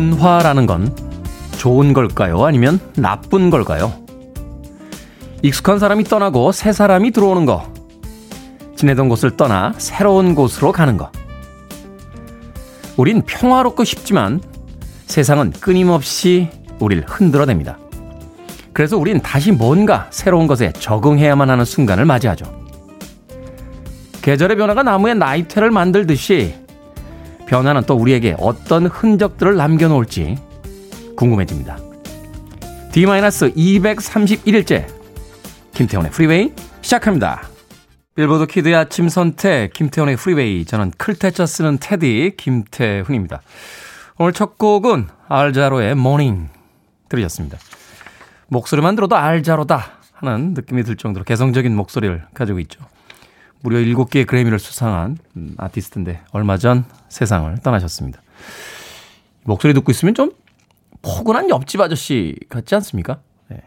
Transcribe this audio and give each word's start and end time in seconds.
변화라는 0.00 0.66
건 0.66 0.96
좋은 1.58 1.92
걸까요? 1.92 2.44
아니면 2.44 2.80
나쁜 2.96 3.50
걸까요? 3.50 3.92
익숙한 5.42 5.78
사람이 5.78 6.04
떠나고 6.04 6.52
새 6.52 6.72
사람이 6.72 7.10
들어오는 7.10 7.44
거. 7.44 7.70
지내던 8.76 9.10
곳을 9.10 9.36
떠나 9.36 9.74
새로운 9.76 10.34
곳으로 10.34 10.72
가는 10.72 10.96
거. 10.96 11.10
우린 12.96 13.22
평화롭고 13.22 13.84
싶지만 13.84 14.40
세상은 15.06 15.50
끊임없이 15.52 16.48
우리를 16.78 17.04
흔들어댑니다. 17.04 17.76
그래서 18.72 18.96
우린 18.96 19.20
다시 19.20 19.52
뭔가 19.52 20.06
새로운 20.10 20.46
것에 20.46 20.72
적응해야만 20.72 21.50
하는 21.50 21.64
순간을 21.64 22.06
맞이하죠. 22.06 22.46
계절의 24.22 24.56
변화가 24.56 24.82
나무에 24.82 25.12
나이테를 25.14 25.70
만들듯이 25.70 26.54
변화는 27.50 27.82
또 27.82 27.96
우리에게 27.96 28.36
어떤 28.38 28.86
흔적들을 28.86 29.56
남겨놓을지 29.56 30.36
궁금해집니다. 31.16 31.78
D-231일째 32.92 34.86
김태훈의 35.74 36.12
프리웨이 36.12 36.52
시작합니다. 36.80 37.42
빌보드 38.14 38.46
키드의 38.46 38.76
아침 38.76 39.08
선택 39.08 39.72
김태훈의 39.72 40.14
프리웨이 40.16 40.64
저는 40.64 40.92
클 40.96 41.17
태 41.17 41.33
자 41.33 41.44
쓰는 41.46 41.78
테디 41.80 42.34
김태훈입니다. 42.36 43.42
오늘 44.18 44.32
첫 44.32 44.56
곡은 44.56 45.08
알 45.28 45.45
자로의 45.45 45.96
Morning 45.96 46.50
들으셨습니다. 47.08 47.58
목소리만 48.46 48.94
들어도 48.94 49.16
알 49.16 49.37
자로다 49.37 49.98
하는 50.12 50.54
느낌이 50.54 50.84
들 50.84 50.96
정도로 50.96 51.24
개성적인 51.24 51.74
목소리를 51.74 52.26
가지고 52.32 52.60
있죠. 52.60 52.80
무려 53.62 53.78
7개의 53.78 54.26
그래미를 54.26 54.58
수상한 54.58 55.18
음, 55.36 55.54
아티스트인데 55.58 56.22
얼마 56.32 56.56
전 56.56 56.84
세상을 57.08 57.58
떠나셨습니다. 57.58 58.20
목소리 59.44 59.74
듣고 59.74 59.90
있으면 59.92 60.14
좀 60.14 60.32
포근한 61.02 61.48
옆집 61.50 61.80
아저씨 61.80 62.36
같지 62.48 62.74
않습니까? 62.76 63.20
네. 63.48 63.62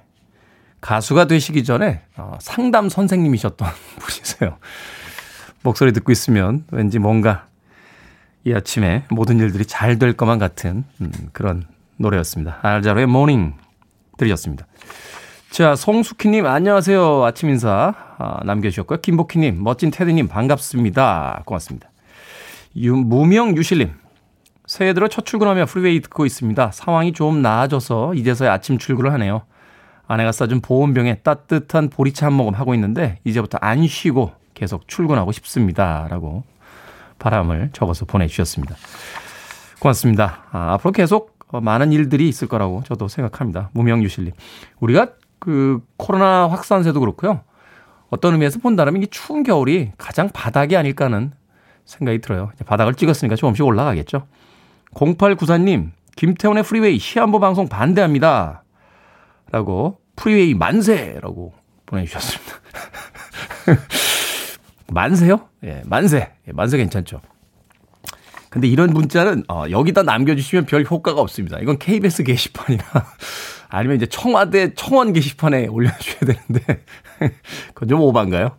가수가 0.81 1.25
되시기 1.25 1.63
전에 1.63 2.01
어, 2.17 2.37
상담 2.41 2.89
선생님이셨던 2.89 3.67
분이세요. 3.99 4.57
목소리 5.63 5.93
듣고 5.93 6.11
있으면 6.11 6.65
왠지 6.71 6.99
뭔가 6.99 7.47
이 8.45 8.53
아침에 8.53 9.05
모든 9.09 9.39
일들이 9.39 9.65
잘 9.65 9.97
될 9.97 10.13
것만 10.13 10.37
같은 10.39 10.83
음, 11.01 11.11
그런 11.31 11.65
노래였습니다. 11.97 12.59
알자로의 12.61 13.05
모닝 13.07 13.53
들으셨습니다. 14.17 14.65
자, 15.49 15.75
송숙희님, 15.75 16.45
안녕하세요. 16.45 17.23
아침 17.23 17.49
인사 17.49 17.93
아, 17.95 18.02
남겨주셨고요. 18.45 19.01
김복희님, 19.01 19.63
멋진 19.63 19.91
테디님, 19.91 20.27
반갑습니다. 20.27 21.43
고맙습니다. 21.45 21.89
유, 22.77 22.95
무명 22.95 23.55
유실님, 23.55 23.91
새해 24.65 24.93
들어 24.93 25.07
첫 25.07 25.25
출근하며 25.25 25.65
프리웨이 25.65 26.01
듣고 26.01 26.25
있습니다. 26.25 26.71
상황이 26.71 27.13
좀 27.13 27.41
나아져서 27.41 28.13
이제서야 28.15 28.51
아침 28.51 28.77
출근을 28.77 29.11
하네요. 29.13 29.43
아내가 30.07 30.31
싸준 30.31 30.61
보온병에 30.61 31.15
따뜻한 31.15 31.89
보리차 31.89 32.27
한 32.27 32.33
모금 32.33 32.53
하고 32.53 32.73
있는데 32.73 33.19
이제부터 33.23 33.57
안 33.61 33.85
쉬고 33.87 34.31
계속 34.53 34.87
출근하고 34.87 35.31
싶습니다. 35.31 36.07
라고 36.09 36.43
바람을 37.19 37.69
적어서 37.73 38.05
보내주셨습니다. 38.05 38.75
고맙습니다. 39.79 40.45
아, 40.51 40.73
앞으로 40.73 40.91
계속 40.91 41.37
많은 41.51 41.91
일들이 41.91 42.27
있을 42.29 42.47
거라고 42.47 42.83
저도 42.85 43.07
생각합니다. 43.07 43.69
무명유실님. 43.73 44.33
우리가 44.79 45.09
그 45.39 45.81
코로나 45.97 46.47
확산세도 46.47 46.99
그렇고요. 46.99 47.41
어떤 48.13 48.33
의미에서 48.33 48.59
본다면 48.59 49.01
이 49.01 49.07
추운 49.07 49.41
겨울이 49.41 49.91
가장 49.97 50.29
바닥이 50.29 50.77
아닐까 50.77 51.05
하는 51.05 51.31
생각이 51.85 52.19
들어요. 52.19 52.51
바닥을 52.63 52.93
찍었으니까 52.93 53.35
조금씩 53.35 53.65
올라가겠죠. 53.65 54.27
0894님, 54.93 55.89
김태훈의 56.15 56.61
프리웨이 56.61 56.99
시한부 56.99 57.39
방송 57.39 57.67
반대합니다. 57.67 58.63
라고 59.51 59.97
프리웨이 60.15 60.53
만세라고 60.53 61.53
보내주셨습니다. 61.87 62.53
만세요? 64.93 65.49
예, 65.63 65.81
만세. 65.85 66.31
예, 66.47 66.51
만세 66.51 66.77
괜찮죠. 66.77 67.19
근데 68.49 68.67
이런 68.67 68.91
문자는 68.91 69.45
어, 69.49 69.65
여기다 69.71 70.03
남겨주시면 70.03 70.67
별 70.67 70.83
효과가 70.83 71.19
없습니다. 71.19 71.57
이건 71.61 71.79
KBS 71.79 72.21
게시판이나 72.21 72.83
아니면 73.75 73.97
이제 73.97 74.05
청와대 74.05 74.75
청원 74.75 75.13
게시판에 75.13 75.65
올려주셔야 75.65 76.19
되는데 76.19 76.83
그건 77.73 77.89
좀 77.89 78.01
오반가요? 78.01 78.51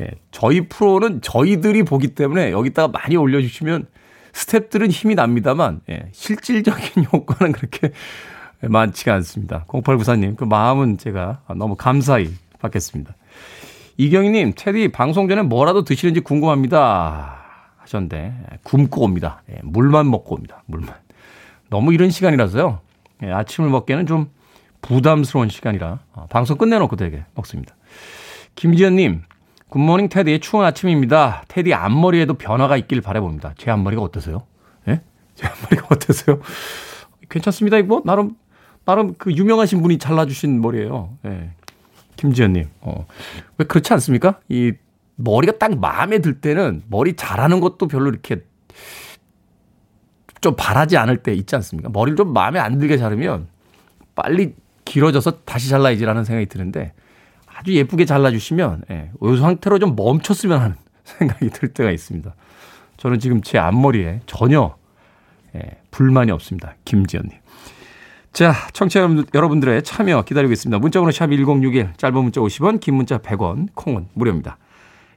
예, 0.00 0.10
저희 0.32 0.68
프로는 0.68 1.22
저희들이 1.22 1.84
보기 1.84 2.16
때문에 2.16 2.50
여기다가 2.50 2.88
많이 2.88 3.16
올려주시면 3.16 3.86
스탭들은 4.32 4.90
힘이 4.90 5.14
납니다만 5.14 5.82
예, 5.90 6.08
실질적인 6.10 7.04
효과는 7.12 7.52
그렇게 7.52 7.92
많지가 8.60 9.14
않습니다. 9.14 9.64
0894님 9.68 10.36
그 10.36 10.42
마음은 10.42 10.98
제가 10.98 11.42
너무 11.54 11.76
감사히 11.76 12.28
받겠습니다. 12.58 13.14
이경희님 13.96 14.54
테디 14.56 14.88
방송 14.88 15.28
전에 15.28 15.42
뭐라도 15.42 15.84
드시는지 15.84 16.18
궁금합니다 16.18 17.44
하셨는데 17.76 18.34
굶고 18.64 19.04
옵니다. 19.04 19.40
예, 19.52 19.60
물만 19.62 20.10
먹고 20.10 20.34
옵니다. 20.34 20.64
물만. 20.66 20.96
너무 21.70 21.94
이런 21.94 22.10
시간이라서요. 22.10 22.80
예, 23.22 23.30
아침을 23.30 23.70
먹기에는 23.70 24.06
좀 24.06 24.36
부담스러운 24.82 25.48
시간이라 25.48 25.98
어, 26.12 26.26
방송 26.30 26.56
끝내놓고 26.56 26.96
되게 26.96 27.24
먹습니다. 27.34 27.74
김지연님, 28.54 29.22
굿모닝 29.68 30.08
테디의 30.08 30.40
추운 30.40 30.64
아침입니다. 30.64 31.44
테디 31.48 31.74
앞머리에도 31.74 32.34
변화가 32.34 32.76
있길 32.76 33.00
바라봅니다. 33.00 33.54
제 33.56 33.70
앞머리가 33.70 34.02
어떠세요? 34.02 34.46
예? 34.88 35.02
제 35.34 35.46
앞머리가 35.46 35.88
어떠세요? 35.94 36.40
괜찮습니다. 37.28 37.76
이거 37.78 38.02
나름 38.04 38.36
나름 38.84 39.14
그 39.18 39.32
유명하신 39.32 39.82
분이 39.82 39.98
잘라주신 39.98 40.60
머리예요. 40.62 41.16
예. 41.26 41.50
김지연님, 42.16 42.68
어. 42.80 43.06
왜 43.58 43.66
그렇지 43.66 43.92
않습니까? 43.92 44.40
이 44.48 44.72
머리가 45.16 45.58
딱 45.58 45.78
마음에 45.78 46.18
들 46.20 46.40
때는 46.40 46.82
머리 46.88 47.14
잘하는 47.14 47.60
것도 47.60 47.86
별로 47.86 48.08
이렇게 48.08 48.42
좀 50.40 50.54
바라지 50.56 50.96
않을 50.96 51.22
때 51.22 51.32
있지 51.34 51.54
않습니까? 51.56 51.90
머리를 51.90 52.16
좀 52.16 52.32
마음에 52.32 52.58
안 52.58 52.78
들게 52.78 52.96
자르면 52.96 53.48
빨리 54.14 54.54
길어져서 54.88 55.42
다시 55.44 55.68
잘라야지라는 55.68 56.24
생각이 56.24 56.46
드는데 56.46 56.92
아주 57.46 57.74
예쁘게 57.74 58.06
잘라주시면 58.06 58.84
예, 58.90 59.10
이 59.22 59.36
상태로 59.36 59.78
좀 59.78 59.94
멈췄으면 59.94 60.60
하는 60.60 60.76
생각이 61.04 61.50
들 61.50 61.68
때가 61.68 61.90
있습니다. 61.90 62.34
저는 62.96 63.18
지금 63.20 63.42
제 63.42 63.58
앞머리에 63.58 64.20
전혀 64.26 64.76
예, 65.54 65.60
불만이 65.90 66.30
없습니다. 66.30 66.74
김지연님. 66.84 67.32
자, 68.32 68.54
청취자 68.72 69.08
여러분들의 69.34 69.82
참여 69.82 70.22
기다리고 70.22 70.52
있습니다. 70.52 70.78
문자번호 70.78 71.10
샵 71.10 71.28
1061, 71.28 71.94
짧은 71.96 72.22
문자 72.22 72.40
50원, 72.40 72.80
긴 72.80 72.94
문자 72.94 73.18
100원, 73.18 73.68
콩은 73.74 74.08
무료입니다. 74.14 74.58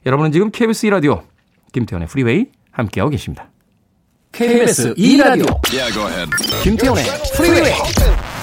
여러분은 0.04 0.32
지금 0.32 0.50
KBS 0.50 0.88
2라디오 0.88 1.22
김태현의 1.72 2.08
프리웨이 2.08 2.46
함께하고 2.72 3.10
계십니다. 3.10 3.48
KBS 4.32 4.94
2라디오 4.94 5.60
yeah, 5.72 6.30
김태현의 6.62 7.04
프리웨이 7.36 8.41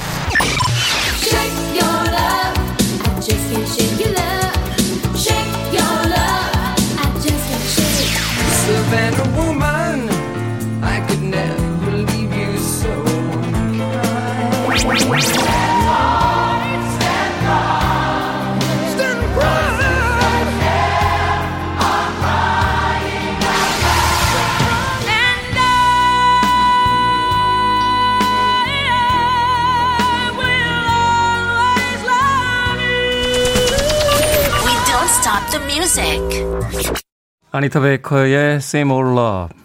아니타 37.51 37.81
베이커의 37.81 38.55
Same 38.55 38.91
Old 38.91 39.11
Love 39.11 39.55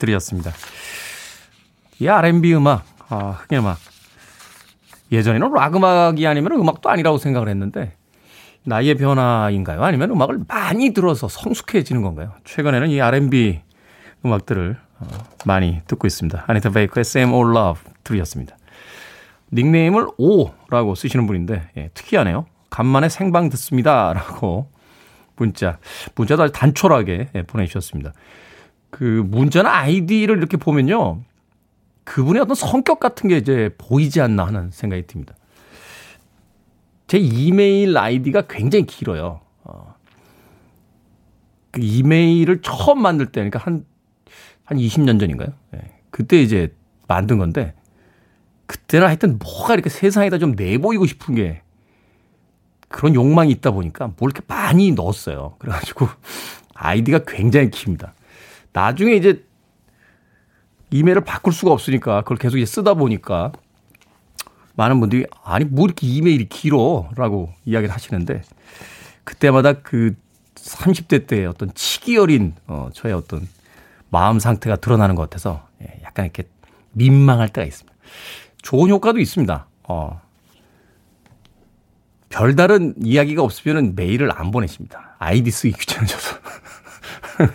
들이었습니다. 0.00 0.50
이 2.00 2.08
R&B 2.08 2.52
음악, 2.54 2.84
아, 3.08 3.38
흑인 3.40 3.60
음악. 3.60 3.78
예전에는 5.12 5.52
락 5.52 5.76
음악이 5.76 6.26
아니면 6.26 6.52
음악도 6.54 6.90
아니라고 6.90 7.18
생각을 7.18 7.48
했는데 7.50 7.94
나이의 8.64 8.96
변화인가요? 8.96 9.84
아니면 9.84 10.10
음악을 10.10 10.40
많이 10.48 10.92
들어서 10.92 11.28
성숙해지는 11.28 12.02
건가요? 12.02 12.32
최근에는 12.42 12.90
이 12.90 13.00
R&B 13.00 13.60
음악들을 14.26 14.76
어, 14.98 15.06
많이 15.44 15.82
듣고 15.86 16.08
있습니다. 16.08 16.46
아니타 16.48 16.70
베이커의 16.70 17.02
Same 17.02 17.32
Old 17.32 17.56
Love 17.56 17.82
들이었습니다. 18.02 18.56
닉네임을 19.52 20.08
오라고 20.16 20.96
쓰시는 20.96 21.28
분인데 21.28 21.70
예, 21.76 21.90
특이하네요. 21.94 22.46
간만에 22.70 23.08
생방 23.08 23.50
듣습니다. 23.50 24.12
라고 24.14 24.71
문자. 25.42 25.78
문자도 26.14 26.44
아주 26.44 26.52
단촐하게 26.52 27.28
예, 27.34 27.42
보내주셨습니다. 27.42 28.12
그 28.90 29.24
문자나 29.26 29.70
아이디를 29.70 30.38
이렇게 30.38 30.56
보면요. 30.56 31.22
그분의 32.04 32.42
어떤 32.42 32.54
성격 32.54 33.00
같은 33.00 33.28
게 33.28 33.36
이제 33.36 33.70
보이지 33.78 34.20
않나 34.20 34.46
하는 34.46 34.70
생각이 34.70 35.06
듭니다. 35.06 35.34
제 37.06 37.18
이메일 37.18 37.96
아이디가 37.96 38.42
굉장히 38.48 38.86
길어요. 38.86 39.40
어. 39.64 39.94
그 41.70 41.80
이메일을 41.82 42.62
처음 42.62 43.02
만들 43.02 43.26
때, 43.26 43.40
그러니까 43.40 43.58
한, 43.58 43.84
한 44.64 44.78
20년 44.78 45.18
전인가요? 45.18 45.48
네. 45.72 45.80
그때 46.10 46.40
이제 46.40 46.74
만든 47.08 47.38
건데, 47.38 47.74
그때는 48.66 49.06
하여튼 49.06 49.38
뭐가 49.38 49.74
이렇게 49.74 49.90
세상에다 49.90 50.38
좀 50.38 50.52
내보이고 50.52 51.06
싶은 51.06 51.34
게 51.34 51.62
그런 52.92 53.14
욕망이 53.14 53.50
있다 53.50 53.72
보니까 53.72 54.12
뭘 54.18 54.30
이렇게 54.30 54.42
많이 54.46 54.92
넣었어요. 54.92 55.56
그래가지고 55.58 56.08
아이디가 56.74 57.20
굉장히 57.26 57.70
깁니다. 57.70 58.14
나중에 58.72 59.14
이제 59.14 59.44
이메일을 60.90 61.22
바꿀 61.22 61.52
수가 61.52 61.72
없으니까 61.72 62.20
그걸 62.20 62.36
계속 62.36 62.58
이제 62.58 62.66
쓰다 62.66 62.94
보니까 62.94 63.52
많은 64.74 65.00
분들이 65.00 65.26
아니 65.42 65.64
뭐 65.64 65.86
이렇게 65.86 66.06
이메일이 66.06 66.48
길어 66.48 67.08
라고 67.16 67.52
이야기를 67.64 67.92
하시는데 67.92 68.42
그때마다 69.24 69.74
그 69.74 70.14
30대 70.54 71.26
때의 71.26 71.46
어떤 71.46 71.72
치기 71.74 72.16
어린 72.18 72.54
어, 72.66 72.90
저의 72.92 73.14
어떤 73.14 73.48
마음 74.10 74.38
상태가 74.38 74.76
드러나는 74.76 75.14
것 75.14 75.22
같아서 75.22 75.66
예, 75.82 76.00
약간 76.04 76.26
이렇게 76.26 76.44
민망할 76.92 77.48
때가 77.48 77.66
있습니다. 77.66 77.92
좋은 78.62 78.90
효과도 78.90 79.18
있습니다. 79.18 79.66
어, 79.84 80.20
별다른 82.32 82.94
이야기가 83.00 83.42
없으면 83.42 83.94
메일을 83.94 84.30
안 84.34 84.50
보내십니다. 84.50 85.14
아이디 85.18 85.50
쓰기 85.50 85.74
귀찮아져서. 85.74 86.36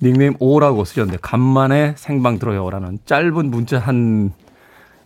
닉네임 0.00 0.34
오라고 0.38 0.84
쓰셨는데 0.84 1.18
간만에 1.20 1.94
생방 1.96 2.38
들어요라는 2.38 3.00
짧은 3.06 3.50
문자 3.50 3.78
한 3.78 4.32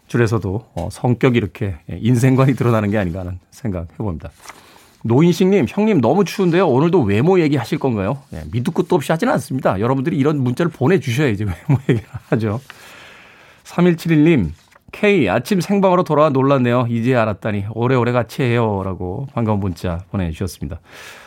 줄에서도 0.08 0.70
어, 0.74 0.88
성격이 0.90 1.36
이렇게 1.36 1.76
인생관이 1.88 2.54
드러나는 2.54 2.90
게 2.90 2.98
아닌가 2.98 3.20
하는 3.20 3.38
생각 3.50 3.88
해봅니다. 3.92 4.30
노인식님, 5.04 5.66
형님 5.68 6.00
너무 6.00 6.24
추운데요. 6.24 6.66
오늘도 6.66 7.02
외모 7.02 7.40
얘기 7.40 7.56
하실 7.56 7.78
건가요? 7.78 8.18
네, 8.30 8.42
밑도 8.50 8.72
끝도 8.72 8.96
없이 8.96 9.12
하지는 9.12 9.32
않습니다. 9.34 9.78
여러분들이 9.80 10.16
이런 10.16 10.42
문자를 10.42 10.72
보내주셔야 10.72 11.28
이제 11.28 11.44
외모 11.68 11.80
얘기를 11.88 12.08
하죠. 12.30 12.60
3171님, 13.64 14.50
K 14.92 15.28
아침 15.28 15.60
생방으로 15.60 16.02
돌아와 16.02 16.30
놀랐네요. 16.30 16.86
이제 16.88 17.14
알았다니 17.14 17.66
오래오래 17.72 18.12
같이 18.12 18.42
해요. 18.42 18.82
라고 18.84 19.26
반가운 19.34 19.60
문자 19.60 19.98
보내주셨습니다. 20.10 20.80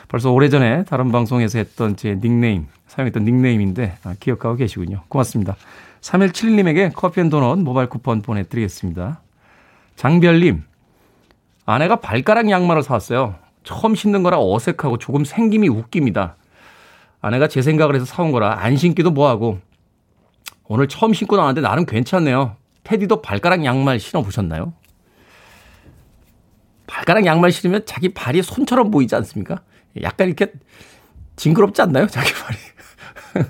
벌써 0.08 0.32
오래전에 0.32 0.84
다른 0.86 1.12
방송에서 1.12 1.58
했던 1.58 1.96
제 1.96 2.20
닉네임, 2.20 2.68
사용했던 2.88 3.24
닉네임인데 3.24 3.98
아, 4.04 4.16
기억하고 4.20 4.56
계시군요. 4.56 5.04
고맙습니다. 5.08 5.56
3171님에게 6.02 6.92
커피 6.94 7.22
and 7.22 7.30
도넛 7.30 7.60
모바일 7.60 7.88
쿠폰 7.88 8.22
보내드리겠습니다. 8.22 9.22
장별님, 9.96 10.64
아내가 11.66 11.98
발가락 11.98 12.50
양말을 12.50 12.84
사왔어요. 12.84 13.36
처음 13.64 13.94
신는 13.94 14.24
거라 14.24 14.40
어색하고 14.40 14.98
조금 14.98 15.24
생김이 15.24 15.70
웃깁니다. 15.70 16.36
아내가 17.22 17.48
제 17.48 17.62
생각을 17.62 17.96
해서 17.96 18.06
사온 18.06 18.32
거라 18.32 18.64
안 18.64 18.76
신기도 18.76 19.12
뭐하고 19.12 19.60
오늘 20.68 20.88
처음 20.88 21.14
신고 21.14 21.38
나왔는데 21.38 21.62
나름 21.62 21.86
괜찮네요. 21.86 22.56
테디도 22.84 23.22
발가락 23.22 23.64
양말 23.66 24.00
신어보셨나요? 24.00 24.74
발가락 26.88 27.26
양말 27.26 27.52
신으면 27.52 27.86
자기 27.86 28.10
발이 28.14 28.42
손처럼 28.42 28.92
보이지 28.92 29.16
않습니까? 29.16 29.62
약간 30.02 30.28
이렇게 30.28 30.52
징그럽지 31.36 31.82
않나요? 31.82 32.08
자기 32.08 32.32
발이. 32.34 32.58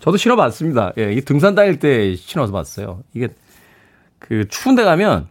저도 0.00 0.16
신어봤습니다. 0.16 0.92
예, 0.98 1.12
이 1.12 1.20
등산 1.20 1.54
다닐 1.54 1.78
때 1.78 2.14
신어서 2.14 2.52
봤어요. 2.52 3.02
이게 3.12 3.28
그 4.18 4.46
추운 4.48 4.74
데 4.74 4.84
가면 4.84 5.28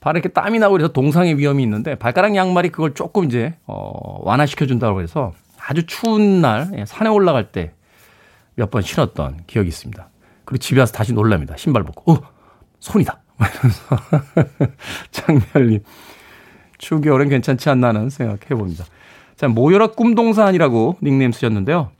발에 0.00 0.18
이렇게 0.18 0.28
땀이 0.32 0.58
나고 0.58 0.72
그래서 0.72 0.92
동상의 0.92 1.38
위험이 1.38 1.62
있는데 1.64 1.94
발가락 1.96 2.34
양말이 2.34 2.70
그걸 2.70 2.94
조금 2.94 3.24
이제 3.24 3.54
어, 3.66 4.20
완화시켜 4.24 4.66
준다고 4.66 5.00
해서 5.02 5.32
아주 5.58 5.86
추운 5.86 6.40
날 6.40 6.70
예, 6.76 6.84
산에 6.86 7.10
올라갈 7.10 7.52
때 7.52 7.72
몇 8.56 8.70
번 8.70 8.82
신었던 8.82 9.44
기억이 9.46 9.68
있습니다. 9.68 10.08
그리고 10.52 10.58
집에 10.58 10.80
와서 10.80 10.92
다시 10.92 11.14
놀랍니다. 11.14 11.56
신발 11.56 11.82
벗고, 11.82 12.12
어, 12.12 12.20
손이다. 12.78 13.22
이러면서. 13.40 13.96
장렬님, 15.10 15.82
추 16.76 17.00
겨울엔 17.00 17.30
괜찮지 17.30 17.70
않나 17.70 17.88
하는 17.88 18.10
생각해 18.10 18.48
봅니다. 18.48 18.84
자, 19.34 19.48
모여라 19.48 19.86
꿈동산이라고 19.88 20.98
닉네임 21.02 21.32
쓰셨는데요. 21.32 21.90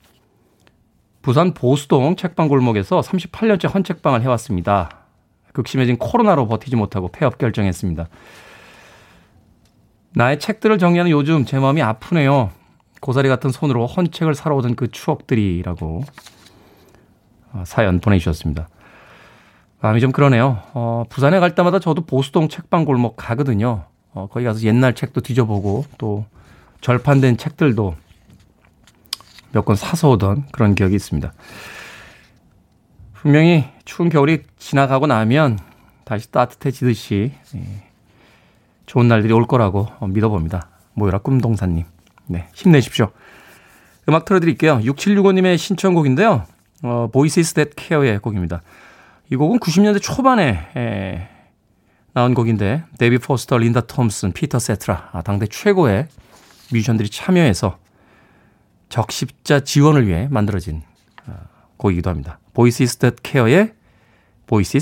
부산 1.22 1.54
보수동 1.54 2.14
책방 2.16 2.48
골목에서 2.48 3.00
38년째 3.00 3.72
헌책방을 3.72 4.20
해왔습니다. 4.20 5.06
극심해진 5.54 5.96
코로나로 5.96 6.46
버티지 6.46 6.76
못하고 6.76 7.08
폐업 7.08 7.38
결정했습니다. 7.38 8.08
나의 10.14 10.38
책들을 10.38 10.76
정리하는 10.76 11.10
요즘 11.10 11.46
제 11.46 11.58
마음이 11.58 11.80
아프네요. 11.80 12.50
고사리 13.00 13.30
같은 13.30 13.50
손으로 13.50 13.86
헌책을 13.86 14.34
사러 14.34 14.56
오던 14.56 14.74
그 14.74 14.90
추억들이라고 14.90 16.04
어, 16.06 16.41
사연 17.64 18.00
보내주셨습니다. 18.00 18.68
마음이 19.80 20.00
좀 20.00 20.12
그러네요. 20.12 20.58
어, 20.74 21.04
부산에 21.08 21.40
갈 21.40 21.54
때마다 21.54 21.78
저도 21.78 22.04
보수동 22.06 22.48
책방 22.48 22.84
골목 22.84 23.16
가거든요. 23.16 23.84
어, 24.14 24.28
거기 24.30 24.44
가서 24.44 24.60
옛날 24.62 24.94
책도 24.94 25.20
뒤져보고 25.22 25.84
또 25.98 26.24
절판된 26.80 27.36
책들도 27.36 27.94
몇 29.52 29.64
권 29.64 29.76
사서 29.76 30.10
오던 30.10 30.46
그런 30.52 30.74
기억이 30.74 30.94
있습니다. 30.94 31.32
분명히 33.14 33.64
추운 33.84 34.08
겨울이 34.08 34.42
지나가고 34.58 35.06
나면 35.06 35.58
다시 36.04 36.30
따뜻해지듯이 36.30 37.32
예, 37.56 37.60
좋은 38.86 39.08
날들이 39.08 39.32
올 39.32 39.46
거라고 39.46 39.88
믿어봅니다. 40.06 40.68
모여라 40.94 41.18
꿈동산님. 41.18 41.84
네, 42.26 42.48
힘내십시오. 42.54 43.10
음악 44.08 44.24
틀어드릴게요. 44.24 44.78
6765님의 44.78 45.58
신청곡인데요. 45.58 46.44
어, 46.82 47.08
Voices 47.12 47.54
That 47.54 47.72
Care의 47.76 48.18
곡입니다. 48.18 48.62
이 49.30 49.36
곡은 49.36 49.60
90년대 49.60 50.02
초반에 50.02 50.68
에, 50.76 51.28
나온 52.12 52.34
곡인데 52.34 52.84
데이비드 52.98 53.18
포스터, 53.18 53.56
린다 53.56 53.82
톰슨, 53.82 54.32
피터 54.32 54.58
세트라 54.58 55.10
아, 55.12 55.22
당대 55.22 55.46
최고의 55.46 56.08
뮤지션들이 56.72 57.08
참여해서 57.08 57.78
적십자 58.88 59.60
지원을 59.60 60.06
위해 60.06 60.28
만들어진 60.30 60.82
어, 61.26 61.34
곡이기도 61.78 62.10
합니다. 62.10 62.38
Voices 62.52 62.98
That 62.98 63.16
Care의 63.22 63.72
Voices 64.46 64.78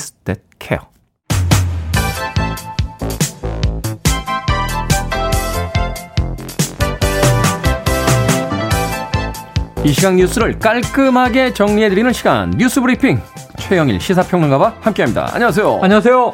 이 9.82 9.92
시각 9.94 10.14
뉴스를 10.14 10.58
깔끔하게 10.58 11.54
정리해드리는 11.54 12.12
시간 12.12 12.50
뉴스 12.50 12.82
브리핑 12.82 13.18
최영일 13.58 13.98
시사평론가와 13.98 14.76
함께합니다. 14.80 15.30
안녕하세요. 15.32 15.80
안녕하세요. 15.82 16.32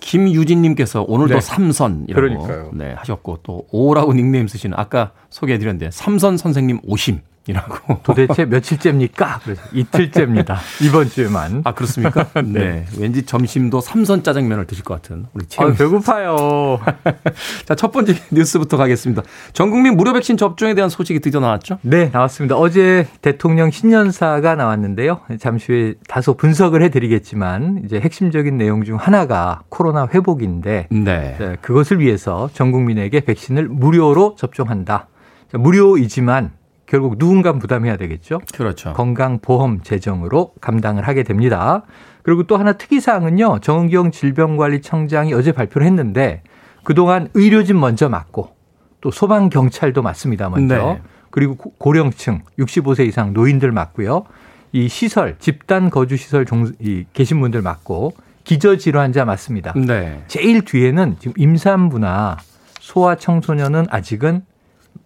김유진님께서 0.00 1.04
오늘도 1.06 1.34
네. 1.34 1.40
삼선이라고. 1.40 2.70
네, 2.74 2.94
하셨고 2.96 3.40
또 3.42 3.66
오라고 3.70 4.14
닉네임 4.14 4.48
쓰시는 4.48 4.78
아까 4.78 5.12
소개해드렸는데 5.28 5.90
삼선 5.90 6.38
선생님 6.38 6.80
오심. 6.86 7.20
이라고. 7.46 8.00
도대체 8.02 8.44
며칠째입니까? 8.44 9.40
그래서 9.44 9.62
이틀째입니다. 9.72 10.58
이번 10.82 11.08
주에만. 11.08 11.62
아, 11.64 11.72
그렇습니까? 11.72 12.24
네. 12.42 12.42
네. 12.44 12.86
왠지 12.98 13.24
점심도 13.24 13.80
삼선 13.80 14.22
짜장면을 14.22 14.66
드실 14.66 14.84
것 14.84 14.94
같은 14.94 15.26
우리 15.32 15.46
최 15.46 15.62
아, 15.62 15.72
배고파요. 15.72 16.80
자, 17.64 17.74
첫 17.74 17.92
번째 17.92 18.14
뉴스부터 18.32 18.76
가겠습니다. 18.76 19.22
전 19.52 19.70
국민 19.70 19.96
무료 19.96 20.12
백신 20.12 20.36
접종에 20.36 20.74
대한 20.74 20.90
소식이 20.90 21.20
드디어 21.20 21.40
나왔죠? 21.40 21.78
네, 21.82 22.10
나왔습니다. 22.12 22.56
어제 22.56 23.06
대통령 23.22 23.70
신년사가 23.70 24.56
나왔는데요. 24.56 25.20
잠시 25.38 25.72
후에 25.72 25.94
다소 26.08 26.34
분석을 26.34 26.82
해 26.82 26.88
드리겠지만 26.88 27.82
이제 27.84 28.00
핵심적인 28.00 28.56
내용 28.56 28.84
중 28.84 28.96
하나가 28.96 29.62
코로나 29.68 30.08
회복인데 30.12 30.88
네. 30.90 31.36
네 31.38 31.56
그것을 31.60 32.00
위해서 32.00 32.50
전 32.52 32.72
국민에게 32.72 33.20
백신을 33.20 33.68
무료로 33.68 34.36
접종한다. 34.36 35.08
무료이지만 35.52 36.52
결국 36.86 37.18
누군가 37.18 37.52
부담해야 37.52 37.96
되겠죠. 37.96 38.40
그렇죠. 38.54 38.92
건강보험 38.92 39.82
재정으로 39.82 40.52
감당을 40.60 41.06
하게 41.06 41.24
됩니다. 41.24 41.82
그리고 42.22 42.44
또 42.44 42.56
하나 42.56 42.72
특이사항은요. 42.72 43.58
정은경 43.60 44.12
질병관리청장이 44.12 45.34
어제 45.34 45.52
발표를 45.52 45.86
했는데 45.86 46.42
그동안 46.84 47.28
의료진 47.34 47.78
먼저 47.78 48.08
맞고 48.08 48.54
또 49.00 49.10
소방경찰도 49.10 50.02
맞습니다. 50.02 50.48
먼저. 50.48 50.76
네. 50.76 51.02
그리고 51.30 51.56
고령층 51.56 52.42
65세 52.58 53.06
이상 53.06 53.32
노인들 53.32 53.70
맞고요. 53.72 54.24
이 54.72 54.88
시설 54.88 55.36
집단 55.38 55.90
거주 55.90 56.16
시설 56.16 56.46
종, 56.46 56.72
이 56.80 57.04
계신 57.12 57.40
분들 57.40 57.62
맞고 57.62 58.14
기저질환자 58.44 59.24
맞습니다. 59.24 59.72
네. 59.74 60.22
제일 60.28 60.64
뒤에는 60.64 61.16
지금 61.18 61.34
임산부나 61.36 62.38
소아 62.80 63.16
청소년은 63.16 63.86
아직은 63.90 64.42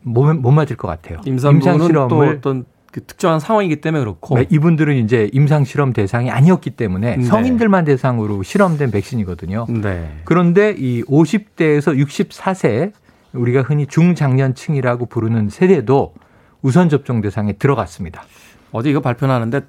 못, 0.02 0.32
못 0.34 0.50
맞을 0.50 0.76
것 0.76 0.88
같아요. 0.88 1.20
임상 1.24 1.60
실험을 1.60 2.08
또 2.08 2.20
어떤 2.20 2.64
그 2.92 3.04
특정한 3.04 3.38
상황이기 3.38 3.80
때문에 3.80 4.00
그렇고 4.00 4.36
네, 4.36 4.46
이분들은 4.50 4.96
이제 4.96 5.30
임상 5.32 5.64
실험 5.64 5.92
대상이 5.92 6.30
아니었기 6.30 6.70
때문에 6.70 7.16
네. 7.16 7.22
성인들만 7.22 7.84
대상으로 7.84 8.42
실험된 8.42 8.90
백신이거든요. 8.90 9.66
네. 9.68 10.20
그런데 10.24 10.74
이 10.76 11.02
50대에서 11.04 11.96
64세 11.96 12.92
우리가 13.32 13.62
흔히 13.62 13.86
중장년층이라고 13.86 15.06
부르는 15.06 15.50
세대도 15.50 16.14
우선 16.62 16.88
접종 16.88 17.20
대상에 17.20 17.52
들어갔습니다. 17.52 18.24
어제 18.72 18.90
이거 18.90 19.00
발표하는데 19.00 19.60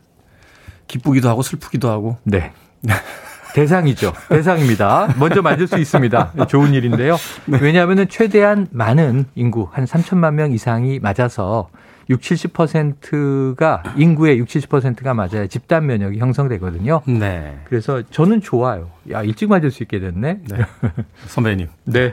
기쁘기도 0.88 1.30
하고 1.30 1.44
슬프기도 1.44 1.90
하고 1.90 2.18
네. 2.24 2.52
대상이죠. 3.54 4.14
대상입니다. 4.30 5.16
먼저 5.20 5.42
맞을 5.42 5.68
수 5.68 5.78
있습니다. 5.78 6.48
좋은 6.48 6.74
일인데요. 6.74 7.18
왜냐하면 7.48 8.08
최대한 8.10 8.68
많은 8.72 9.26
인구, 9.36 9.68
한 9.72 9.86
3천만 9.86 10.34
명 10.34 10.52
이상이 10.52 11.00
맞아서 11.00 11.70
60, 12.10 12.54
70%가 12.54 13.84
인구의 13.96 14.38
60, 14.40 14.70
70%가 14.70 15.14
맞아야 15.14 15.48
집단 15.48 15.86
면역이 15.86 16.20
형성되거든요. 16.20 17.02
네. 17.06 17.58
그래서 17.66 18.02
저는 18.12 18.42
좋아요. 18.42 18.90
야, 19.12 19.24
일찍 19.24 19.50
맞을 19.50 19.72
수 19.72 19.84
있게 19.84 20.00
됐네. 20.00 20.40
네. 20.50 20.58
선배님. 21.28 21.68
네. 21.86 22.12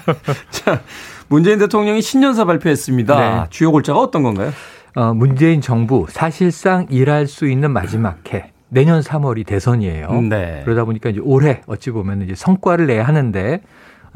자, 0.50 0.80
문재인 1.28 1.58
대통령이 1.58 2.00
신년사 2.00 2.44
발표했습니다. 2.46 3.18
네. 3.18 3.46
주요 3.50 3.70
골자가 3.70 4.00
어떤 4.00 4.22
건가요? 4.22 4.52
어, 4.94 5.12
문재인 5.12 5.60
정부 5.60 6.06
사실상 6.08 6.86
일할 6.88 7.26
수 7.26 7.46
있는 7.46 7.70
마지막 7.72 8.32
해. 8.32 8.53
내년 8.74 9.00
3월이 9.00 9.46
대선이에요. 9.46 10.20
네. 10.22 10.62
그러다 10.64 10.84
보니까 10.84 11.08
이제 11.08 11.20
올해 11.22 11.62
어찌 11.66 11.92
보면 11.92 12.22
이제 12.22 12.34
성과를 12.34 12.88
내야 12.88 13.04
하는데 13.04 13.60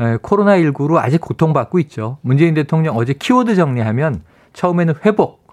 에, 0.00 0.16
코로나19로 0.16 0.96
아직 0.96 1.20
고통받고 1.20 1.78
있죠. 1.78 2.18
문재인 2.22 2.54
대통령 2.54 2.96
어제 2.96 3.12
키워드 3.12 3.54
정리하면 3.54 4.22
처음에는 4.54 4.94
회복, 5.06 5.46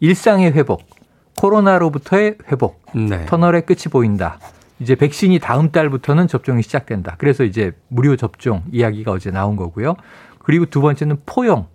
일상의 0.00 0.52
회복, 0.52 0.82
코로나로부터의 1.38 2.36
회복, 2.52 2.82
네. 2.94 3.24
터널의 3.24 3.64
끝이 3.64 3.84
보인다. 3.90 4.38
이제 4.78 4.94
백신이 4.94 5.38
다음 5.38 5.70
달부터는 5.70 6.28
접종이 6.28 6.62
시작된다. 6.62 7.14
그래서 7.16 7.44
이제 7.44 7.72
무료 7.88 8.14
접종 8.16 8.62
이야기가 8.72 9.10
어제 9.10 9.30
나온 9.30 9.56
거고요. 9.56 9.94
그리고 10.38 10.66
두 10.66 10.82
번째는 10.82 11.22
포용. 11.24 11.66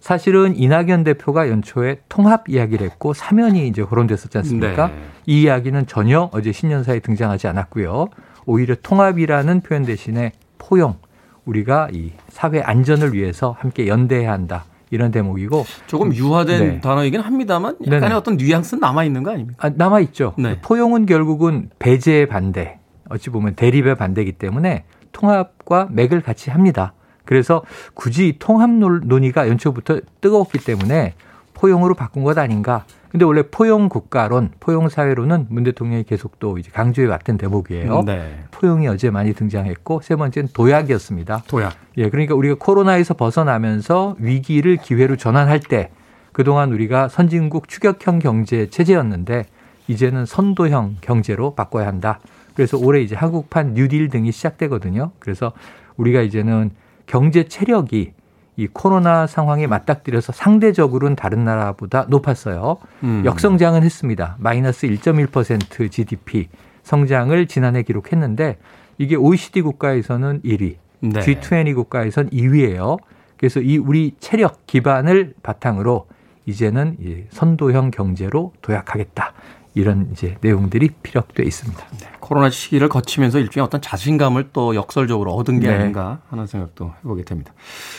사실은 0.00 0.56
이낙연 0.56 1.04
대표가 1.04 1.48
연초에 1.48 2.00
통합 2.08 2.48
이야기를 2.48 2.86
했고 2.86 3.12
사면이 3.12 3.68
이제 3.68 3.84
거론됐었지 3.84 4.36
않습니까? 4.38 4.88
네. 4.88 4.94
이 5.26 5.42
이야기는 5.42 5.86
전혀 5.86 6.30
어제 6.32 6.52
신년사에 6.52 7.00
등장하지 7.00 7.46
않았고요. 7.46 8.08
오히려 8.46 8.74
통합이라는 8.82 9.60
표현 9.60 9.84
대신에 9.84 10.32
포용. 10.58 10.96
우리가 11.44 11.88
이 11.92 12.12
사회 12.28 12.60
안전을 12.60 13.12
위해서 13.12 13.54
함께 13.58 13.86
연대해야 13.86 14.32
한다. 14.32 14.64
이런 14.90 15.10
대목이고 15.12 15.64
조금 15.86 16.12
유화된 16.14 16.58
네. 16.60 16.80
단어이긴 16.80 17.20
합니다만 17.20 17.76
약간의 17.82 18.00
네네. 18.00 18.14
어떤 18.14 18.36
뉘앙스는 18.36 18.80
남아 18.80 19.04
있는 19.04 19.22
거 19.22 19.30
아닙니까? 19.30 19.66
아, 19.66 19.70
남아 19.72 20.00
있죠. 20.00 20.34
네. 20.36 20.60
포용은 20.60 21.06
결국은 21.06 21.70
배제의 21.78 22.26
반대, 22.26 22.78
어찌 23.08 23.30
보면 23.30 23.54
대립의 23.54 23.94
반대이기 23.94 24.32
때문에 24.32 24.84
통합과 25.12 25.88
맥을 25.90 26.22
같이 26.22 26.50
합니다. 26.50 26.94
그래서 27.24 27.62
굳이 27.94 28.36
통합 28.38 28.70
논- 28.70 29.02
논의가 29.04 29.48
연초부터 29.48 30.00
뜨거웠기 30.20 30.58
때문에 30.58 31.14
포용으로 31.54 31.94
바꾼 31.94 32.24
것 32.24 32.38
아닌가. 32.38 32.84
근데 33.10 33.24
원래 33.24 33.42
포용 33.42 33.88
국가론, 33.88 34.50
포용 34.60 34.88
사회로는 34.88 35.46
문 35.50 35.64
대통령이 35.64 36.04
계속 36.04 36.38
또 36.38 36.58
이제 36.58 36.70
강조해 36.72 37.08
왔던 37.08 37.38
대목이에요. 37.38 38.02
네. 38.06 38.44
포용이 38.52 38.86
어제 38.86 39.10
많이 39.10 39.32
등장했고 39.34 40.00
세 40.02 40.14
번째는 40.14 40.50
도약이었습니다. 40.52 41.42
도약. 41.48 41.72
예, 41.96 42.08
그러니까 42.08 42.34
우리가 42.36 42.54
코로나에서 42.58 43.14
벗어나면서 43.14 44.14
위기를 44.20 44.76
기회로 44.76 45.16
전환할 45.16 45.58
때 45.60 45.90
그동안 46.32 46.72
우리가 46.72 47.08
선진국 47.08 47.68
추격형 47.68 48.20
경제 48.20 48.70
체제였는데 48.70 49.46
이제는 49.88 50.24
선도형 50.24 50.98
경제로 51.00 51.56
바꿔야 51.56 51.88
한다. 51.88 52.20
그래서 52.54 52.78
올해 52.78 53.00
이제 53.00 53.16
한국판 53.16 53.74
뉴딜 53.74 54.08
등이 54.08 54.30
시작되거든요. 54.30 55.10
그래서 55.18 55.52
우리가 55.96 56.20
이제는 56.22 56.70
경제 57.10 57.42
체력이 57.42 58.12
이 58.56 58.66
코로나 58.68 59.26
상황에 59.26 59.66
맞닥뜨려서 59.66 60.32
상대적으로는 60.32 61.16
다른 61.16 61.44
나라보다 61.44 62.06
높았어요. 62.08 62.76
음. 63.02 63.22
역성장은 63.24 63.82
했습니다. 63.82 64.36
마이너스 64.38 64.86
1.1% 64.86 65.90
GDP 65.90 66.48
성장을 66.84 67.46
지난해 67.48 67.82
기록했는데 67.82 68.58
이게 68.98 69.16
OECD 69.16 69.62
국가에서는 69.62 70.42
1위, 70.42 70.76
네. 71.00 71.20
G20 71.20 71.74
국가에선 71.74 72.30
2위예요. 72.30 72.98
그래서 73.36 73.58
이 73.58 73.76
우리 73.76 74.14
체력 74.20 74.68
기반을 74.68 75.34
바탕으로 75.42 76.06
이제는 76.46 76.96
이 77.00 77.24
선도형 77.30 77.90
경제로 77.90 78.52
도약하겠다. 78.62 79.32
이런 79.74 80.10
이제 80.12 80.36
내용들이 80.42 80.90
피력돼 81.02 81.42
있습니다. 81.42 81.84
코로나 82.30 82.48
시기를 82.48 82.88
거치면서 82.88 83.40
일종의 83.40 83.64
어떤 83.66 83.80
자신감을 83.80 84.50
또 84.52 84.76
역설적으로 84.76 85.32
얻은 85.34 85.58
게 85.58 85.66
네. 85.66 85.74
아닌가 85.74 86.20
하는 86.30 86.46
생각도 86.46 86.92
해보게 87.02 87.24
됩니다. 87.24 87.52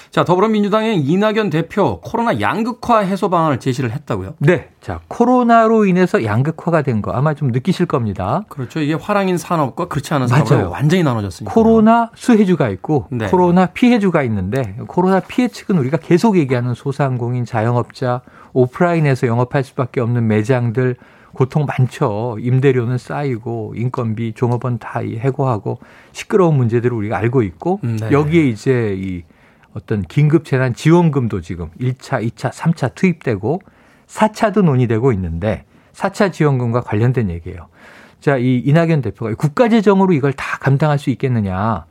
자, 0.10 0.24
더불어민주당의 0.24 1.02
이낙연 1.02 1.50
대표 1.50 2.00
코로나 2.00 2.40
양극화 2.40 3.00
해소 3.00 3.30
방안을 3.30 3.60
제시를 3.60 3.92
했다고요? 3.92 4.36
네. 4.40 4.70
자, 4.80 5.02
코로나로 5.10 5.84
인해서 5.84 6.24
양극화가 6.24 6.82
된 6.84 7.02
거 7.02 7.12
아마 7.12 7.34
좀 7.34 7.50
느끼실 7.50 7.88
겁니다. 7.88 8.46
그렇죠. 8.48 8.80
이게 8.80 8.94
화랑인 8.94 9.38
산업과 9.38 9.86
그렇지 9.90 10.14
않은 10.14 10.28
산업으로 10.28 10.56
맞아요. 10.56 10.70
완전히 10.70 11.04
나눠졌으니까. 11.04 11.54
코로나 11.54 12.10
수혜주가 12.16 12.70
있고 12.70 13.08
네. 13.10 13.28
코로나 13.28 13.66
피해주가 13.66 14.24
있는데 14.24 14.78
코로나 14.88 15.20
피해 15.20 15.50
측은 15.50 15.78
우리가 15.78 15.98
계속 15.98 16.38
얘기하는 16.38 16.74
소상공인, 16.74 17.44
자영업자, 17.44 18.22
오프라인에서 18.54 19.28
영업할 19.28 19.64
수밖에 19.66 20.00
없는 20.00 20.26
매장들 20.28 20.96
고통 21.34 21.66
많죠. 21.66 22.38
임대료는 22.40 22.98
쌓이고 22.98 23.74
인건비, 23.76 24.34
종업원 24.34 24.80
다이 24.80 25.18
해고하고 25.18 25.80
시끄러운 26.12 26.56
문제들을 26.58 26.96
우리가 26.96 27.18
알고 27.18 27.42
있고 27.44 27.80
네. 27.84 28.12
여기에 28.12 28.48
이제 28.48 28.96
이 28.98 29.24
어떤 29.74 30.02
긴급 30.02 30.44
재난 30.44 30.74
지원금도 30.74 31.42
지금 31.42 31.70
1차, 31.80 32.28
2차, 32.30 32.52
3차 32.52 32.94
투입되고 32.96 33.62
4차도 34.08 34.64
논의되고 34.64 35.14
있는데 35.14 35.64
4차 35.94 36.34
지원금과 36.34 36.82
관련된 36.82 37.30
얘기예요. 37.30 37.68
자, 38.20 38.38
이 38.38 38.58
이낙연 38.60 39.02
대표가 39.02 39.34
국가 39.36 39.70
재정으로 39.70 40.14
이걸 40.14 40.34
다 40.34 40.58
감당할 40.60 41.00
수 41.00 41.10
있겠느냐. 41.10 41.86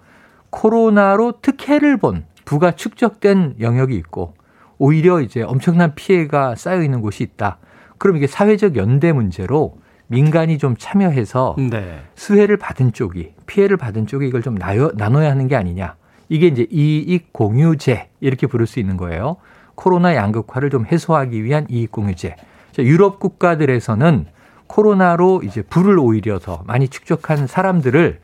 코로나로 0.50 1.40
특혜를 1.40 1.96
본 1.96 2.24
부가 2.44 2.72
축적된 2.72 3.56
영역이 3.60 3.94
있고 3.96 4.34
오히려 4.78 5.20
이제 5.20 5.42
엄청난 5.42 5.94
피해가 5.94 6.56
쌓여 6.56 6.82
있는 6.82 7.00
곳이 7.00 7.22
있다. 7.22 7.58
그럼 8.00 8.16
이게 8.16 8.26
사회적 8.26 8.76
연대 8.76 9.12
문제로 9.12 9.76
민간이 10.06 10.56
좀 10.56 10.74
참여해서 10.76 11.56
네. 11.70 12.00
수혜를 12.14 12.56
받은 12.56 12.94
쪽이 12.94 13.34
피해를 13.46 13.76
받은 13.76 14.06
쪽이 14.06 14.26
이걸 14.26 14.40
좀 14.40 14.56
나눠, 14.56 14.90
나눠야 14.94 15.30
하는 15.30 15.48
게 15.48 15.54
아니냐. 15.54 15.96
이게 16.30 16.46
이제 16.46 16.66
이익 16.70 17.30
공유제 17.34 18.08
이렇게 18.20 18.46
부를 18.46 18.66
수 18.66 18.80
있는 18.80 18.96
거예요. 18.96 19.36
코로나 19.74 20.14
양극화를 20.14 20.70
좀 20.70 20.86
해소하기 20.86 21.44
위한 21.44 21.66
이익 21.68 21.92
공유제. 21.92 22.36
자, 22.72 22.82
유럽 22.82 23.20
국가들에서는 23.20 24.26
코로나로 24.66 25.42
이제 25.44 25.60
부를 25.60 25.98
오히려 25.98 26.38
더 26.38 26.62
많이 26.66 26.88
축적한 26.88 27.46
사람들을 27.46 28.18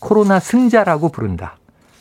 코로나 0.00 0.40
승자라고 0.40 1.10
부른다. 1.10 1.56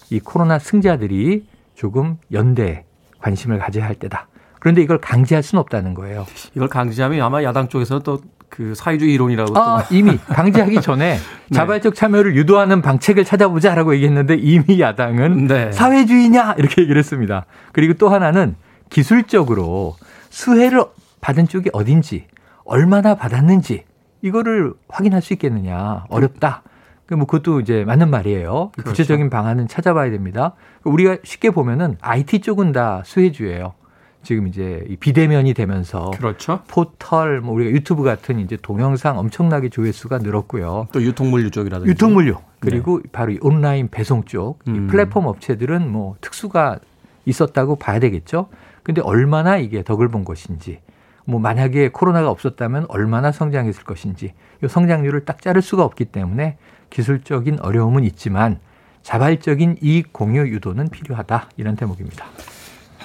이 0.10 0.20
코로나 0.20 0.58
승자들이 0.58 1.46
조금 1.76 2.18
연대에 2.32 2.86
관심을 3.20 3.60
가져야 3.60 3.86
할 3.86 3.94
때다. 3.94 4.29
그런데 4.60 4.82
이걸 4.82 5.00
강제할 5.00 5.42
수는 5.42 5.60
없다는 5.62 5.94
거예요. 5.94 6.26
이걸 6.56 6.68
강제하면 6.68 7.22
아마 7.22 7.44
야당 7.44 7.70
쪽에서 7.70 8.00
또그 8.00 8.76
사회주의 8.76 9.14
이론이라고 9.14 9.58
아, 9.58 9.86
이미 9.90 10.18
강제하기 10.18 10.82
전에 10.82 11.18
네. 11.50 11.56
자발적 11.56 11.96
참여를 11.96 12.36
유도하는 12.36 12.82
방책을 12.82 13.26
찾아보자라고 13.26 13.96
얘기했는데 13.96 14.36
이미 14.36 14.80
야당은 14.80 15.48
네. 15.48 15.72
사회주의냐 15.72 16.56
이렇게 16.58 16.82
얘기를 16.82 17.00
했습니다. 17.00 17.46
그리고 17.72 17.94
또 17.94 18.10
하나는 18.10 18.56
기술적으로 18.90 19.96
수혜를 20.30 20.84
받은 21.22 21.48
쪽이 21.48 21.70
어딘지 21.74 22.26
얼마나 22.66 23.16
받았는지 23.16 23.84
이거를 24.22 24.74
확인할 24.90 25.22
수 25.22 25.34
있겠느냐 25.34 26.06
어렵다. 26.10 26.64
그뭐 27.06 27.26
그것도 27.26 27.62
이제 27.62 27.84
맞는 27.86 28.12
말이에요. 28.12 28.72
그렇죠. 28.74 28.90
구체적인 28.92 29.32
방안은 29.32 29.68
찾아봐야 29.68 30.12
됩니다. 30.12 30.54
우리가 30.84 31.18
쉽게 31.24 31.50
보면은 31.50 31.98
IT 32.02 32.42
쪽은 32.42 32.72
다 32.72 33.02
수혜주예요. 33.04 33.74
지금 34.24 34.48
이제 34.48 34.86
이 34.90 34.96
비대면이 34.96 35.54
되면서 35.54 36.12
그렇죠. 36.12 36.62
포털, 36.68 37.42
뭐 37.42 37.54
우리가 37.56 37.72
유튜브 37.72 38.04
같은 38.04 38.40
이제 38.40 38.58
동영상 38.62 39.18
엄청나게 39.18 39.70
조회수가 39.70 40.20
늘었고요. 40.20 40.88
또 40.92 41.02
유통물류 41.02 41.52
쪽이라든지. 41.52 41.90
유통물류 41.90 42.36
그리고 42.60 43.02
바로 43.12 43.32
이 43.32 43.40
온라인 43.42 43.88
배송 43.88 44.24
쪽, 44.24 44.60
이 44.68 44.72
음. 44.72 44.88
플랫폼 44.88 45.26
업체들은 45.26 45.90
뭐 45.90 46.16
특수가 46.22 46.80
있었다고 47.26 47.78
봐야 47.78 48.00
되겠죠. 48.00 48.50
근데 48.84 49.02
얼마나 49.02 49.58
이게 49.58 49.84
덕을 49.84 50.10
본 50.10 50.26
것인지, 50.26 50.80
뭐 51.26 51.40
만약에 51.40 51.90
코로나가 51.90 52.30
없었다면 52.30 52.88
얼마나 52.90 53.32
성장했을 53.32 53.84
것인지, 53.84 54.34
이 54.64 54.68
성장률을 54.68 55.26
딱 55.26 55.42
자를 55.42 55.62
수가 55.62 55.84
없기 55.84 56.06
때문에 56.06 56.58
기술적인 56.90 57.60
어려움은 57.62 58.04
있지만 58.04 58.60
자발적인 59.04 59.78
이익 59.82 60.12
공유 60.12 60.42
유도는 60.42 60.90
필요하다 60.90 61.50
이런 61.56 61.76
대목입니다. 61.76 62.26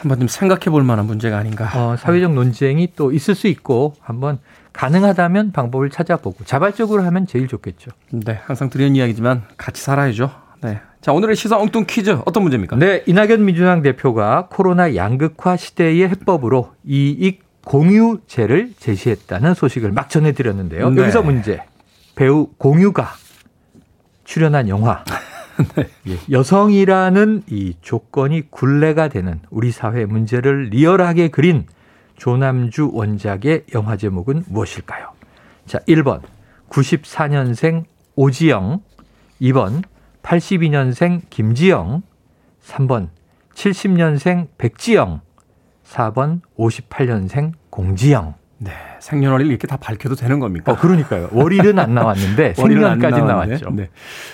한번 0.04 0.18
좀 0.18 0.28
생각해 0.28 0.64
볼 0.66 0.82
만한 0.84 1.06
문제가 1.06 1.38
아닌가. 1.38 1.70
어, 1.74 1.96
사회적 1.96 2.34
논쟁이 2.34 2.92
또 2.94 3.10
있을 3.10 3.34
수 3.34 3.46
있고 3.48 3.94
한번 4.00 4.38
가능하다면 4.74 5.52
방법을 5.52 5.88
찾아보고 5.88 6.44
자발적으로 6.44 7.02
하면 7.04 7.26
제일 7.26 7.48
좋겠죠. 7.48 7.90
네, 8.10 8.38
항상 8.44 8.68
드리는 8.68 8.94
이야기지만 8.96 9.44
같이 9.56 9.82
살아야죠. 9.82 10.30
네. 10.62 10.80
자, 11.00 11.12
오늘의 11.12 11.36
시사 11.36 11.58
엉뚱 11.58 11.84
퀴즈 11.88 12.18
어떤 12.26 12.42
문제입니까? 12.42 12.76
네, 12.76 13.02
이낙연 13.06 13.44
민주당 13.44 13.82
대표가 13.82 14.48
코로나 14.50 14.94
양극화 14.94 15.56
시대의 15.56 16.08
해법으로 16.08 16.72
이익 16.84 17.42
공유제를 17.64 18.74
제시했다는 18.78 19.54
소식을 19.54 19.92
막 19.92 20.10
전해드렸는데요. 20.10 20.90
네. 20.90 21.00
여기서 21.02 21.22
문제. 21.22 21.62
배우 22.14 22.48
공유가 22.58 23.14
출연한 24.24 24.68
영화. 24.68 25.02
네. 25.76 25.88
예, 26.08 26.18
여성이라는 26.30 27.44
이 27.48 27.74
조건이 27.80 28.50
굴레가 28.50 29.08
되는 29.08 29.40
우리 29.50 29.70
사회 29.70 30.04
문제를 30.04 30.64
리얼하게 30.70 31.28
그린 31.28 31.66
조남주 32.16 32.90
원작의 32.92 33.64
영화 33.74 33.96
제목은 33.96 34.44
무엇일까요? 34.48 35.12
자, 35.66 35.78
1번. 35.80 36.20
94년생 36.68 37.84
오지영, 38.16 38.80
2번. 39.40 39.82
82년생 40.22 41.22
김지영, 41.30 42.02
3번. 42.62 43.08
70년생 43.54 44.48
백지영, 44.58 45.20
4번. 45.84 46.40
58년생 46.58 47.52
공지영. 47.70 48.34
네. 48.58 48.70
생년월일 49.00 49.48
이렇게 49.48 49.66
다 49.66 49.76
밝혀도 49.76 50.14
되는 50.14 50.38
겁니까? 50.38 50.72
어, 50.72 50.76
그러니까요. 50.76 51.28
월일은 51.32 51.78
안 51.78 51.94
나왔는데 51.94 52.54
생년까지 52.56 53.22
나왔죠. 53.22 53.70
네. 53.72 53.90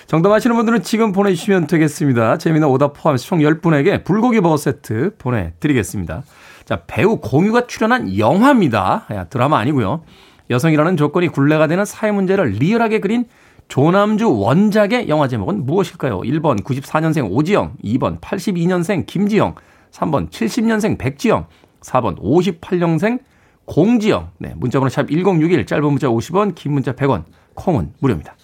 정답 0.07 0.31
아시는 0.31 0.55
분들은 0.55 0.83
지금 0.83 1.11
보내주시면 1.11 1.67
되겠습니다. 1.67 2.37
재미난 2.37 2.69
오답 2.69 2.93
포함해서 2.93 3.25
총 3.25 3.39
10분에게 3.39 4.03
불고기 4.03 4.39
버거 4.41 4.57
세트 4.57 5.15
보내드리겠습니다. 5.17 6.23
자, 6.65 6.83
배우 6.87 7.17
공유가 7.17 7.67
출연한 7.67 8.17
영화입니다. 8.17 9.05
야, 9.11 9.23
드라마 9.25 9.57
아니고요. 9.59 10.03
여성이라는 10.49 10.97
조건이 10.97 11.27
굴레가 11.27 11.67
되는 11.67 11.83
사회 11.85 12.11
문제를 12.11 12.51
리얼하게 12.51 12.99
그린 12.99 13.25
조남주 13.67 14.37
원작의 14.37 15.07
영화 15.07 15.27
제목은 15.29 15.65
무엇일까요? 15.65 16.19
1번 16.21 16.61
94년생 16.61 17.31
오지영, 17.31 17.77
2번 17.83 18.19
82년생 18.19 19.05
김지영, 19.05 19.55
3번 19.91 20.29
70년생 20.29 20.97
백지영, 20.97 21.45
4번 21.81 22.19
58년생 22.19 23.19
공지영. 23.65 24.31
네, 24.37 24.53
문자번호 24.55 24.89
샵 24.89 25.07
1061, 25.09 25.65
짧은 25.65 25.83
문자 25.83 26.07
50원, 26.07 26.55
긴 26.55 26.73
문자 26.73 26.93
100원, 26.93 27.23
콩은 27.53 27.93
무료입니다. 27.99 28.35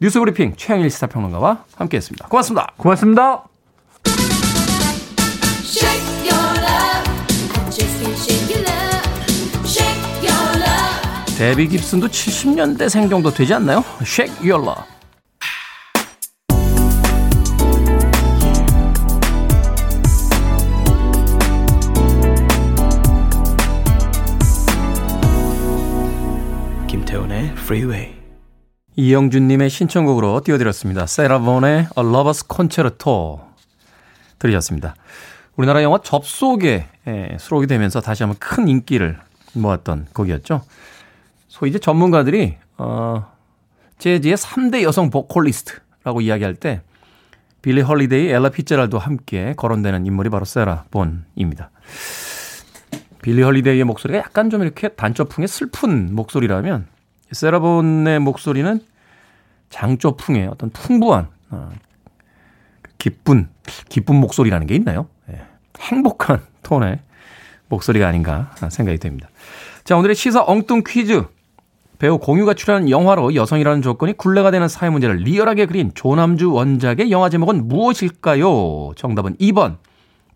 뉴스 0.00 0.18
브리핑 0.18 0.54
최영일 0.56 0.90
시사평론가와 0.90 1.64
함께했습니다. 1.76 2.28
고맙습니다. 2.28 2.72
고맙습니다. 2.76 3.44
데비 11.42 11.66
깁슨도 11.66 12.06
70년대 12.06 12.88
생 12.88 13.08
정도 13.08 13.28
되지 13.30 13.54
않나요? 13.54 13.82
Shake 14.02 14.48
Your 14.48 14.64
Love. 14.64 15.01
Freeway. 27.62 28.14
이영준님의 28.96 29.70
신청곡으로 29.70 30.40
띄워드렸습니다. 30.44 31.06
세라 31.06 31.38
본의 31.38 31.78
A 31.78 31.86
Lover's 31.96 32.44
Concerto 32.52 33.40
들으셨습니다. 34.38 34.96
우리나라 35.56 35.82
영화 35.82 35.98
접속에 36.02 36.86
수록이 37.38 37.68
되면서 37.68 38.00
다시 38.00 38.24
한번 38.24 38.38
큰 38.40 38.68
인기를 38.68 39.18
모았던 39.54 40.08
곡이었죠. 40.12 40.62
소위 41.46 41.70
이제 41.70 41.78
전문가들이 41.78 42.56
어 42.78 43.30
재즈의 43.98 44.36
3대 44.36 44.82
여성 44.82 45.10
보컬리스트라고 45.10 46.20
이야기할 46.20 46.56
때 46.56 46.82
빌리 47.62 47.80
헐리데이, 47.80 48.28
엘라 48.28 48.48
피츠제럴드도 48.48 48.98
함께 48.98 49.54
거론되는 49.56 50.04
인물이 50.04 50.30
바로 50.30 50.44
세라 50.44 50.84
본입니다. 50.90 51.70
빌리 53.22 53.42
헐리데이의 53.42 53.84
목소리가 53.84 54.18
약간 54.18 54.50
좀 54.50 54.62
이렇게 54.62 54.88
단조풍의 54.88 55.46
슬픈 55.46 56.12
목소리라면 56.12 56.91
세라 57.32 57.58
본의 57.58 58.20
목소리는 58.20 58.80
장조풍의 59.70 60.48
어떤 60.48 60.70
풍부한 60.70 61.28
어, 61.50 61.70
기쁜 62.98 63.48
기쁜 63.88 64.16
목소리라는 64.16 64.66
게 64.66 64.74
있나요? 64.74 65.08
예, 65.30 65.40
행복한 65.80 66.40
톤의 66.62 67.00
목소리가 67.68 68.06
아닌가 68.06 68.54
생각이 68.70 68.98
됩니다. 68.98 69.28
자, 69.84 69.96
오늘의 69.96 70.14
시사 70.14 70.44
엉뚱 70.46 70.82
퀴즈 70.86 71.24
배우 71.98 72.18
공유가 72.18 72.52
출연한 72.52 72.90
영화로 72.90 73.34
여성이라는 73.34 73.80
조건이 73.80 74.12
굴레가 74.12 74.50
되는 74.50 74.68
사회 74.68 74.90
문제를 74.90 75.16
리얼하게 75.16 75.66
그린 75.66 75.92
조남주 75.94 76.52
원작의 76.52 77.10
영화 77.10 77.28
제목은 77.28 77.68
무엇일까요? 77.68 78.92
정답은 78.96 79.36
2번 79.36 79.76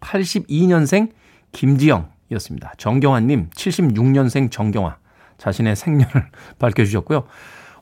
82년생 0.00 1.10
김지영이었습니다. 1.52 2.74
정경환님 2.78 3.50
76년생 3.50 4.50
정경화 4.50 4.96
자신의 5.38 5.76
생년을 5.76 6.30
밝혀주셨고요. 6.58 7.24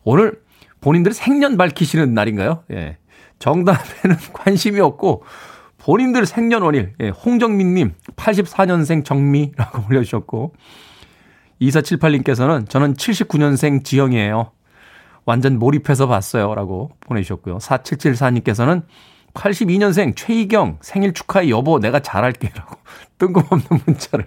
오늘 0.02 0.40
본인들의 0.80 1.14
생년 1.14 1.56
밝히시는 1.56 2.14
날인가요? 2.14 2.64
예. 2.72 2.98
정답에는 3.38 4.16
관심이 4.32 4.80
없고 4.80 5.24
본인들 5.78 6.26
생년월일 6.26 6.94
예. 7.00 7.08
홍정민님 7.08 7.94
84년생 8.16 9.04
정미라고 9.04 9.84
올려주셨고 9.88 10.54
2478님께서는 11.60 12.68
저는 12.68 12.94
79년생 12.94 13.84
지영이에요. 13.84 14.50
완전 15.24 15.58
몰입해서 15.58 16.06
봤어요. 16.06 16.54
라고 16.54 16.90
보내주셨고요. 17.00 17.58
4774님께서는 17.58 18.82
82년생 19.32 20.16
최희경 20.16 20.78
생일 20.82 21.12
축하해 21.12 21.48
여보 21.48 21.78
내가 21.80 22.00
잘할게 22.00 22.50
라고 22.54 22.76
뜬금없는 23.18 23.66
문자를 23.86 24.26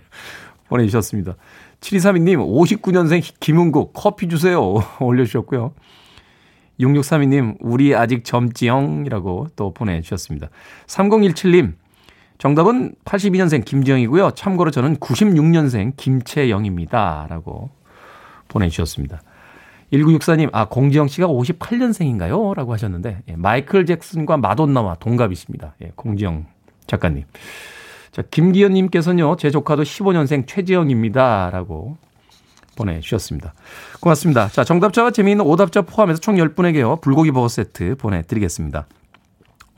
보내주셨습니다. 0.67 1.35
7232님 1.81 2.37
59년생 2.37 3.23
김은국 3.39 3.93
커피 3.93 4.27
주세요 4.27 4.61
올려주셨고요. 4.99 5.73
6632님 6.79 7.57
우리 7.59 7.95
아직 7.95 8.23
젊지영 8.23 9.05
이라고 9.05 9.47
또 9.55 9.73
보내주셨습니다. 9.73 10.49
3017님 10.85 11.73
정답은 12.37 12.93
82년생 13.03 13.65
김지영이고요. 13.65 14.31
참고로 14.31 14.69
저는 14.71 14.97
96년생 14.97 15.93
김채영입니다. 15.97 17.27
라고 17.29 17.71
보내주셨습니다. 18.47 19.21
1964님, 19.91 20.49
아, 20.51 20.65
공지영 20.65 21.07
씨가 21.07 21.27
58년생인가요? 21.27 22.53
라고 22.55 22.73
하셨는데, 22.73 23.21
예, 23.29 23.35
마이클 23.35 23.85
잭슨과 23.85 24.37
마돈나와 24.37 24.95
동갑이십니다. 24.95 25.75
예, 25.81 25.91
공지영 25.95 26.45
작가님. 26.87 27.23
자, 28.17 28.23
김기현님께서는요, 28.31 29.35
제 29.35 29.51
조카도 29.51 29.83
15년생 29.83 30.47
최지영입니다. 30.47 31.51
라고 31.51 31.97
보내주셨습니다. 32.75 33.53
고맙습니다. 33.99 34.47
자, 34.47 34.63
정답자와 34.63 35.11
재미있는 35.11 35.45
오답자 35.45 35.83
포함해서 35.83 36.19
총 36.19 36.35
10분에게요, 36.35 36.99
불고기 36.99 37.31
버거 37.31 37.47
세트 37.47 37.95
보내드리겠습니다. 37.97 38.87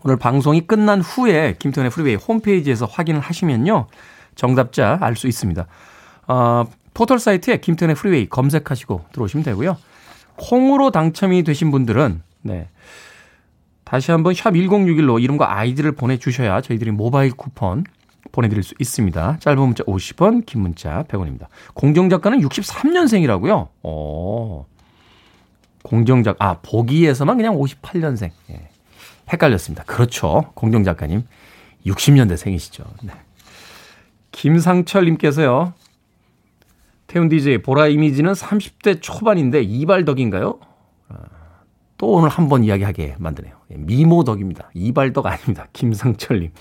오늘 0.04 0.15
방송이 0.15 0.62
끝난 0.62 1.02
후에 1.02 1.58
김태훈의 1.60 1.91
프리웨이 1.91 2.15
홈페이지에서 2.15 2.86
확인을 2.86 3.19
하시면요. 3.19 3.88
정답자 4.36 4.97
알 5.02 5.17
수 5.17 5.28
있습니다. 5.28 5.67
어, 6.30 6.63
포털 6.93 7.19
사이트에 7.19 7.58
김태훈의 7.58 7.97
프리웨이 7.97 8.30
검색하시고 8.30 9.08
들어오시면 9.12 9.43
되고요. 9.43 9.75
콩으로 10.38 10.91
당첨이 10.91 11.43
되신 11.43 11.71
분들은 11.71 12.21
네. 12.43 12.69
다시 13.84 14.12
한번 14.12 14.34
샵 14.34 14.52
1061로 14.52 15.21
이름과 15.21 15.58
아이디를 15.58 15.91
보내주셔야 15.91 16.62
저희들이 16.62 16.91
모바일 16.91 17.32
쿠폰 17.32 17.84
보내드릴 18.32 18.63
수 18.63 18.73
있습니다. 18.79 19.38
짧은 19.39 19.60
문자 19.60 19.84
50원, 19.84 20.45
긴 20.45 20.62
문자 20.62 21.03
100원입니다. 21.03 21.47
공정 21.73 22.10
작가는 22.10 22.39
63년생이라고요? 22.39 23.69
오. 23.84 24.65
공정 25.84 26.23
작, 26.23 26.36
아, 26.39 26.60
보기에서만 26.62 27.38
그냥 27.38 27.55
58년생. 27.55 28.32
예. 28.51 28.69
헷갈렸습니다. 29.32 29.84
그렇죠. 29.84 30.51
공정 30.53 30.84
작가님. 30.84 31.23
60년대 31.86 32.38
생이시죠. 32.38 32.84
네. 33.03 33.13
김상철 34.32 35.05
님께서요. 35.05 35.73
태훈 37.08 37.27
DJ 37.27 37.60
보라 37.60 37.88
이미지는 37.88 38.34
30대 38.34 39.01
초반인데 39.01 39.62
이발덕인가요? 39.63 40.60
아, 41.10 41.15
또 41.97 42.12
오늘 42.12 42.29
한번 42.29 42.63
이야기하게 42.63 43.15
만드네요. 43.17 43.55
예, 43.71 43.75
미모덕입니다. 43.77 44.69
이발덕 44.73 45.25
아닙니다. 45.25 45.67
김상철님. 45.73 46.51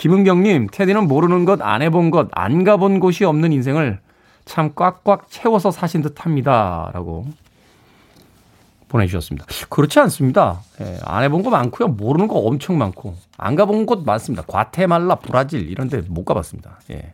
김은경님, 0.00 0.68
테디는 0.72 1.08
모르는 1.08 1.44
것, 1.44 1.60
안 1.60 1.82
해본 1.82 2.10
것, 2.10 2.28
안 2.32 2.64
가본 2.64 3.00
곳이 3.00 3.26
없는 3.26 3.52
인생을 3.52 4.00
참 4.46 4.72
꽉꽉 4.74 5.28
채워서 5.28 5.70
사신 5.70 6.00
듯 6.00 6.24
합니다. 6.24 6.90
라고 6.94 7.26
보내주셨습니다. 8.88 9.46
그렇지 9.68 10.00
않습니다. 10.00 10.62
예, 10.80 10.96
안 11.04 11.22
해본 11.22 11.42
거 11.42 11.50
많고요. 11.50 11.88
모르는 11.88 12.28
거 12.28 12.38
엄청 12.38 12.78
많고. 12.78 13.14
안 13.36 13.54
가본 13.56 13.84
곳 13.84 14.02
많습니다. 14.06 14.42
과테말라, 14.46 15.16
브라질 15.16 15.68
이런 15.68 15.90
데 15.90 16.00
못 16.08 16.24
가봤습니다. 16.24 16.80
예. 16.92 17.12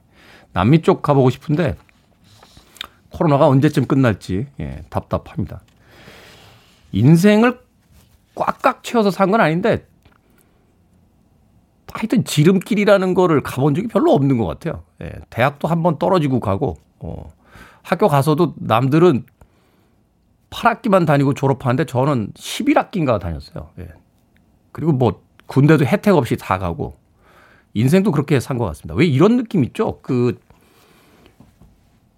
남미 0.53 0.83
쪽 0.83 1.03
가보고 1.03 1.31
싶은데 1.31 1.75
코로나가 3.11 3.49
언제쯤 3.49 3.87
끝날지 3.87 4.46
예, 4.61 4.85
답답합니다. 4.90 5.61
인생을 6.92 7.59
꽉꽉 8.37 8.85
채워서 8.85 9.11
산 9.11 9.33
건 9.33 9.40
아닌데 9.40 9.85
하여튼 11.92 12.25
지름길이라는 12.25 13.14
거를 13.14 13.42
가본 13.42 13.75
적이 13.75 13.88
별로 13.88 14.12
없는 14.12 14.38
것 14.38 14.46
같아요. 14.46 14.83
예, 15.03 15.12
대학도 15.31 15.68
한 15.68 15.83
번 15.83 15.99
떨어지고 15.99 16.40
가고 16.40 16.77
어, 16.99 17.31
학교 17.83 18.09
가서도 18.09 18.55
남들은 18.59 19.25
8학기만 20.51 21.07
다니고 21.07 21.35
졸업하는데 21.35 21.85
저는 21.87 22.33
11학기인가 22.35 23.20
다녔어요. 23.20 23.70
예. 23.81 23.88
그리고 24.72 24.92
뭐 24.92 25.22
군대도 25.46 25.85
혜택 25.87 26.14
없이 26.14 26.37
다 26.37 26.59
가고 26.59 26.96
인생도 27.75 28.11
그렇게 28.11 28.40
산 28.40 28.59
것 28.59 28.64
같습니다. 28.66 28.94
왜 28.94 29.07
이런 29.07 29.37
느낌 29.37 29.62
있죠? 29.64 30.01
그 30.03 30.38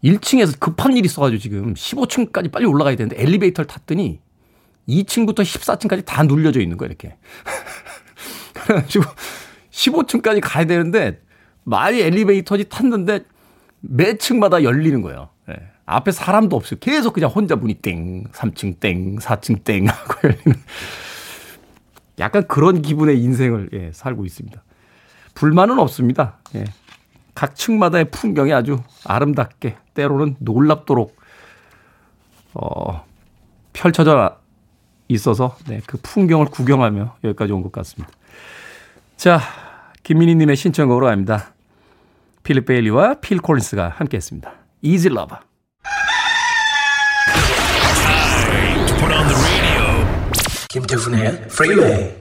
1층에서 0.04 0.59
급한 0.61 0.96
일이 0.96 1.07
있어가지고 1.07 1.38
지금 1.40 1.74
15층까지 1.74 2.52
빨리 2.52 2.64
올라가야 2.66 2.96
되는데 2.96 3.20
엘리베이터를 3.20 3.66
탔더니 3.66 4.20
2층부터 4.88 5.40
14층까지 5.40 6.04
다 6.07 6.22
눌려져 6.22 6.61
있는 6.61 6.76
거예요, 6.78 6.90
이렇게. 6.90 7.16
그래가지고 8.54 9.04
15층까지 9.78 10.40
가야 10.42 10.64
되는데 10.64 11.20
많이 11.64 12.00
엘리베이터지 12.00 12.68
탔는데 12.68 13.20
매 13.80 14.16
층마다 14.18 14.62
열리는 14.64 15.00
거예요. 15.02 15.28
네. 15.46 15.54
앞에 15.86 16.10
사람도 16.10 16.56
없어요. 16.56 16.80
계속 16.80 17.14
그냥 17.14 17.30
혼자 17.30 17.56
문이 17.56 17.74
땡, 17.74 18.24
3층 18.32 18.80
땡, 18.80 19.16
4층 19.16 19.62
땡 19.64 19.86
하고 19.88 20.14
열리는. 20.24 20.60
약간 22.18 22.46
그런 22.48 22.82
기분의 22.82 23.22
인생을 23.22 23.70
예, 23.72 23.90
살고 23.92 24.24
있습니다. 24.24 24.62
불만은 25.34 25.78
없습니다. 25.78 26.38
예. 26.56 26.64
각 27.34 27.54
층마다의 27.54 28.10
풍경이 28.10 28.52
아주 28.52 28.80
아름답게 29.04 29.76
때로는 29.94 30.36
놀랍도록 30.40 31.16
어, 32.54 33.06
펼쳐져 33.72 34.36
있어서 35.06 35.56
네, 35.68 35.80
그 35.86 35.96
풍경을 36.02 36.46
구경하며 36.46 37.18
여기까지 37.22 37.52
온 37.52 37.62
것 37.62 37.70
같습니다. 37.70 38.12
자, 39.16 39.40
김민희님의 40.09 40.57
신청곡으로 40.57 41.05
갑니다. 41.05 41.53
필립 42.42 42.64
베일리와 42.64 43.21
필 43.21 43.42
콜린스가 43.42 43.92
함께했습니다. 43.94 44.51
Easy 44.81 45.14
Love. 45.14 45.37
김태훈의 50.71 51.27
Freeway. 51.51 52.14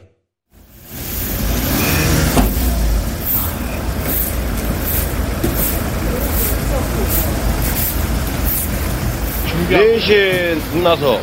네시에 9.69 10.55
끝나서 10.73 11.21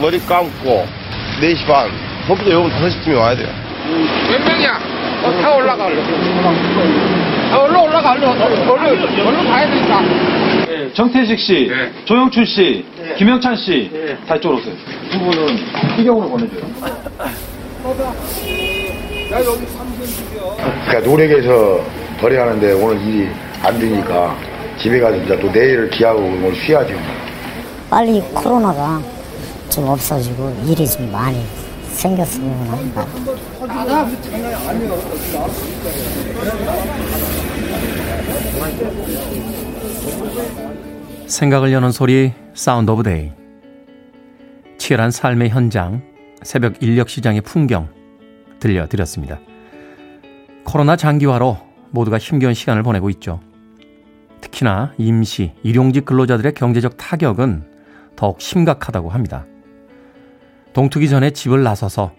머리 0.00 0.18
감고 0.20 0.86
4시 1.42 1.66
반, 1.66 1.90
서부터 2.26 2.48
여러분 2.48 2.70
5시쯤에 2.70 3.14
와야 3.14 3.36
돼요. 3.36 3.48
몇 4.30 4.38
명이야? 4.38 4.97
어, 5.24 5.32
다 5.42 5.54
올라가, 5.56 5.86
얼른. 5.86 6.02
아, 7.52 7.56
얼른 7.58 7.76
올라가, 7.76 8.12
얼른. 8.12 8.28
얼른, 8.68 9.26
얼른 9.26 9.44
가야 9.50 9.68
되니까. 9.70 10.00
네, 10.68 10.92
정태식 10.92 11.38
씨, 11.38 11.68
네. 11.68 11.90
조영춘 12.04 12.44
씨, 12.44 12.84
네. 13.02 13.14
김영찬 13.16 13.56
씨, 13.56 13.90
네. 13.92 14.16
다 14.26 14.36
이쪽으로 14.36 14.58
오세요. 14.60 14.74
두 15.10 15.18
분은 15.18 15.56
희경으로 15.96 16.28
보내줘요. 16.28 16.62
그러니까 20.86 21.00
노력해서 21.00 21.80
거래하는데 22.20 22.72
오늘 22.74 23.00
일이 23.02 23.28
안 23.62 23.78
되니까 23.78 24.36
집에 24.78 25.00
가서 25.00 25.16
이제 25.16 25.38
또 25.38 25.50
내일을 25.50 25.90
기하고 25.90 26.20
오늘 26.20 26.54
쉬야죠. 26.54 26.94
빨리 27.90 28.20
코로나가 28.34 29.00
좀 29.70 29.88
없어지고 29.88 30.54
일이 30.66 30.86
좀 30.86 31.10
많이 31.12 31.42
생겼으면 31.98 32.68
합니다. 32.68 33.04
생각을 41.26 41.72
여는 41.72 41.90
소리 41.90 42.32
Sound 42.54 42.92
of 42.92 43.02
Day 43.02 43.32
치열한 44.78 45.10
삶의 45.10 45.50
현장 45.50 46.02
새벽 46.42 46.80
인력 46.84 47.08
시장의 47.08 47.40
풍경 47.40 47.88
들려드렸습니다. 48.60 49.40
코로나 50.62 50.94
장기화로 50.94 51.58
모두가 51.90 52.18
힘겨운 52.18 52.54
시간을 52.54 52.84
보내고 52.84 53.10
있죠. 53.10 53.40
특히나 54.40 54.92
임시, 54.98 55.52
일용직 55.64 56.04
근로자들의 56.04 56.54
경제적 56.54 56.96
타격은 56.96 57.64
더욱 58.14 58.40
심각하다고 58.40 59.10
합니다. 59.10 59.46
동트기 60.72 61.08
전에 61.08 61.30
집을 61.30 61.62
나서서 61.62 62.12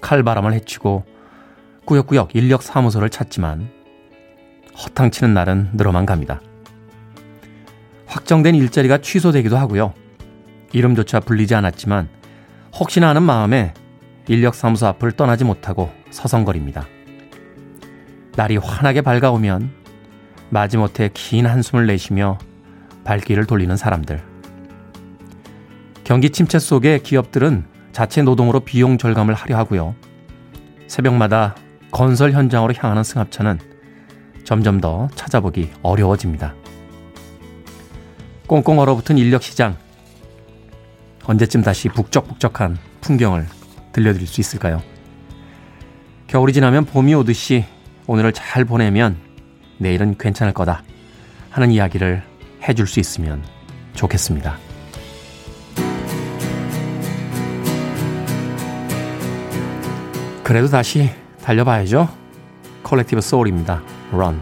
칼바람을 0.00 0.52
헤치고 0.52 1.04
꾸역꾸역 1.84 2.36
인력 2.36 2.62
사무소를 2.62 3.10
찾지만 3.10 3.70
허탕치는 4.76 5.34
날은 5.34 5.70
늘어만 5.74 6.06
갑니다. 6.06 6.40
확정된 8.06 8.54
일자리가 8.54 8.98
취소되기도 8.98 9.56
하고요. 9.56 9.94
이름조차 10.72 11.20
불리지 11.20 11.54
않았지만 11.54 12.08
혹시나 12.78 13.08
하는 13.08 13.22
마음에 13.22 13.74
인력사무소 14.28 14.86
앞을 14.86 15.12
떠나지 15.12 15.44
못하고 15.44 15.90
서성거립니다. 16.10 16.86
날이 18.36 18.56
환하게 18.56 19.00
밝아오면 19.00 19.72
마지못해 20.50 21.10
긴 21.12 21.46
한숨을 21.46 21.86
내쉬며 21.86 22.38
발길을 23.04 23.46
돌리는 23.46 23.76
사람들. 23.76 24.22
경기 26.08 26.30
침체 26.30 26.58
속에 26.58 27.00
기업들은 27.00 27.66
자체 27.92 28.22
노동으로 28.22 28.60
비용 28.60 28.96
절감을 28.96 29.34
하려 29.34 29.58
하고요. 29.58 29.94
새벽마다 30.86 31.54
건설 31.90 32.32
현장으로 32.32 32.72
향하는 32.72 33.04
승합차는 33.04 33.58
점점 34.42 34.80
더 34.80 35.10
찾아보기 35.16 35.70
어려워집니다. 35.82 36.54
꽁꽁 38.46 38.78
얼어붙은 38.78 39.18
인력 39.18 39.42
시장. 39.42 39.76
언제쯤 41.26 41.60
다시 41.60 41.90
북적북적한 41.90 42.78
풍경을 43.02 43.46
들려드릴 43.92 44.26
수 44.26 44.40
있을까요? 44.40 44.80
겨울이 46.26 46.54
지나면 46.54 46.86
봄이 46.86 47.12
오듯이 47.16 47.66
오늘을 48.06 48.32
잘 48.32 48.64
보내면 48.64 49.18
내일은 49.76 50.16
괜찮을 50.16 50.54
거다 50.54 50.82
하는 51.50 51.70
이야기를 51.70 52.22
해줄 52.66 52.86
수 52.86 52.98
있으면 52.98 53.44
좋겠습니다. 53.92 54.67
그래도 60.48 60.66
다시 60.66 61.10
달려봐야죠. 61.44 62.08
컬렉티브 62.82 63.20
소울입니다. 63.20 63.82
Run. 64.14 64.40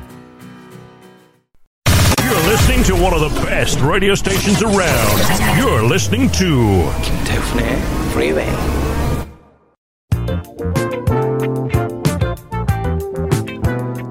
You're 2.22 2.46
listening 2.46 2.84
to 2.86 2.94
one 2.94 3.12
of 3.12 3.18
the 3.18 3.44
best 3.44 3.82
radio 3.84 4.12
stations 4.12 4.62
around. 4.62 5.18
You're 5.58 5.84
listening 5.84 6.30
to 6.38 6.88
김태훈의 7.02 7.66
Freeway. 8.10 8.48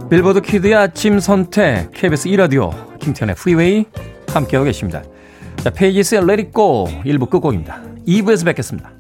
빌보드 0.09 0.41
키드의 0.41 0.75
아침 0.75 1.21
선택 1.21 1.91
KBS 1.93 2.27
2라디오 2.27 2.99
김태훈의 2.99 3.37
프리웨이 3.37 3.85
함께하고 4.27 4.65
계십니다. 4.65 5.01
자, 5.63 5.69
페이지스의 5.69 6.23
Let 6.23 6.41
It 6.41 6.51
Go 6.53 6.87
1부 7.05 7.29
끝곡입니다. 7.29 7.81
2부에서 8.05 8.43
뵙겠습니다. 8.43 8.94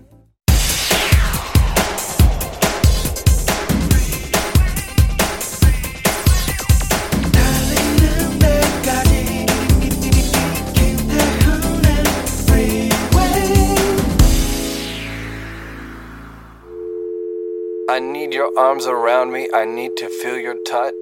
Your 18.35 18.51
arms 18.57 18.85
around 18.85 19.31
me. 19.31 19.47
I 19.53 19.63
need 19.63 19.95
to 19.95 20.07
feel 20.07 20.37
your 20.37 20.57
touch. 20.65 20.93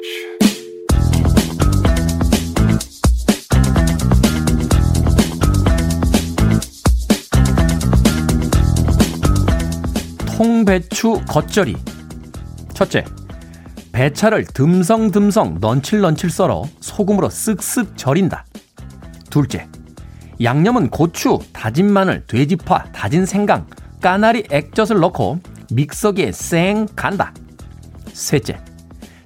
통배추 10.37 11.21
겉절이. 11.27 11.75
첫째, 12.75 13.03
배차를 13.91 14.45
듬성듬성 14.45 15.57
넌칠넌칠 15.59 16.29
썰어 16.29 16.65
소금으로 16.81 17.29
쓱쓱 17.29 17.97
절인다. 17.97 18.45
둘째, 19.31 19.67
양념은 20.41 20.89
고추, 20.89 21.39
다진 21.51 21.91
마늘, 21.91 22.25
돼지파, 22.27 22.91
다진 22.91 23.25
생강, 23.25 23.65
까나리 24.01 24.43
액젓을 24.51 24.99
넣고 24.99 25.39
믹서기에 25.73 26.31
쌩 26.31 26.87
간다. 26.95 27.33
셋째, 28.11 28.59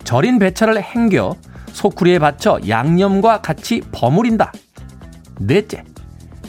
절인 0.04 0.40
배차를 0.40 0.82
hen겨 0.82 1.36
소쿠리에 1.74 2.20
받쳐 2.20 2.60
양념과 2.68 3.42
같이 3.42 3.82
버무린다. 3.92 4.52
넷째, 5.40 5.84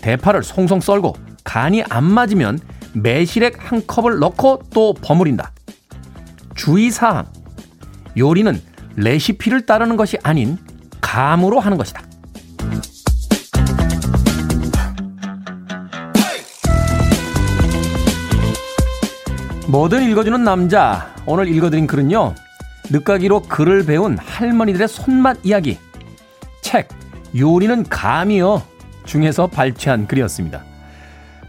대파를 0.00 0.42
송송 0.42 0.80
썰고 0.80 1.14
간이 1.44 1.82
안 1.88 2.04
맞으면 2.04 2.58
매실액 2.94 3.70
한 3.70 3.86
컵을 3.86 4.18
넣고 4.20 4.62
또 4.72 4.94
버무린다. 4.94 5.52
주의사항. 6.54 7.26
요리는 8.16 8.60
레시피를 8.96 9.66
따르는 9.66 9.96
것이 9.96 10.16
아닌 10.22 10.58
감으로 11.00 11.60
하는 11.60 11.76
것이다. 11.76 12.02
뭐든 19.68 20.02
읽어주는 20.08 20.44
남자. 20.44 21.14
오늘 21.26 21.46
읽어드린 21.46 21.86
글은요. 21.86 22.34
늦가기로 22.90 23.42
글을 23.42 23.84
배운 23.84 24.16
할머니들의 24.16 24.88
손맛 24.88 25.40
이야기. 25.44 25.78
책, 26.62 26.88
요리는 27.36 27.84
감이요. 27.84 28.62
중에서 29.04 29.46
발췌한 29.46 30.06
글이었습니다. 30.06 30.64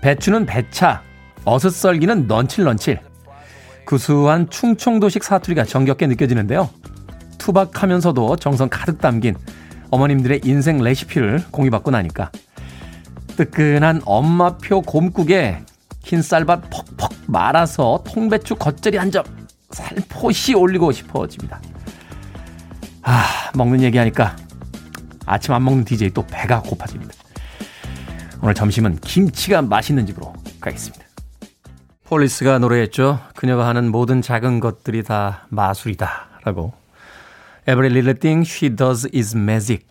배추는 0.01 0.45
배차, 0.45 1.01
어슷썰기는 1.45 2.27
넌칠넌칠. 2.27 2.99
구수한 3.85 4.49
충청도식 4.49 5.23
사투리가 5.23 5.63
정겹게 5.63 6.05
느껴지는데요. 6.07 6.69
투박하면서도 7.37 8.35
정성 8.35 8.67
가득 8.69 8.99
담긴 8.99 9.35
어머님들의 9.91 10.41
인생 10.43 10.79
레시피를 10.79 11.45
공유받고 11.51 11.89
나니까 11.89 12.31
뜨끈한 13.37 14.01
엄마표 14.03 14.81
곰국에 14.81 15.63
흰 16.09 16.21
쌀밥 16.23 16.69
퍽퍽 16.69 17.13
말아서 17.27 18.03
통배추 18.05 18.55
겉절이 18.55 18.97
한 18.97 19.11
점 19.11 19.23
살포시 19.71 20.55
올리고 20.55 20.91
싶어집니다. 20.91 21.61
아, 23.03 23.23
먹는 23.53 23.81
얘기하니까 23.83 24.35
아침 25.25 25.53
안 25.53 25.63
먹는 25.63 25.85
DJ 25.85 26.09
또 26.09 26.25
배가 26.25 26.61
고파집니다. 26.61 27.13
오늘 28.41 28.55
점심은 28.55 28.99
김치가 29.01 29.61
맛있는 29.61 30.07
집으로 30.07 30.33
가겠습니다. 30.59 31.05
폴리스가 32.05 32.57
노래했죠. 32.57 33.19
그녀가 33.35 33.67
하는 33.67 33.91
모든 33.91 34.23
작은 34.23 34.59
것들이 34.59 35.03
다 35.03 35.45
마술이다. 35.49 36.39
라고. 36.43 36.73
Every 37.67 37.91
little 37.91 38.17
thing 38.19 38.49
she 38.49 38.75
does 38.75 39.07
is 39.13 39.35
magic. 39.37 39.85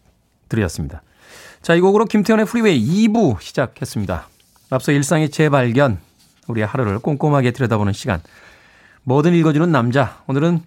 들으셨습니다. 0.48 1.02
자, 1.62 1.74
이 1.74 1.80
곡으로 1.80 2.06
김태훈의 2.06 2.46
프리웨이 2.46 3.06
2부 3.06 3.40
시작했습니다. 3.40 4.26
앞서 4.70 4.90
일상의 4.92 5.30
재발견, 5.30 5.98
우리의 6.48 6.66
하루를 6.66 6.98
꼼꼼하게 6.98 7.52
들여다보는 7.52 7.92
시간. 7.92 8.20
뭐든 9.04 9.34
읽어주는 9.34 9.70
남자. 9.70 10.22
오늘은 10.26 10.60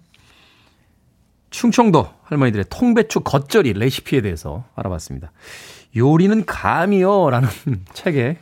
충청도 1.50 2.08
할머니들의 2.24 2.66
통배추 2.70 3.20
겉절이 3.20 3.74
레시피에 3.74 4.22
대해서 4.22 4.64
알아봤습니다. 4.74 5.32
요리는 5.96 6.46
감이여. 6.46 7.30
라는 7.30 7.48
책에 7.92 8.38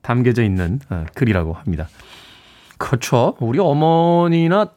담겨져 0.00 0.42
있는 0.42 0.80
어, 0.88 1.04
글이라고 1.14 1.52
합니다. 1.52 1.88
그렇죠. 2.78 3.36
우리 3.40 3.58
어머니나 3.58 4.70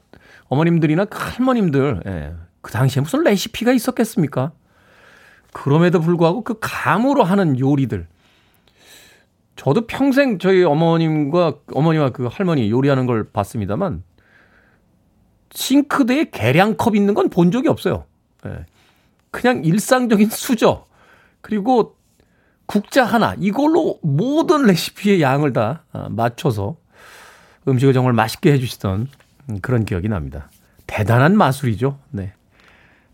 어머님들이나 0.48 1.08
할머님들, 1.10 2.02
예, 2.06 2.34
그 2.62 2.72
당시에 2.72 3.02
무슨 3.02 3.24
레시피가 3.24 3.72
있었겠습니까? 3.72 4.52
그럼에도 5.54 6.00
불구하고 6.02 6.44
그 6.44 6.58
감으로 6.60 7.24
하는 7.24 7.60
요리들. 7.60 8.08
저도 9.56 9.88
평생 9.88 10.38
저희 10.38 10.64
어머님과 10.64 11.56
어머니와 11.74 12.10
그 12.10 12.28
할머니 12.32 12.70
요리하는 12.70 13.06
걸 13.06 13.24
봤습니다만 13.32 14.04
싱크대에 15.52 16.26
계량컵 16.32 16.96
있는 16.96 17.14
건 17.14 17.30
본 17.30 17.52
적이 17.52 17.70
없어요. 17.70 18.06
예. 18.46 18.66
그냥 19.32 19.64
일상적인 19.64 20.30
수저 20.30 20.86
그리고 21.42 21.96
국자 22.66 23.04
하나 23.06 23.36
이걸로 23.40 24.00
모든 24.02 24.64
레시피의 24.66 25.22
양을 25.22 25.54
다 25.54 25.84
아, 25.92 26.08
맞춰서 26.10 26.78
음식을 27.68 27.94
정말 27.94 28.14
맛있게 28.14 28.52
해주시던 28.54 29.08
그런 29.62 29.86
기억이 29.86 30.08
납니다. 30.10 30.50
대단한 30.88 31.36
마술이죠. 31.38 31.98
네. 32.12 32.34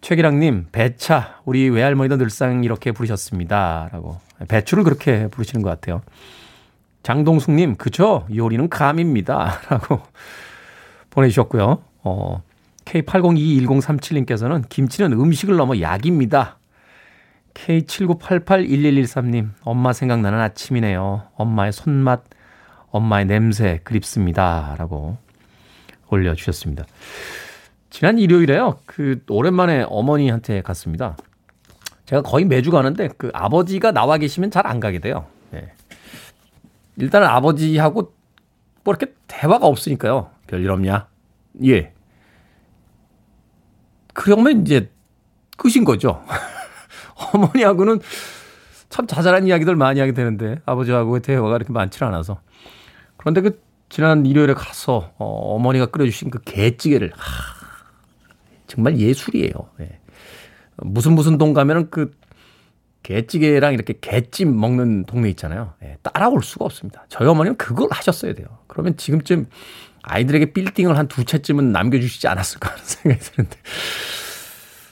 최기랑님, 0.01 0.67
배차, 0.71 1.41
우리 1.45 1.69
외할머니도 1.69 2.17
늘상 2.17 2.63
이렇게 2.63 2.91
부르셨습니다. 2.91 3.89
라고. 3.91 4.19
배추를 4.47 4.83
그렇게 4.83 5.27
부르시는 5.27 5.61
것 5.61 5.69
같아요. 5.69 6.01
장동숙님, 7.03 7.75
그쵸? 7.75 8.25
요리는 8.33 8.69
감입니다. 8.69 9.59
라고 9.69 10.01
보내주셨고요. 11.09 11.81
어, 12.03 12.43
K80211037님께서는 12.85 14.67
김치는 14.69 15.13
음식을 15.13 15.55
넘어 15.55 15.79
약입니다. 15.79 16.57
K79881113님, 17.53 19.49
엄마 19.63 19.93
생각나는 19.93 20.39
아침이네요. 20.39 21.23
엄마의 21.35 21.73
손맛, 21.73 22.23
엄마의 22.91 23.25
냄새 23.25 23.79
그립습니다. 23.83 24.75
라고 24.77 25.17
올려주셨습니다. 26.09 26.85
지난 27.89 28.17
일요일에요. 28.17 28.79
그, 28.85 29.21
오랜만에 29.29 29.85
어머니한테 29.87 30.61
갔습니다. 30.61 31.17
제가 32.11 32.21
거의 32.23 32.43
매주 32.43 32.71
가는데 32.71 33.07
그 33.17 33.31
아버지가 33.33 33.93
나와 33.93 34.17
계시면 34.17 34.51
잘 34.51 34.67
안 34.67 34.81
가게 34.81 34.99
돼요. 34.99 35.27
네. 35.51 35.71
일단은 36.97 37.25
아버지하고 37.27 38.13
뭐 38.83 38.93
이렇게 38.93 39.13
대화가 39.27 39.65
없으니까요. 39.65 40.29
별일 40.47 40.69
없냐? 40.71 41.07
예. 41.65 41.93
그러면 44.13 44.61
이제 44.61 44.91
끝인 45.55 45.85
거죠. 45.85 46.21
어머니하고는 47.33 48.01
참 48.89 49.07
자잘한 49.07 49.47
이야기들 49.47 49.77
많이 49.77 50.01
하게 50.01 50.11
되는데 50.11 50.57
아버지하고의 50.65 51.21
대화가 51.21 51.55
이렇게 51.55 51.71
많지 51.71 52.03
않아서 52.03 52.41
그런데 53.15 53.39
그 53.39 53.61
지난 53.87 54.25
일요일에 54.25 54.53
가서 54.53 55.13
어, 55.17 55.55
어머니가 55.55 55.85
끓여주신 55.85 56.29
그 56.29 56.39
게찌개를 56.43 57.13
하, 57.15 57.55
정말 58.67 58.97
예술이에요. 58.97 59.53
네. 59.77 60.00
무슨 60.81 61.13
무슨 61.13 61.37
동 61.37 61.53
가면은 61.53 61.89
그 61.89 62.11
게찌개랑 63.03 63.73
이렇게 63.73 63.95
게찜 63.99 64.59
먹는 64.59 65.05
동네 65.05 65.29
있잖아요. 65.31 65.73
네, 65.81 65.97
따라올 66.03 66.43
수가 66.43 66.65
없습니다. 66.65 67.05
저희 67.09 67.27
어머니는 67.27 67.57
그걸 67.57 67.87
하셨어야 67.91 68.33
돼요. 68.33 68.47
그러면 68.67 68.95
지금쯤 68.97 69.47
아이들에게 70.03 70.53
빌딩을 70.53 70.97
한 70.97 71.07
두 71.07 71.23
채쯤은 71.25 71.71
남겨주시지 71.71 72.27
않았을까 72.27 72.69
하는 72.71 72.83
생각이 72.85 73.23
드는데 73.23 73.57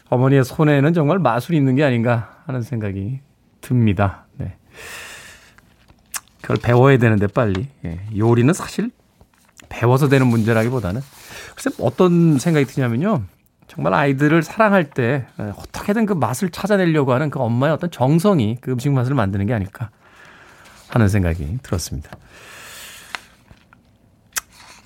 어머니의 0.09 0.43
손에는 0.43 0.93
정말 0.93 1.19
마술이 1.19 1.57
있는 1.57 1.75
게 1.75 1.83
아닌가 1.83 2.41
하는 2.45 2.61
생각이 2.61 3.19
듭니다. 3.61 4.25
네. 4.37 4.55
그걸 6.41 6.57
배워야 6.61 6.97
되는데 6.97 7.27
빨리. 7.27 7.67
예. 7.85 7.99
요리는 8.17 8.51
사실 8.53 8.89
배워서 9.69 10.09
되는 10.09 10.25
문제라기보다는 10.27 11.01
글쎄 11.55 11.69
어떤 11.79 12.39
생각이 12.39 12.65
드냐면요. 12.65 13.23
정말 13.69 13.93
아이들을 13.93 14.41
사랑할 14.43 14.89
때 14.89 15.25
어떻게든 15.37 16.07
그 16.07 16.13
맛을 16.13 16.49
찾아내려고 16.49 17.13
하는 17.13 17.29
그 17.29 17.39
엄마의 17.39 17.73
어떤 17.73 17.91
정성이 17.91 18.57
그 18.59 18.71
음식 18.71 18.91
맛을 18.91 19.13
만드는 19.13 19.45
게 19.45 19.53
아닐까 19.53 19.91
하는 20.89 21.07
생각이 21.07 21.59
들었습니다. 21.61 22.09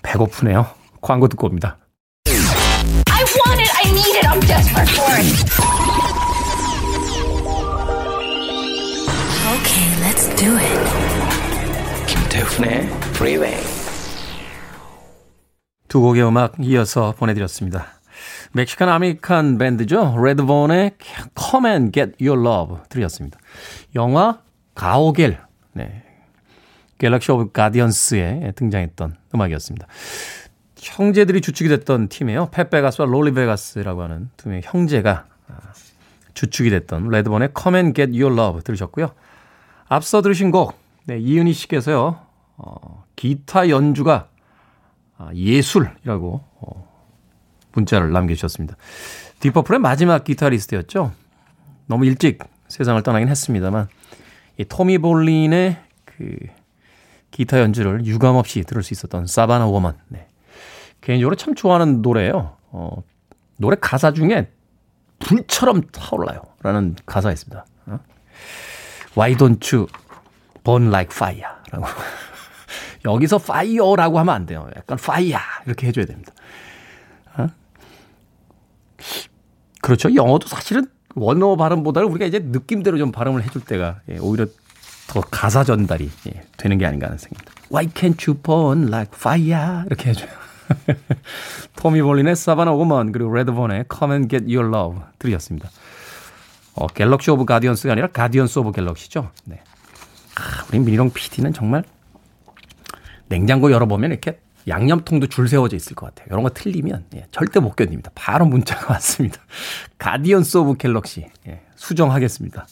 배고프네요. 0.03 0.67
광고 1.01 1.29
듣고 1.29 1.47
옵니다. 1.47 1.77
I 2.27 3.23
want 3.23 3.61
it. 3.61 3.71
I 3.73 3.89
need 3.89 4.17
it. 4.17 4.27
I'm 4.27 4.41
desperate 4.41 4.91
for 4.91 5.15
it. 5.15 5.43
Okay, 9.55 9.87
let's 10.03 10.27
do 10.35 10.57
it. 10.57 10.79
김태훈의 12.07 12.81
Freeway. 13.15 13.63
두 15.87 16.01
곡의 16.01 16.27
음악 16.27 16.55
이어서 16.59 17.13
보내드렸습니다. 17.17 17.87
멕시칸 18.51 18.89
아메리칸 18.89 19.57
밴드죠. 19.57 20.15
레드본의 20.23 20.91
Come 21.37 21.69
and 21.69 21.91
Get 21.91 22.25
Your 22.25 22.47
Love 22.47 22.83
들으셨습니다. 22.89 23.39
영화 23.95 24.39
가오겔, 24.75 25.39
네. 25.73 26.03
Galaxy 26.97 27.31
of 27.31 27.51
Guardians에 27.51 28.53
등장했던 28.55 29.17
음악이었습니다. 29.33 29.87
형제들이 30.77 31.41
주축이 31.41 31.69
됐던 31.69 32.09
팀이에요. 32.09 32.49
팻 32.51 32.68
베가스와 32.68 33.07
롤리 33.07 33.37
베가스라고 33.37 34.03
하는 34.03 34.29
두 34.37 34.49
명의 34.49 34.61
형제가 34.63 35.25
주축이 36.33 36.69
됐던 36.69 37.09
레드본의 37.09 37.49
Come 37.57 37.79
and 37.79 37.93
Get 37.95 38.21
Your 38.21 38.39
Love 38.39 38.61
들으셨고요. 38.63 39.11
앞서 39.87 40.21
들으신 40.21 40.51
곡, 40.51 40.77
네, 41.05 41.19
이은희 41.19 41.53
씨께서요, 41.53 42.19
어, 42.57 43.03
기타 43.15 43.69
연주가 43.69 44.27
예술이라고 45.33 46.43
어, 46.61 46.92
문자를 47.73 48.11
남겨주셨습니다. 48.11 48.75
딥 49.39 49.49
퍼플의 49.49 49.79
마지막 49.79 50.23
기타리스트였죠. 50.23 51.11
너무 51.87 52.05
일찍 52.05 52.39
세상을 52.67 53.01
떠나긴 53.03 53.27
했습니다만, 53.27 53.87
이 54.57 54.65
토미 54.65 54.99
볼린의 54.99 55.77
그 56.05 56.37
기타 57.31 57.59
연주를 57.59 58.05
유감없이 58.05 58.63
들을 58.63 58.83
수 58.83 58.93
있었던 58.93 59.27
사바나 59.27 59.65
워먼. 59.67 59.95
네. 60.07 60.27
개인적으로 61.01 61.35
참 61.35 61.55
좋아하는 61.55 62.01
노래예요. 62.01 62.55
어, 62.71 63.03
노래 63.57 63.75
가사 63.79 64.13
중에 64.13 64.49
불처럼 65.19 65.81
타올라요. 65.91 66.41
라는 66.61 66.95
가사가 67.05 67.33
있습니다. 67.33 67.65
어? 67.87 67.99
Why 69.17 69.35
don't 69.35 69.75
you 69.75 69.87
burn 70.63 70.89
like 70.89 71.11
fire? 71.13 71.49
라고. 71.71 71.85
여기서 73.05 73.37
fire라고 73.37 74.19
하면 74.19 74.33
안 74.33 74.45
돼요. 74.45 74.69
약간 74.75 74.97
fire. 74.99 75.41
이렇게 75.65 75.87
해줘야 75.87 76.05
됩니다. 76.05 76.31
어? 79.03 79.33
그렇죠. 79.81 80.13
영어도 80.15 80.47
사실은 80.47 80.87
원어 81.15 81.55
발음보다는 81.55 82.09
우리가 82.09 82.25
이제 82.25 82.39
느낌대로 82.39 82.97
좀 82.97 83.11
발음을 83.11 83.43
해줄 83.43 83.61
때가 83.61 84.01
예, 84.09 84.17
오히려 84.19 84.47
더 85.07 85.21
가사 85.21 85.63
전달이 85.63 86.09
예, 86.27 86.41
되는 86.57 86.77
게 86.77 86.85
아닌가 86.85 87.07
하는 87.07 87.17
생각입니다. 87.17 87.53
Why 87.71 87.87
can't 87.87 88.27
you 88.27 88.39
burn 88.41 88.87
like 88.87 89.11
fire? 89.13 89.83
이렇게 89.85 90.09
해줘요. 90.09 90.29
토미 91.75 92.01
볼린의 92.01 92.35
Savannah 92.35 92.71
Woman 92.71 93.11
그리고 93.11 93.33
레드본의 93.33 93.85
Come 93.93 94.13
and 94.15 94.29
Get 94.29 94.55
Your 94.55 94.75
Love 94.75 95.01
들으셨습니다. 95.19 95.69
어, 96.75 96.87
Galaxy 96.87 97.29
of 97.31 97.45
Guardians가 97.45 97.91
아니라 97.91 98.07
Guardians 98.07 98.59
of 98.59 98.71
Galaxy죠. 98.71 99.29
네. 99.45 99.61
아, 100.35 100.65
우리 100.69 100.79
미니롱 100.79 101.11
PD는 101.11 101.53
정말 101.53 101.83
냉장고 103.27 103.71
열어보면 103.71 104.11
이렇게 104.11 104.39
양념통도 104.67 105.27
줄 105.27 105.47
세워져 105.47 105.75
있을 105.75 105.95
것 105.95 106.07
같아요. 106.07 106.27
이런 106.29 106.43
거 106.43 106.49
틀리면 106.49 107.05
예, 107.15 107.25
절대 107.31 107.59
못 107.59 107.75
견딥니다. 107.75 108.11
바로 108.15 108.45
문자가 108.45 108.93
왔습니다. 108.93 109.39
Guardians 109.97 110.57
of 110.57 110.77
Galaxy 110.77 111.27
예, 111.47 111.61
수정하겠습니다. 111.75 112.65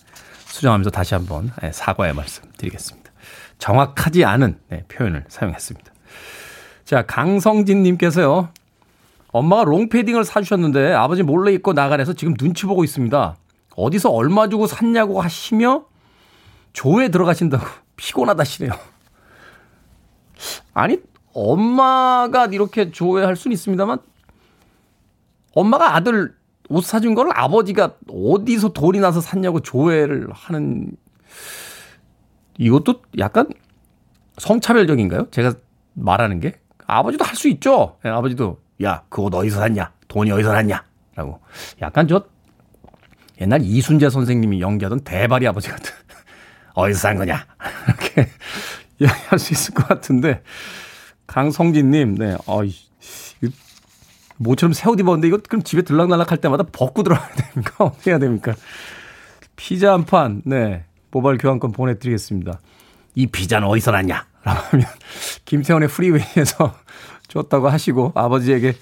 수정하면서 0.46 0.90
다시 0.90 1.14
한번 1.14 1.52
예, 1.64 1.72
사과의 1.72 2.14
말씀 2.14 2.44
드리겠습니다. 2.58 3.12
정확하지 3.58 4.26
않은 4.26 4.60
네, 4.70 4.84
표현을 4.88 5.26
사용했습니다. 5.28 5.92
자, 6.84 7.04
강성진 7.04 7.84
님께서요. 7.84 8.50
엄마가 9.32 9.64
롱패딩을 9.64 10.26
사주셨는데 10.26 10.94
아버지 10.94 11.24
몰래 11.24 11.54
입고 11.54 11.74
나가래서 11.74 12.14
지금 12.14 12.34
눈치 12.36 12.66
보고 12.66 12.84
있습니다. 12.84 13.36
어디서 13.76 14.10
얼마 14.10 14.50
주고 14.50 14.68
샀냐고 14.68 15.22
하시며 15.22 15.86
조사 16.74 17.10
들어가신다고 17.10 17.66
피곤하다시네요. 17.96 18.72
아니, 20.74 20.98
엄마가 21.34 22.48
이렇게 22.48 22.92
조회할 22.92 23.36
수는 23.36 23.54
있습니다만 23.54 24.00
엄마가 25.54 25.96
아들 25.96 26.36
옷 26.70 26.84
사준 26.86 27.16
거를 27.16 27.32
아버지가 27.36 27.96
어디서 28.10 28.70
돈이 28.74 29.00
나서 29.00 29.20
샀냐고 29.22 29.60
조회를 29.60 30.28
하는 30.32 30.92
이것도 32.58 33.02
약간 33.18 33.48
성차별적인가요? 34.38 35.28
제가 35.32 35.54
말하는 35.94 36.40
게 36.40 36.60
아버지도 36.88 37.24
할 37.26 37.36
수 37.36 37.48
있죠. 37.50 37.98
네, 38.04 38.10
아버지도 38.10 38.60
야, 38.84 39.04
그 39.10 39.22
옷 39.22 39.34
어디서 39.34 39.60
샀냐? 39.60 39.92
돈이 40.08 40.32
어디서 40.32 40.52
났냐? 40.54 40.84
라고. 41.16 41.40
약간 41.82 42.08
저 42.08 42.24
옛날 43.42 43.62
이순재 43.62 44.10
선생님이 44.10 44.62
연기하던 44.62 45.02
대발이 45.02 45.48
아버지 45.48 45.70
같은 45.70 45.92
어디서 46.76 47.00
산 47.00 47.18
거냐? 47.18 47.46
이렇게 47.88 48.30
이야기할 49.00 49.40
수 49.40 49.54
있을 49.54 49.74
것 49.74 49.88
같은데 49.88 50.42
강성진님, 51.32 52.16
네, 52.16 52.36
어이, 52.46 52.76
모처럼 54.38 54.74
새 54.74 54.90
옷 54.90 55.00
입었는데 55.00 55.28
이거 55.30 55.38
그럼 55.48 55.64
집에 55.64 55.82
들락날락 55.82 56.32
할 56.32 56.40
때마다 56.40 56.66
벗고 56.72 57.04
들어가야 57.04 57.30
됩니까? 57.36 57.76
어떻게 57.86 58.12
해야 58.12 58.20
됩니까? 58.20 58.54
피자 59.56 59.94
한 59.94 60.04
판, 60.06 60.42
네, 60.46 60.84
모바일 61.10 61.38
교환권 61.38 61.72
보내드리겠습니다. 61.72 62.60
이 63.16 63.28
피자는 63.28 63.68
어디서 63.68 63.92
났냐? 63.92 64.26
라고 64.44 64.60
하면 64.72 64.86
김태훈의 65.46 65.88
프리웨이에서 65.88 66.76
줬다고 67.30 67.70
하시고 67.70 68.12
아버지에게 68.16 68.74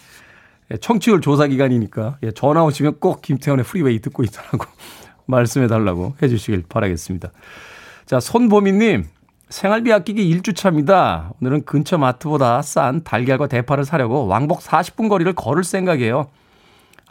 청취율 0.82 1.22
조사 1.22 1.46
기간이니까 1.48 2.18
예, 2.24 2.32
전화 2.32 2.64
오시면 2.64 3.00
꼭 3.00 3.22
김태훈의 3.22 3.65
프리웨이 3.66 4.00
듣고 4.00 4.24
있다라고 4.24 4.66
말씀해 5.26 5.68
달라고 5.68 6.16
해 6.22 6.28
주시길 6.28 6.64
바라겠습니다. 6.70 7.32
자, 8.06 8.20
손보미님, 8.20 9.06
생활비 9.50 9.92
아끼기 9.92 10.32
1주차입니다. 10.38 11.34
오늘은 11.42 11.66
근처 11.66 11.98
마트보다 11.98 12.62
싼 12.62 13.04
달걀과 13.04 13.48
대파를 13.48 13.84
사려고 13.84 14.28
왕복 14.28 14.60
40분 14.60 15.10
거리를 15.10 15.34
걸을 15.34 15.64
생각이에요. 15.64 16.30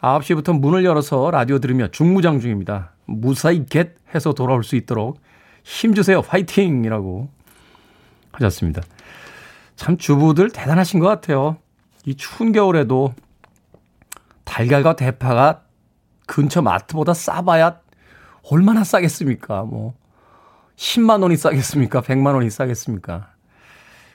9시부터 0.01 0.57
문을 0.57 0.85
열어서 0.85 1.31
라디오 1.31 1.59
들으며 1.59 1.89
중무장 1.89 2.39
중입니다. 2.39 2.93
무사히 3.05 3.65
겟 3.65 3.95
해서 4.15 4.33
돌아올 4.33 4.63
수 4.63 4.77
있도록 4.77 5.19
힘주세요. 5.63 6.21
파이팅! 6.21 6.85
이라고 6.85 7.29
하셨습니다. 8.31 8.81
참 9.75 9.97
주부들 9.97 10.51
대단하신 10.51 11.01
것 11.01 11.07
같아요. 11.07 11.57
이 12.05 12.15
추운 12.15 12.53
겨울에도 12.53 13.13
달걀과 14.45 14.95
대파가 14.95 15.63
근처 16.25 16.61
마트보다 16.61 17.13
싸봐야 17.13 17.81
얼마나 18.49 18.85
싸겠습니까? 18.85 19.63
뭐 19.63 19.93
10만 20.79 21.21
원이 21.21 21.35
싸겠습니까? 21.35 22.01
100만 22.01 22.35
원이 22.35 22.49
싸겠습니까? 22.49 23.27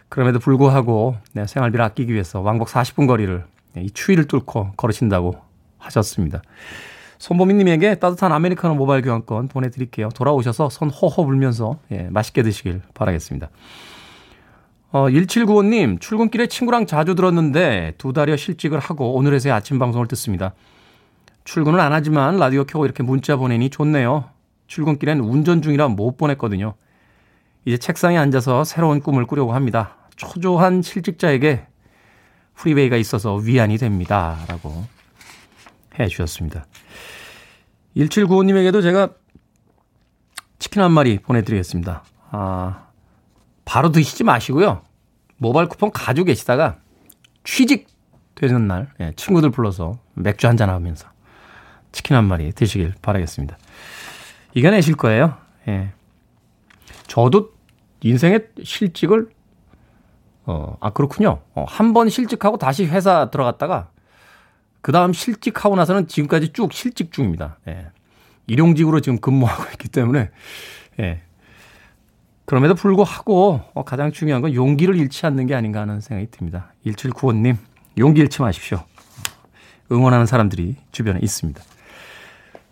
그럼에도 0.09 0.39
불구하고 0.39 1.17
네, 1.33 1.47
생활비를 1.47 1.85
아끼기 1.85 2.13
위해서 2.13 2.41
왕복 2.41 2.69
40분 2.69 3.07
거리를 3.07 3.45
네, 3.75 3.83
이 3.83 3.91
추위를 3.91 4.27
뚫고 4.27 4.73
걸으신다고 4.77 5.35
하셨습니다. 5.79 6.41
손보미님에게 7.19 7.97
따뜻한 7.97 8.33
아메리카노 8.33 8.75
모바일 8.77 9.03
교환권 9.03 9.49
보내드릴게요. 9.49 10.09
돌아오셔서 10.15 10.71
손 10.71 10.89
호호 10.89 11.27
불면서 11.27 11.79
예, 11.93 12.09
맛있게 12.11 12.43
드시길 12.43 12.81
바라겠습니다. 12.95 13.51
어, 14.93 15.09
1795님, 15.09 16.01
출근길에 16.01 16.47
친구랑 16.47 16.87
자주 16.87 17.15
들었는데 17.15 17.95
두 17.99 18.15
달여 18.15 18.37
실직을 18.37 18.79
하고 18.79 19.15
오늘에서야 19.15 19.55
아침 19.55 19.79
방송을 19.79 20.07
듣습니다. 20.09 20.55
출근은 21.45 21.79
안 21.79 21.93
하지만 21.93 22.39
라디오 22.39 22.65
켜고 22.65 22.87
이렇게 22.87 23.03
문자 23.03 23.37
보내니 23.37 23.69
좋네요. 23.69 24.34
출근길엔 24.67 25.21
운전 25.21 25.63
중이라 25.63 25.89
못 25.89 26.17
보냈거든요. 26.17 26.75
이제 27.65 27.79
책상에 27.79 28.19
앉아서 28.19 28.65
새로운 28.65 29.01
꿈을 29.01 29.27
꾸려고 29.27 29.55
합니다. 29.55 29.97
초조한 30.17 30.83
실직자에게 30.83 31.67
프리웨이가 32.55 32.97
있어서 32.97 33.37
위안이 33.37 33.79
됩니다. 33.79 34.39
라고 34.49 34.85
해 35.99 36.07
주셨습니다. 36.09 36.67
1795님에게도 37.97 38.83
제가 38.83 39.11
치킨 40.59 40.83
한 40.83 40.93
마리 40.93 41.19
보내드리겠습니다. 41.19 42.05
아, 42.31 42.87
바로 43.65 43.93
드시지 43.93 44.25
마시고요. 44.25 44.83
모바일 45.37 45.69
쿠폰 45.69 45.91
가지고 45.91 46.27
계시다가 46.27 46.79
취직 47.45 47.89
되는 48.35 48.67
날 48.67 48.89
예, 49.01 49.13
친구들 49.17 49.51
불러서 49.51 49.99
맥주 50.15 50.47
한잔 50.47 50.71
하면서 50.71 51.09
치킨 51.93 52.17
한 52.17 52.25
마리 52.25 52.53
드시길 52.53 52.95
바라겠습니다. 53.03 53.57
이겨내실 54.55 54.97
거예요. 54.97 55.37
예. 55.69 55.93
저도 57.07 57.53
인생의 58.03 58.49
실직을 58.63 59.29
어, 60.47 60.77
아 60.81 60.91
그렇군요. 60.91 61.41
어, 61.55 61.65
한 61.67 61.93
번 61.93 62.09
실직하고 62.09 62.59
다시 62.59 62.85
회사 62.87 63.31
들어갔다가 63.31 63.89
그 64.83 64.93
다음 64.93 65.13
실직하고 65.13 65.75
나서는 65.77 66.07
지금까지 66.07 66.53
쭉 66.53 66.73
실직 66.73 67.13
중입니다. 67.13 67.59
예. 67.69 67.87
일용직으로 68.47 69.01
지금 69.01 69.19
근무하고 69.19 69.65
있기 69.73 69.89
때문에 69.89 70.31
예. 71.01 71.23
그럼에도 72.45 72.75
불구하고 72.75 73.63
어, 73.73 73.85
가장 73.85 74.13
중요한 74.13 74.43
건 74.43 74.55
용기를 74.55 74.97
잃지 74.97 75.25
않는 75.27 75.47
게 75.47 75.55
아닌가 75.55 75.81
하는 75.81 76.01
생각이 76.01 76.31
듭니다. 76.31 76.73
1795님, 76.87 77.57
용기 77.97 78.21
잃지 78.21 78.43
마십시오. 78.43 78.85
응원하는 79.91 80.27
사람들이 80.27 80.77
주변에 80.93 81.21
있습니다. 81.23 81.63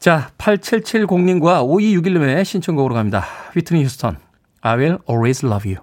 자, 0.03 0.31
8770님과 0.37 1.65
5261님의 1.65 2.45
신청곡으로 2.45 2.93
갑니다. 2.93 3.25
휘트니 3.55 3.85
휴스턴, 3.85 4.17
I 4.61 4.77
will 4.77 4.99
always 5.09 5.47
love 5.47 5.73
you. 5.73 5.81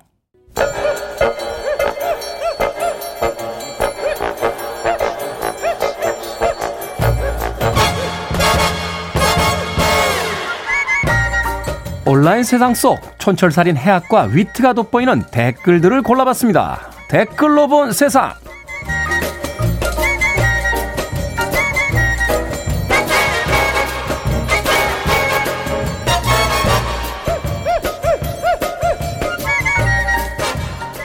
온라인 12.05 12.43
세상 12.43 12.73
속 12.73 12.99
촌철살인 13.19 13.77
해학과 13.77 14.23
위트가 14.23 14.73
돋보이는 14.73 15.27
댓글들을 15.31 16.01
골라봤습니다. 16.01 16.91
댓글로 17.07 17.69
본 17.69 17.93
세상. 17.93 18.33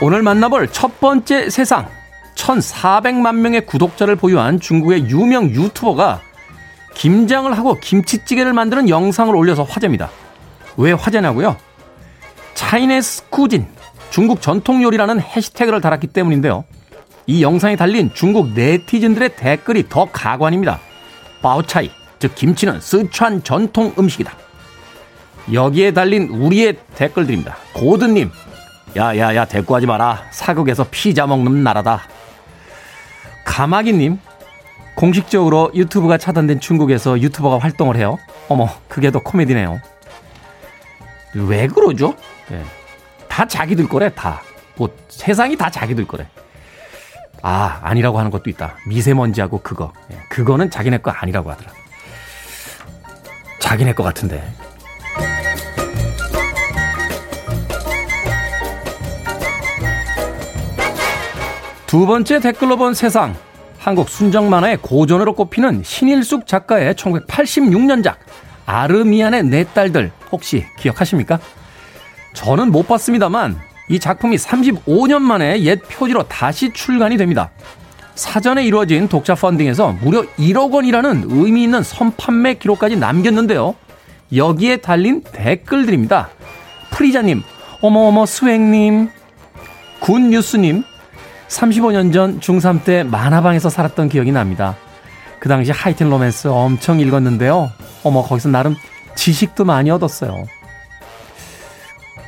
오늘 0.01 0.21
만나볼 0.21 0.67
첫 0.71 0.99
번째 0.99 1.49
세상. 1.49 1.87
1,400만 2.35 3.35
명의 3.35 3.65
구독자를 3.65 4.17
보유한 4.17 4.59
중국의 4.59 5.09
유명 5.09 5.49
유튜버가 5.49 6.21
김장을 6.95 7.57
하고 7.57 7.75
김치찌개를 7.79 8.51
만드는 8.51 8.89
영상을 8.89 9.33
올려서 9.33 9.63
화제입니다. 9.63 10.09
왜 10.75 10.91
화제냐고요? 10.91 11.55
차이네스 12.55 13.29
쿠진, 13.29 13.67
중국 14.09 14.41
전통 14.41 14.83
요리라는 14.83 15.21
해시태그를 15.21 15.79
달았기 15.79 16.07
때문인데요. 16.07 16.65
이 17.25 17.41
영상에 17.41 17.77
달린 17.77 18.11
중국 18.13 18.51
네티즌들의 18.51 19.37
댓글이 19.37 19.87
더 19.87 20.05
가관입니다. 20.11 20.79
바오차이, 21.41 21.89
즉 22.19 22.35
김치는 22.35 22.81
스촨 22.81 23.43
전통 23.43 23.93
음식이다. 23.97 24.33
여기에 25.53 25.91
달린 25.91 26.29
우리의 26.29 26.77
댓글들입니다. 26.95 27.55
고든님, 27.73 28.31
야야야 28.95 29.45
대꾸하지 29.45 29.85
마라. 29.87 30.25
사극에서 30.31 30.85
피자 30.89 31.27
먹는 31.27 31.63
나라다. 31.63 32.03
가마기님, 33.43 34.19
공식적으로 34.95 35.71
유튜브가 35.75 36.17
차단된 36.17 36.59
중국에서 36.59 37.19
유튜버가 37.19 37.59
활동을 37.59 37.97
해요. 37.97 38.17
어머, 38.47 38.69
그게 38.87 39.11
더 39.11 39.19
코미디네요. 39.19 39.81
왜 41.35 41.67
그러죠? 41.67 42.15
예. 42.51 42.63
다 43.27 43.45
자기들 43.45 43.89
거래, 43.89 44.09
다. 44.13 44.41
뭐, 44.77 44.89
세상이 45.09 45.57
다 45.57 45.69
자기들 45.69 46.07
거래. 46.07 46.27
아, 47.41 47.79
아니라고 47.83 48.17
하는 48.17 48.31
것도 48.31 48.49
있다. 48.49 48.77
미세먼지하고 48.87 49.61
그거. 49.61 49.91
예. 50.11 50.17
그거는 50.29 50.71
자기네 50.71 50.99
거 50.99 51.11
아니라고 51.11 51.51
하더라. 51.51 51.71
자기네 53.59 53.93
거 53.93 54.03
같은데. 54.03 54.41
두 61.95 62.05
번째 62.05 62.41
댓글로 62.41 62.75
본 62.75 62.93
세상. 62.93 63.33
한국 63.77 64.09
순정 64.09 64.49
만화의 64.49 64.79
고전으로 64.81 65.33
꼽히는 65.33 65.81
신일숙 65.85 66.45
작가의 66.45 66.93
1986년작 66.95 68.15
아르미안의 68.65 69.43
내 69.45 69.63
딸들 69.63 70.11
혹시 70.29 70.65
기억하십니까? 70.77 71.39
저는 72.33 72.73
못 72.73 72.85
봤습니다만 72.89 73.57
이 73.87 73.97
작품이 73.97 74.35
35년 74.35 75.21
만에 75.21 75.61
옛 75.61 75.79
표지로 75.87 76.23
다시 76.23 76.73
출간이 76.73 77.15
됩니다. 77.15 77.51
사전에 78.15 78.65
이루어진 78.65 79.07
독자 79.07 79.33
펀딩에서 79.33 79.93
무려 80.01 80.23
1억 80.37 80.73
원이라는 80.73 81.27
의미 81.29 81.63
있는 81.63 81.81
선판매 81.81 82.55
기록까지 82.55 82.97
남겼는데요. 82.97 83.73
여기에 84.35 84.77
달린 84.77 85.23
댓글들입니다. 85.31 86.27
프리자님, 86.91 87.41
어머어머 87.79 88.25
스웩님, 88.25 89.11
굿뉴스님, 90.01 90.83
35년 91.47 92.13
전 92.13 92.39
중3 92.39 92.83
때 92.83 93.03
만화방에서 93.03 93.69
살았던 93.69 94.09
기억이 94.09 94.31
납니다. 94.31 94.75
그 95.39 95.49
당시 95.49 95.71
하이틴 95.71 96.09
로맨스 96.09 96.47
엄청 96.47 96.99
읽었는데요. 96.99 97.71
어머, 98.03 98.23
거기서 98.23 98.49
나름 98.49 98.75
지식도 99.15 99.65
많이 99.65 99.91
얻었어요. 99.91 100.45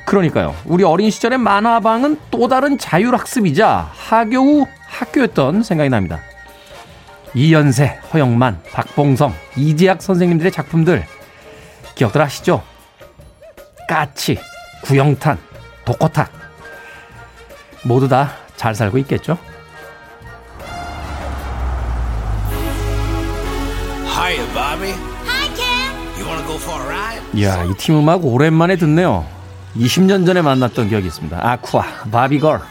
그러니까요. 0.06 0.56
우리 0.66 0.84
어린 0.84 1.10
시절의 1.10 1.38
만화방은 1.38 2.18
또 2.32 2.48
다른 2.48 2.78
자율학습이자 2.78 3.92
하교 3.94 4.38
후 4.38 4.68
학교였던 4.88 5.64
생각이 5.64 5.90
납니다. 5.90 6.20
이연세, 7.34 8.00
허영만, 8.14 8.62
박봉성, 8.72 9.34
이재학 9.58 10.02
선생님들의 10.02 10.52
작품들 10.52 11.06
기억들 11.96 12.22
하시죠? 12.22 12.64
까치, 13.90 14.40
구영탄, 14.84 15.38
독호탁 15.84 16.32
모두 17.84 18.08
다 18.08 18.32
잘 18.58 18.76
살고 18.76 18.98
있겠죠? 19.00 19.38
Hiya, 24.18 24.44
Bobby. 24.54 24.92
Hi, 25.26 25.48
Ken. 25.56 25.94
You 26.18 26.26
wanna 26.28 26.46
go 26.46 26.56
for 26.58 26.82
a 26.82 26.88
ride? 26.90 27.22
이야, 27.34 27.64
이 27.64 27.74
팀 27.78 27.98
음악 28.00 28.26
오랜만에 28.26 28.76
듣네요. 28.76 29.26
20년 29.78 30.26
전에 30.26 30.42
만났던 30.42 30.90
기억이 30.90 31.08
있습니다. 31.08 31.40
아쿠아, 31.42 31.84
바비걸. 32.12 32.62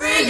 Free 0.00 0.26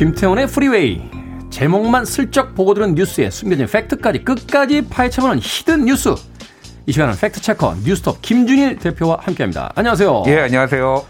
김태훈의 0.00 0.46
프리웨이. 0.46 1.02
제목만 1.50 2.06
슬쩍 2.06 2.54
보고 2.54 2.72
들은 2.72 2.94
뉴스에 2.94 3.28
숨겨진 3.28 3.66
팩트까지 3.66 4.24
끝까지 4.24 4.88
파헤쳐보는 4.88 5.40
hidden 5.42 5.84
뉴스. 5.84 6.14
이 6.86 6.92
시간은 6.92 7.16
fact 7.20 7.40
checker 7.40 7.74
뉴스톱 7.84 8.22
김준일 8.22 8.78
대표와 8.78 9.18
함께합니다. 9.20 9.70
안녕하세요. 9.74 10.22
예, 10.28 10.38
안녕하세요. 10.38 11.04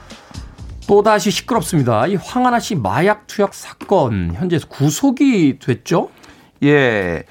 또다시 0.88 1.30
시끄럽습니다. 1.30 2.08
이 2.08 2.16
황하나 2.16 2.58
씨 2.58 2.74
마약 2.74 3.28
투약 3.28 3.54
사건 3.54 4.32
현재 4.34 4.58
구속이 4.68 5.60
됐죠? 5.60 6.10
예. 6.64 7.22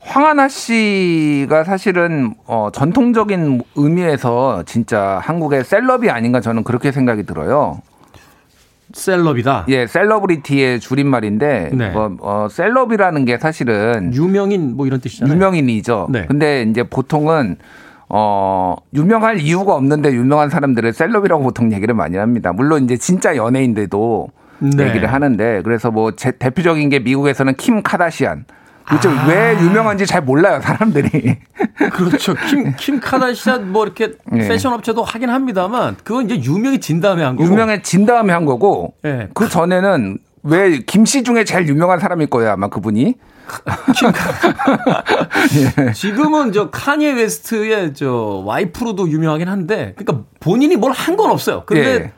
황하나 0.00 0.48
씨가 0.48 1.62
사실은 1.62 2.34
어, 2.44 2.70
전통적인 2.72 3.62
의미에서 3.76 4.64
진짜 4.66 5.20
한국의 5.22 5.62
셀럽이 5.62 6.10
아닌가 6.10 6.40
저는 6.40 6.64
그렇게 6.64 6.90
생각이 6.90 7.22
들어요. 7.22 7.82
셀럽이다. 8.98 9.66
예, 9.68 9.86
셀러브리티의 9.86 10.80
줄임말인데 10.80 11.70
네. 11.72 11.90
뭐, 11.90 12.16
어, 12.20 12.48
셀럽이라는 12.50 13.24
게 13.24 13.38
사실은 13.38 14.12
유명인 14.14 14.76
뭐 14.76 14.86
이런 14.86 15.00
뜻이잖아요. 15.00 15.34
유명인이죠. 15.34 16.08
네. 16.10 16.26
근데 16.26 16.62
이제 16.62 16.82
보통은 16.82 17.56
어, 18.08 18.76
유명할 18.94 19.40
이유가 19.40 19.74
없는데 19.74 20.12
유명한 20.12 20.48
사람들을 20.50 20.92
셀럽이라고 20.92 21.42
보통 21.42 21.72
얘기를 21.72 21.94
많이 21.94 22.16
합니다. 22.16 22.52
물론 22.52 22.84
이제 22.84 22.96
진짜 22.96 23.36
연예인들도 23.36 24.28
네. 24.76 24.88
얘기를 24.88 25.12
하는데 25.12 25.62
그래서 25.62 25.90
뭐 25.90 26.12
제, 26.12 26.32
대표적인 26.32 26.88
게 26.88 26.98
미국에서는 26.98 27.54
킴 27.54 27.82
카다시안. 27.82 28.44
도대체 28.88 29.08
아. 29.08 29.26
왜 29.26 29.56
유명한지 29.60 30.06
잘 30.06 30.22
몰라요, 30.22 30.60
사람들이. 30.62 31.36
그렇죠. 31.92 32.34
킴, 32.48 32.74
킴 32.76 33.00
카다시안 33.00 33.70
뭐 33.72 33.84
이렇게 33.84 34.12
예. 34.34 34.48
패션 34.48 34.72
업체도 34.72 35.04
하긴 35.04 35.30
합니다만 35.30 35.96
그건 36.02 36.24
이제 36.30 36.40
유명해진 36.42 37.00
다음에 37.00 37.22
한 37.22 37.36
거고. 37.36 37.48
유명해진 37.48 38.06
다음에 38.06 38.32
한 38.32 38.44
거고 38.44 38.94
예. 39.04 39.28
그 39.34 39.48
전에는 39.48 40.18
왜 40.44 40.78
김씨 40.78 41.22
중에 41.24 41.44
제일 41.44 41.68
유명한 41.68 41.98
사람일 42.00 42.28
거예요, 42.28 42.52
아마 42.52 42.68
그분이. 42.68 43.14
지금은 45.94 46.52
저 46.52 46.70
카니에 46.70 47.12
웨스트의 47.12 47.94
저 47.94 48.42
와이프로도 48.44 49.08
유명하긴 49.08 49.48
한데 49.48 49.94
그러니까 49.96 50.24
본인이 50.40 50.76
뭘 50.76 50.92
한 50.92 51.16
건 51.16 51.30
없어요. 51.30 51.64
근데 51.66 51.94
예. 51.94 52.12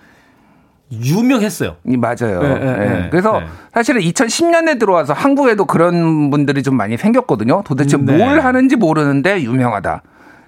유명했어요. 0.93 1.77
이 1.87 1.97
맞아요. 1.97 2.41
예, 2.43 2.49
예, 2.49 2.67
예. 2.67 3.05
예. 3.05 3.09
그래서 3.11 3.41
예. 3.43 3.47
사실은 3.73 4.01
2010년에 4.01 4.79
들어와서 4.79 5.13
한국에도 5.13 5.65
그런 5.65 6.31
분들이 6.31 6.63
좀 6.63 6.77
많이 6.77 6.97
생겼거든요. 6.97 7.63
도대체 7.65 7.97
네. 7.97 8.17
뭘 8.17 8.41
하는지 8.41 8.77
모르는데 8.77 9.43
유명하다. 9.43 10.03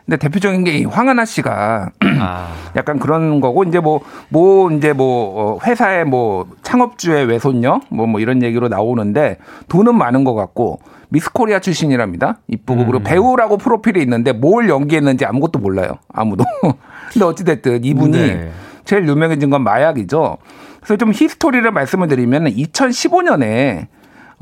근데 0.05 0.17
대표적인 0.17 0.65
게 0.65 0.78
이 0.78 0.85
황하나 0.85 1.25
씨가 1.25 1.91
아. 2.19 2.49
약간 2.75 2.99
그런 2.99 3.41
거고 3.41 3.63
이제 3.63 3.79
뭐뭐 3.79 4.73
이제 4.73 4.93
뭐 4.93 5.35
어, 5.37 5.59
회사의 5.65 6.05
뭐 6.05 6.49
창업주의 6.63 7.25
외손녀 7.27 7.81
뭐뭐 7.91 8.19
이런 8.19 8.43
얘기로 8.43 8.69
나오는데 8.69 9.39
돈은 9.69 9.97
많은 9.97 10.25
것 10.25 10.35
같고 10.35 10.81
미스코리아 11.11 11.61
출신이랍니다. 11.61 12.39
이쁘고 12.49 12.81
음. 12.81 12.87
그리고 12.87 13.05
배우라고 13.05 13.59
프로필이 13.59 14.03
있는데 14.03 14.33
뭘 14.33 14.69
연기했는지 14.69 15.25
아무것도 15.25 15.61
몰라요. 15.61 15.99
아무도. 16.13 16.45
근데 17.13 17.25
어찌 17.25 17.45
됐든 17.45 17.85
이분이 17.85 18.19
네. 18.19 18.51
제일 18.85 19.07
유명해진 19.09 19.51
건 19.51 19.63
마약이죠. 19.63 20.39
그래서 20.79 20.97
좀 20.97 21.13
히스토리를 21.13 21.71
말씀을 21.71 22.09
드리면 22.09 22.47
2015년에 22.47 23.87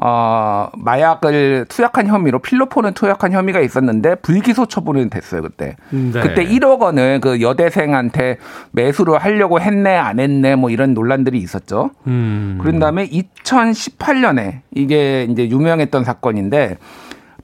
어, 0.02 0.70
마약을 0.78 1.66
투약한 1.68 2.06
혐의로 2.06 2.38
필로폰을 2.38 2.92
투약한 2.92 3.32
혐의가 3.32 3.60
있었는데 3.60 4.14
불기소 4.16 4.64
처분이 4.64 5.10
됐어요 5.10 5.42
그때. 5.42 5.76
네. 5.90 6.20
그때 6.22 6.46
1억 6.46 6.80
원을 6.80 7.20
그 7.20 7.42
여대생한테 7.42 8.38
매수를 8.70 9.18
하려고 9.18 9.60
했네 9.60 9.94
안 9.94 10.18
했네 10.18 10.56
뭐 10.56 10.70
이런 10.70 10.94
논란들이 10.94 11.38
있었죠. 11.38 11.90
음. 12.06 12.58
그런 12.62 12.78
다음에 12.78 13.10
2018년에 13.10 14.60
이게 14.74 15.24
이제 15.24 15.50
유명했던 15.50 16.04
사건인데 16.04 16.78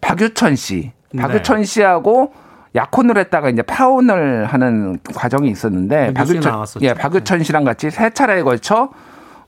박유천 0.00 0.56
씨, 0.56 0.92
네. 1.12 1.22
박유천 1.22 1.64
씨하고 1.64 2.32
약혼을 2.76 3.18
했다가 3.18 3.48
이제 3.48 3.62
파혼을 3.62 4.44
하는 4.46 4.98
과정이 5.14 5.50
있었는데 5.50 6.12
박유천, 6.14 6.52
나왔었죠. 6.52 6.86
예, 6.86 6.94
박유천 6.94 7.42
씨랑 7.42 7.64
같이 7.64 7.90
세 7.90 8.10
차례에 8.10 8.42
걸쳐 8.42 8.90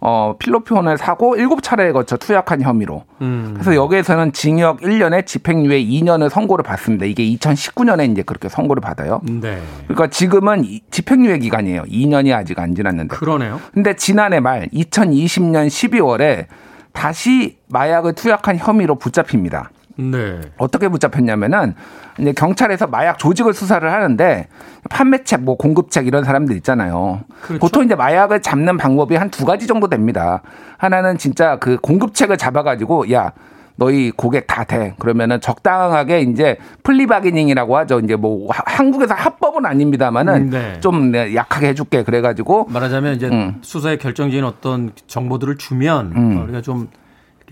어, 0.01 0.37
필로폰을 0.39 0.97
사고 0.97 1.35
일곱 1.37 1.61
차례에 1.63 1.91
걸쳐 1.91 2.17
투약한 2.17 2.63
혐의로. 2.63 3.03
음. 3.21 3.51
그래서 3.55 3.75
여기에서는 3.75 4.33
징역 4.33 4.81
1년에 4.81 5.27
집행유예 5.27 5.83
2년을 5.83 6.29
선고를 6.31 6.63
받습니다. 6.63 7.05
이게 7.05 7.25
2019년에 7.37 8.09
이제 8.13 8.23
그렇게 8.23 8.49
선고를 8.49 8.81
받아요. 8.81 9.21
네. 9.25 9.61
그러니까 9.89 10.07
지금은 10.07 10.65
이- 10.65 10.83
집행유예 10.93 11.39
기간이에요. 11.39 11.83
2년이 11.83 12.33
아직 12.33 12.61
안 12.61 12.77
지났는데. 12.77 13.17
그러네요. 13.17 13.61
근데 13.75 13.97
지난해 13.97 14.39
말 14.39 14.69
2020년 14.69 15.67
12월에 15.67 16.47
다시 16.93 17.59
마약을 17.69 18.13
투약한 18.13 18.57
혐의로 18.57 18.95
붙잡힙니다. 18.95 19.71
네. 19.99 20.41
어떻게 20.59 20.89
붙잡혔냐면은 20.89 21.75
이제 22.19 22.33
경찰에서 22.33 22.87
마약 22.87 23.19
조직을 23.19 23.53
수사를 23.53 23.91
하는데 23.93 24.47
판매책, 24.91 25.43
뭐 25.43 25.57
공급책 25.57 26.07
이런 26.07 26.25
사람들 26.25 26.57
있잖아요. 26.59 27.21
그렇죠. 27.43 27.61
보통 27.61 27.85
이제 27.85 27.95
마약을 27.95 28.41
잡는 28.43 28.77
방법이 28.77 29.17
한 29.17 29.29
두 29.31 29.45
가지 29.45 29.67
정도 29.67 29.89
됩니다. 29.89 30.43
하나는 30.79 31.19
진짜 31.19 31.57
그 31.59 31.77
공급책을 31.79 32.39
잡아가지고 32.39 33.13
야 33.13 33.33
너희 33.77 34.11
고객 34.11 34.47
다 34.49 34.65
돼. 34.65 34.95
그러면은 34.99 35.41
적당하게 35.41 36.23
이제 36.23 36.57
플리바기닝이라고 36.83 37.77
하죠. 37.79 38.01
이제 38.01 38.17
뭐 38.17 38.49
하- 38.51 38.63
한국에서 38.67 39.15
합법은 39.15 39.67
아닙니다만은 39.67 40.35
음, 40.35 40.51
네. 40.51 40.81
좀 40.81 41.13
네, 41.13 41.35
약하게 41.35 41.69
해줄게. 41.69 42.03
그래가지고 42.03 42.67
말하자면 42.71 43.15
이제 43.17 43.29
음. 43.29 43.59
수사의 43.63 43.99
결정지인 43.99 44.45
어떤 44.45 44.91
정보들을 45.07 45.59
주면 45.59 46.13
어, 46.17 46.43
우리가 46.45 46.61
좀 46.63 46.89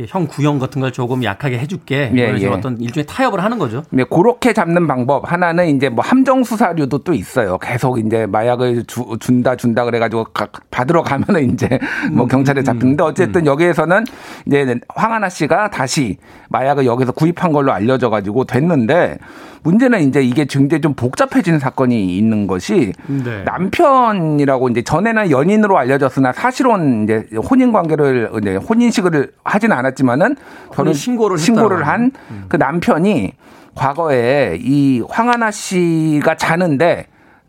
형 0.08 0.26
구형 0.26 0.58
같은 0.58 0.80
걸 0.82 0.92
조금 0.92 1.24
약하게 1.24 1.58
해줄게. 1.58 2.10
예, 2.14 2.26
그래서 2.26 2.46
예. 2.46 2.50
어떤 2.50 2.78
일종의 2.80 3.06
타협을 3.06 3.42
하는 3.42 3.58
거죠. 3.58 3.82
네, 3.90 4.04
그렇게 4.04 4.52
잡는 4.52 4.86
방법 4.86 5.30
하나는 5.30 5.74
이제 5.74 5.88
뭐 5.88 6.04
함정 6.04 6.44
수사류도 6.44 6.98
또 6.98 7.14
있어요. 7.14 7.56
계속 7.58 7.98
이제 7.98 8.26
마약을 8.26 8.84
주- 8.84 9.16
준다 9.20 9.56
준다 9.56 9.84
그래가지고 9.84 10.24
가- 10.34 10.48
받으러 10.70 11.02
가면은 11.02 11.50
이제 11.54 11.78
뭐 12.12 12.26
경찰에 12.26 12.62
잡히는데 12.62 13.02
어쨌든 13.02 13.46
여기에서는 13.46 14.04
이제 14.46 14.78
황하나 14.94 15.28
씨가 15.30 15.70
다시 15.70 16.18
마약을 16.50 16.84
여기서 16.84 17.12
구입한 17.12 17.52
걸로 17.52 17.72
알려져가지고 17.72 18.44
됐는데 18.44 19.18
문제는 19.62 20.02
이제 20.02 20.22
이게 20.22 20.44
굉장히 20.44 20.80
좀 20.80 20.94
복잡해진 20.94 21.58
사건이 21.58 22.16
있는 22.18 22.46
것이 22.46 22.92
네. 23.08 23.42
남편이라고 23.44 24.68
이제 24.68 24.82
전에는 24.82 25.30
연인으로 25.30 25.76
알려졌으나 25.78 26.32
사실은 26.32 27.04
이제 27.04 27.26
혼인 27.50 27.72
관계를 27.72 28.30
이제 28.40 28.56
혼인식을 28.56 29.32
하진 29.42 29.72
않았 29.72 29.85
지만은 29.92 30.36
결혼 30.72 30.94
신고를 30.94 31.38
신고를 31.38 31.78
했다라고. 31.78 32.12
한그 32.42 32.56
남편이 32.56 33.32
과거에 33.74 34.58
이 34.60 35.02
황하나 35.08 35.50
씨가 35.50 36.36
자는데 36.36 37.06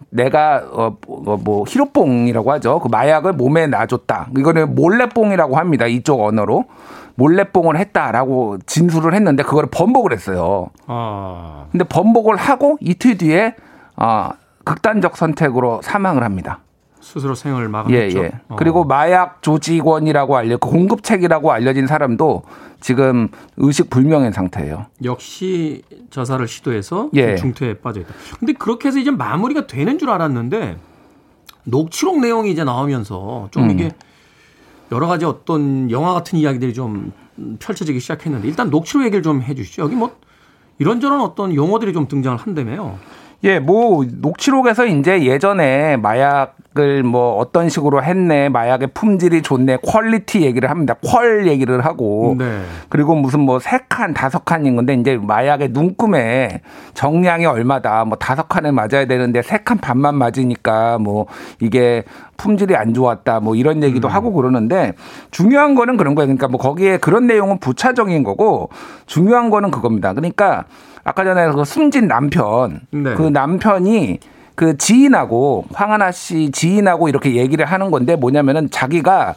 내가 0.09 0.63
어 0.71 0.97
뭐, 1.07 1.37
뭐 1.37 1.65
히로뽕이라고 1.67 2.51
하죠. 2.53 2.79
그 2.79 2.87
마약을 2.89 3.33
몸에 3.33 3.67
놔줬다. 3.67 4.29
이거는 4.37 4.75
몰래뽕이라고 4.75 5.57
합니다. 5.57 5.85
이쪽 5.85 6.21
언어로 6.21 6.65
몰래뽕을 7.15 7.77
했다라고 7.77 8.59
진술을 8.65 9.13
했는데 9.15 9.43
그거를 9.43 9.69
번복을 9.71 10.13
했어요. 10.13 10.69
아. 10.85 11.65
근데 11.71 11.83
번복을 11.83 12.35
하고 12.35 12.77
이틀 12.79 13.17
뒤에 13.17 13.55
아 13.95 14.31
극단적 14.63 15.17
선택으로 15.17 15.81
사망을 15.81 16.23
합니다. 16.23 16.59
스스로 17.07 17.35
생을 17.35 17.63
예, 17.63 17.67
마감했죠. 17.69 18.19
예. 18.19 18.31
어. 18.49 18.57
그리고 18.57 18.83
마약 18.83 19.41
조직원이라고 19.41 20.35
알려 20.35 20.57
그 20.57 20.69
공급책이라고 20.69 21.53
알려진 21.53 21.87
사람도 21.87 22.43
지금 22.81 23.29
의식 23.55 23.89
불명인 23.89 24.33
상태예요. 24.33 24.87
역시 25.05 25.83
자살을 26.09 26.49
시도해서 26.49 27.09
예. 27.15 27.37
중퇴에 27.37 27.75
빠져 27.75 28.01
있다. 28.01 28.13
근데 28.39 28.51
그렇게 28.51 28.89
해서 28.89 28.99
이제 28.99 29.09
마무리가 29.09 29.67
되는 29.67 29.97
줄 29.97 30.09
알았는데 30.09 30.77
녹취록 31.63 32.19
내용이 32.19 32.51
이제 32.51 32.65
나오면서 32.65 33.47
좀 33.51 33.63
음. 33.63 33.71
이게 33.71 33.91
여러 34.91 35.07
가지 35.07 35.23
어떤 35.23 35.89
영화 35.89 36.13
같은 36.13 36.37
이야기들이 36.37 36.73
좀 36.73 37.13
펼쳐지기 37.59 38.01
시작했는데 38.01 38.49
일단 38.49 38.69
녹취록 38.69 39.05
얘기를 39.05 39.23
좀 39.23 39.41
해주시죠. 39.41 39.81
여기 39.81 39.95
뭐 39.95 40.17
이런저런 40.77 41.21
어떤 41.21 41.55
용어들이 41.55 41.93
좀 41.93 42.09
등장을 42.09 42.37
한다며요. 42.37 42.99
예, 43.43 43.59
뭐 43.59 44.03
녹취록에서 44.19 44.87
이제 44.87 45.23
예전에 45.23 45.95
마약을 45.97 47.03
뭐 47.03 47.35
어떤 47.37 47.69
식으로 47.69 48.03
했네, 48.03 48.49
마약의 48.49 48.89
품질이 48.95 49.43
좋네, 49.43 49.77
quality 49.85 50.41
얘기를 50.41 50.71
합니다. 50.71 50.95
퀄 51.05 51.45
얘기를 51.47 51.85
하고 51.85 52.35
네. 52.37 52.61
그리고 52.89 53.13
무슨 53.13 53.41
뭐 53.41 53.59
세 53.59 53.79
칸, 53.89 54.15
다섯 54.15 54.43
칸인 54.43 54.75
건데 54.75 54.95
이제 54.95 55.17
마약의 55.21 55.69
눈금에 55.69 56.61
정량이 56.95 57.45
얼마다, 57.45 58.05
뭐 58.05 58.17
다섯 58.17 58.49
칸을 58.49 58.71
맞아야 58.71 59.05
되는데 59.05 59.43
세 59.43 59.59
칸 59.63 59.77
반만 59.77 60.15
맞으니까 60.15 60.97
뭐 60.97 61.27
이게 61.61 62.03
품질이 62.37 62.75
안 62.75 62.95
좋았다, 62.95 63.39
뭐 63.39 63.55
이런 63.55 63.83
얘기도 63.83 64.07
하고 64.07 64.31
그러는데 64.33 64.93
중요한 65.29 65.75
거는 65.75 65.97
그런 65.97 66.15
거예요. 66.15 66.25
그러니까 66.27 66.47
뭐 66.47 66.59
거기에 66.59 66.97
그런 66.97 67.27
내용은 67.27 67.59
부차적인 67.59 68.23
거고 68.23 68.69
중요한 69.05 69.51
거는 69.51 69.69
그겁니다. 69.69 70.13
그러니까 70.13 70.65
아까 71.07 71.23
전에 71.23 71.49
그 71.53 71.63
숨진 71.63 72.09
남편, 72.09 72.81
네. 72.91 73.13
그 73.15 73.21
남편이 73.21 74.19
그 74.55 74.75
지인하고 74.75 75.63
황하나 75.71 76.11
씨 76.11 76.51
지인하고 76.51 77.07
이렇게 77.07 77.35
얘기를 77.35 77.63
하는 77.63 77.91
건데 77.91 78.17
뭐냐면은 78.17 78.69
자기가 78.69 79.35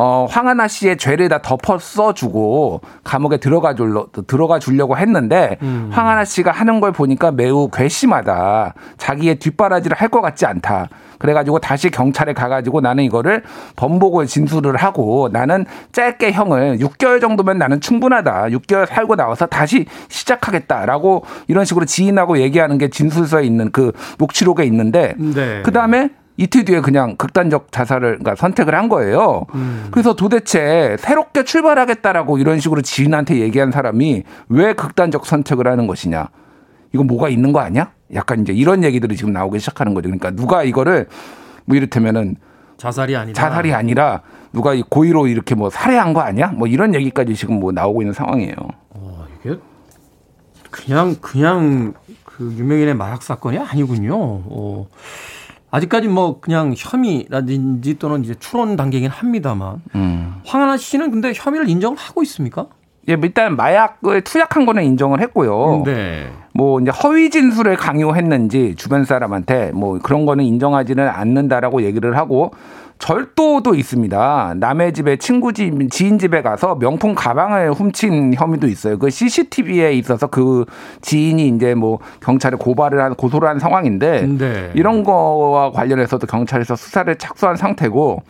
어, 0.00 0.28
황하나 0.30 0.68
씨의 0.68 0.96
죄를 0.96 1.28
다 1.28 1.42
덮어 1.42 1.76
써주고 1.76 2.82
감옥에 3.02 3.38
들어가 3.38 3.74
줄러, 3.74 4.06
들어가 4.28 4.60
주려고 4.60 4.96
했는데 4.96 5.58
음. 5.62 5.90
황하나 5.92 6.24
씨가 6.24 6.52
하는 6.52 6.78
걸 6.78 6.92
보니까 6.92 7.32
매우 7.32 7.68
괘씸하다. 7.68 8.74
자기의 8.96 9.40
뒷바라지를 9.40 9.96
할 9.96 10.08
것 10.08 10.22
같지 10.22 10.46
않다. 10.46 10.88
그래가지고 11.18 11.58
다시 11.58 11.90
경찰에 11.90 12.32
가가지고 12.32 12.80
나는 12.80 13.04
이거를 13.04 13.42
번복을 13.76 14.26
진술을 14.26 14.76
하고 14.76 15.28
나는 15.30 15.66
짧게 15.92 16.32
형을 16.32 16.78
6개월 16.78 17.20
정도면 17.20 17.58
나는 17.58 17.80
충분하다. 17.80 18.44
6개월 18.44 18.86
살고 18.86 19.16
나와서 19.16 19.44
다시 19.46 19.84
시작하겠다라고 20.08 21.24
이런 21.48 21.64
식으로 21.64 21.84
지인하고 21.84 22.38
얘기하는 22.38 22.78
게 22.78 22.88
진술서에 22.88 23.44
있는 23.44 23.70
그 23.72 23.92
녹취록에 24.18 24.64
있는데 24.64 25.14
네. 25.18 25.62
그 25.62 25.72
다음에 25.72 26.10
이틀 26.38 26.64
뒤에 26.64 26.80
그냥 26.80 27.16
극단적 27.16 27.72
자살을 27.72 28.18
그러니까 28.18 28.36
선택을 28.36 28.74
한 28.74 28.88
거예요. 28.88 29.44
음. 29.54 29.88
그래서 29.90 30.14
도대체 30.14 30.96
새롭게 31.00 31.42
출발하겠다라고 31.42 32.38
이런 32.38 32.60
식으로 32.60 32.80
지인한테 32.80 33.40
얘기한 33.40 33.72
사람이 33.72 34.22
왜 34.48 34.72
극단적 34.72 35.26
선택을 35.26 35.66
하는 35.66 35.88
것이냐? 35.88 36.28
이거 36.94 37.02
뭐가 37.02 37.28
있는 37.28 37.52
거 37.52 37.58
아니야? 37.58 37.90
약간 38.14 38.40
이제 38.40 38.52
이런 38.52 38.84
얘기들이 38.84 39.16
지금 39.16 39.32
나오기 39.32 39.58
시작하는 39.58 39.94
거죠. 39.94 40.04
그러니까 40.04 40.30
누가 40.30 40.62
이거를 40.62 41.08
뭐 41.64 41.76
이를테면은 41.76 42.36
자살이 42.76 43.16
아니라 43.16 43.34
자살이 43.34 43.74
아니라 43.74 44.22
누가 44.52 44.74
이 44.74 44.84
고의로 44.88 45.26
이렇게 45.26 45.56
뭐 45.56 45.70
살해한 45.70 46.14
거 46.14 46.20
아니야? 46.20 46.52
뭐 46.52 46.68
이런 46.68 46.94
얘기까지 46.94 47.34
지금 47.34 47.58
뭐 47.58 47.72
나오고 47.72 48.02
있는 48.02 48.14
상황이에요. 48.14 48.54
이게 49.40 49.58
그냥 50.70 51.16
그냥 51.20 51.94
그 52.24 52.44
유명인의 52.56 52.94
마약 52.94 53.24
사건이 53.24 53.58
아니군요. 53.58 54.14
어. 54.14 54.86
아직까지 55.70 56.08
뭐 56.08 56.40
그냥 56.40 56.74
혐의라든지 56.76 57.98
또는 57.98 58.24
이제 58.24 58.34
추론 58.38 58.76
단계긴 58.76 59.10
합니다만 59.10 59.82
음. 59.94 60.36
황하나 60.44 60.76
씨는 60.76 61.10
근데 61.10 61.32
혐의를 61.34 61.68
인정을 61.68 61.96
하고 61.98 62.22
있습니까? 62.22 62.66
예, 63.08 63.16
일단 63.22 63.56
마약을 63.56 64.22
투약한 64.22 64.66
거는 64.66 64.84
인정을 64.84 65.20
했고요. 65.20 65.82
네. 65.84 66.30
뭐 66.52 66.80
이제 66.80 66.90
허위 66.90 67.30
진술을 67.30 67.76
강요했는지 67.76 68.74
주변 68.76 69.04
사람한테 69.04 69.72
뭐 69.72 69.98
그런 69.98 70.26
거는 70.26 70.44
인정하지는 70.44 71.08
않는다라고 71.08 71.82
얘기를 71.82 72.16
하고 72.16 72.52
절도도 72.98 73.74
있습니다. 73.74 74.54
남의 74.56 74.92
집에 74.92 75.16
친구 75.16 75.52
집, 75.52 75.72
지인 75.90 76.18
집에 76.18 76.42
가서 76.42 76.74
명품 76.76 77.14
가방을 77.14 77.72
훔친 77.72 78.34
혐의도 78.34 78.66
있어요. 78.66 78.98
그 78.98 79.08
CCTV에 79.08 79.92
있어서 79.94 80.26
그 80.26 80.64
지인이 81.00 81.48
이제 81.48 81.74
뭐 81.74 82.00
경찰에 82.20 82.56
고발을 82.56 83.00
한, 83.00 83.14
고소를 83.14 83.48
한 83.48 83.58
상황인데 83.58 84.26
네. 84.26 84.72
이런 84.74 85.04
거와 85.04 85.70
관련해서도 85.70 86.26
경찰에서 86.26 86.74
수사를 86.74 87.14
착수한 87.16 87.56
상태고 87.56 88.22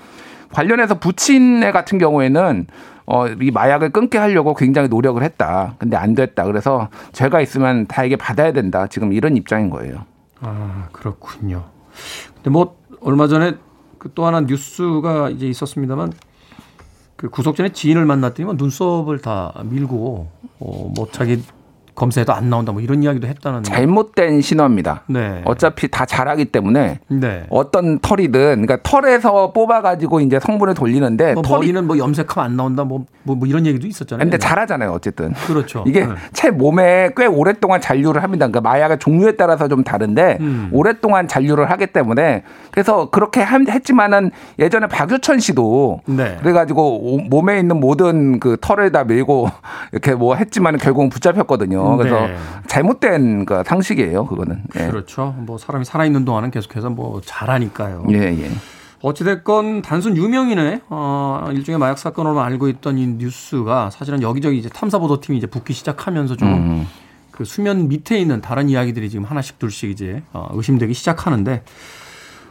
관련해서 0.52 0.98
부친 0.98 1.62
애 1.62 1.72
같은 1.72 1.98
경우에는 1.98 2.66
어, 3.06 3.26
이 3.26 3.50
마약을 3.50 3.88
끊게 3.90 4.18
하려고 4.18 4.54
굉장히 4.54 4.88
노력을 4.88 5.22
했다. 5.22 5.76
근데 5.78 5.96
안 5.96 6.14
됐다. 6.14 6.44
그래서 6.44 6.88
죄가 7.12 7.40
있으면 7.40 7.86
다 7.86 8.04
이게 8.04 8.16
받아야 8.16 8.52
된다. 8.52 8.86
지금 8.86 9.14
이런 9.14 9.34
입장인 9.34 9.70
거예요. 9.70 10.04
아 10.40 10.88
그렇군요. 10.92 11.64
근데 12.34 12.50
뭐 12.50 12.76
얼마 13.00 13.26
전에 13.26 13.54
그 13.98 14.10
또 14.14 14.26
하나 14.26 14.40
뉴스가 14.40 15.30
이제 15.30 15.46
있었습니다만 15.48 16.12
그 17.16 17.28
구속 17.28 17.56
전에 17.56 17.70
지인을 17.72 18.04
만났더니 18.04 18.44
뭐 18.44 18.54
눈썹을 18.56 19.20
다 19.20 19.52
밀고 19.64 20.30
어, 20.60 20.92
뭐 20.94 21.08
자기 21.10 21.42
검사에도 21.98 22.32
안 22.32 22.48
나온다 22.48 22.70
뭐 22.72 22.80
이런 22.80 23.02
이야기도 23.02 23.26
했다는. 23.26 23.64
잘못된 23.64 24.40
신호입니다. 24.40 25.02
네. 25.08 25.42
어차피 25.44 25.88
다 25.88 26.06
잘하기 26.06 26.46
때문에 26.46 27.00
네. 27.08 27.44
어떤 27.50 27.98
털이든 27.98 28.64
그러니까 28.66 28.78
털에서 28.84 29.52
뽑아 29.52 29.82
가지고 29.82 30.20
이제 30.20 30.38
성분을 30.40 30.74
돌리는데 30.74 31.34
뭐 31.34 31.42
털이 31.42 31.58
머리는 31.58 31.86
뭐 31.86 31.98
염색하면 31.98 32.50
안 32.50 32.56
나온다 32.56 32.84
뭐, 32.84 33.04
뭐, 33.24 33.34
뭐 33.34 33.48
이런 33.48 33.66
얘기도 33.66 33.86
있었잖아요. 33.88 34.24
근데 34.24 34.38
잘하잖아요, 34.38 34.92
어쨌든. 34.92 35.32
그렇죠. 35.46 35.82
이게 35.88 36.06
네. 36.06 36.12
채 36.32 36.50
몸에 36.50 37.10
꽤 37.16 37.26
오랫동안 37.26 37.80
잔류를 37.80 38.22
합니다. 38.22 38.46
그러니까 38.46 38.60
마약의 38.60 38.98
종류에 39.00 39.32
따라서 39.32 39.66
좀 39.66 39.82
다른데 39.82 40.38
음. 40.40 40.68
오랫동안 40.72 41.26
잔류를 41.26 41.68
하기 41.72 41.88
때문에 41.88 42.44
그래서 42.70 43.10
그렇게 43.10 43.40
함- 43.42 43.68
했지만은 43.68 44.30
예전에 44.60 44.86
박유천 44.86 45.40
씨도 45.40 46.02
네. 46.06 46.36
그래 46.40 46.52
가지고 46.52 47.14
오- 47.14 47.18
몸에 47.28 47.58
있는 47.58 47.80
모든 47.80 48.38
그 48.38 48.56
털을 48.60 48.92
다 48.92 49.02
밀고 49.02 49.48
이렇게 49.92 50.14
뭐 50.14 50.36
했지만은 50.36 50.78
결국은 50.78 51.08
붙잡혔거든요. 51.08 51.87
그래서 51.96 52.26
네. 52.26 52.36
잘못된 52.66 53.44
그 53.46 53.62
상식이에요, 53.64 54.26
그거는. 54.26 54.62
예. 54.78 54.88
그렇죠. 54.88 55.34
뭐 55.38 55.56
사람이 55.58 55.84
살아있는 55.84 56.24
동안은 56.24 56.50
계속해서 56.50 56.90
뭐 56.90 57.20
잘하니까요. 57.24 58.04
예, 58.10 58.16
예. 58.16 58.50
어찌됐건 59.00 59.82
단순 59.82 60.16
유명인의 60.16 60.80
어, 60.88 61.48
일종의 61.52 61.78
마약 61.78 61.98
사건으로 61.98 62.40
알고 62.40 62.68
있던 62.68 62.98
이 62.98 63.06
뉴스가 63.06 63.90
사실은 63.90 64.22
여기저기 64.22 64.58
이제 64.58 64.68
탐사보도팀이 64.68 65.38
이제 65.38 65.46
붙기 65.46 65.72
시작하면서 65.72 66.36
좀 66.36 66.48
음. 66.48 66.86
그 67.30 67.44
수면 67.44 67.86
밑에 67.88 68.18
있는 68.18 68.40
다른 68.40 68.68
이야기들이 68.68 69.08
지금 69.08 69.24
하나씩 69.24 69.60
둘씩 69.60 69.90
이제 69.90 70.22
어, 70.32 70.48
의심되기 70.52 70.92
시작하는데 70.94 71.62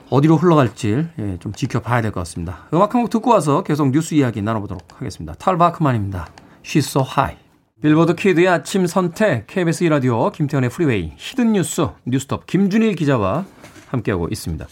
어디로 0.10 0.38
흘러갈지 0.38 1.06
예, 1.20 1.38
좀 1.42 1.52
지켜봐야 1.52 2.02
될 2.02 2.12
것 2.12 2.22
같습니다. 2.22 2.60
음악 2.74 2.96
한 2.96 3.02
곡 3.02 3.10
듣고 3.10 3.32
와서 3.32 3.64
계속 3.64 3.92
뉴스 3.92 4.14
이야기 4.16 4.42
나눠보도록 4.42 4.84
하겠습니다. 4.96 5.34
탈 5.34 5.49
바크만입니다. 5.49 6.28
She's 6.64 6.88
so 6.88 7.02
high. 7.04 7.38
빌보드 7.82 8.16
키드의 8.16 8.48
아침 8.48 8.88
선택 8.88 9.46
KBS 9.48 9.86
2라디오 9.86 10.32
김태훈의 10.32 10.70
프리웨이 10.72 11.14
hidden 11.16 11.54
뉴스 11.54 11.88
뉴스톱 12.06 12.48
김준일 12.48 12.96
기자와 12.96 13.46
함께하고 13.90 14.28
있습니다. 14.32 14.66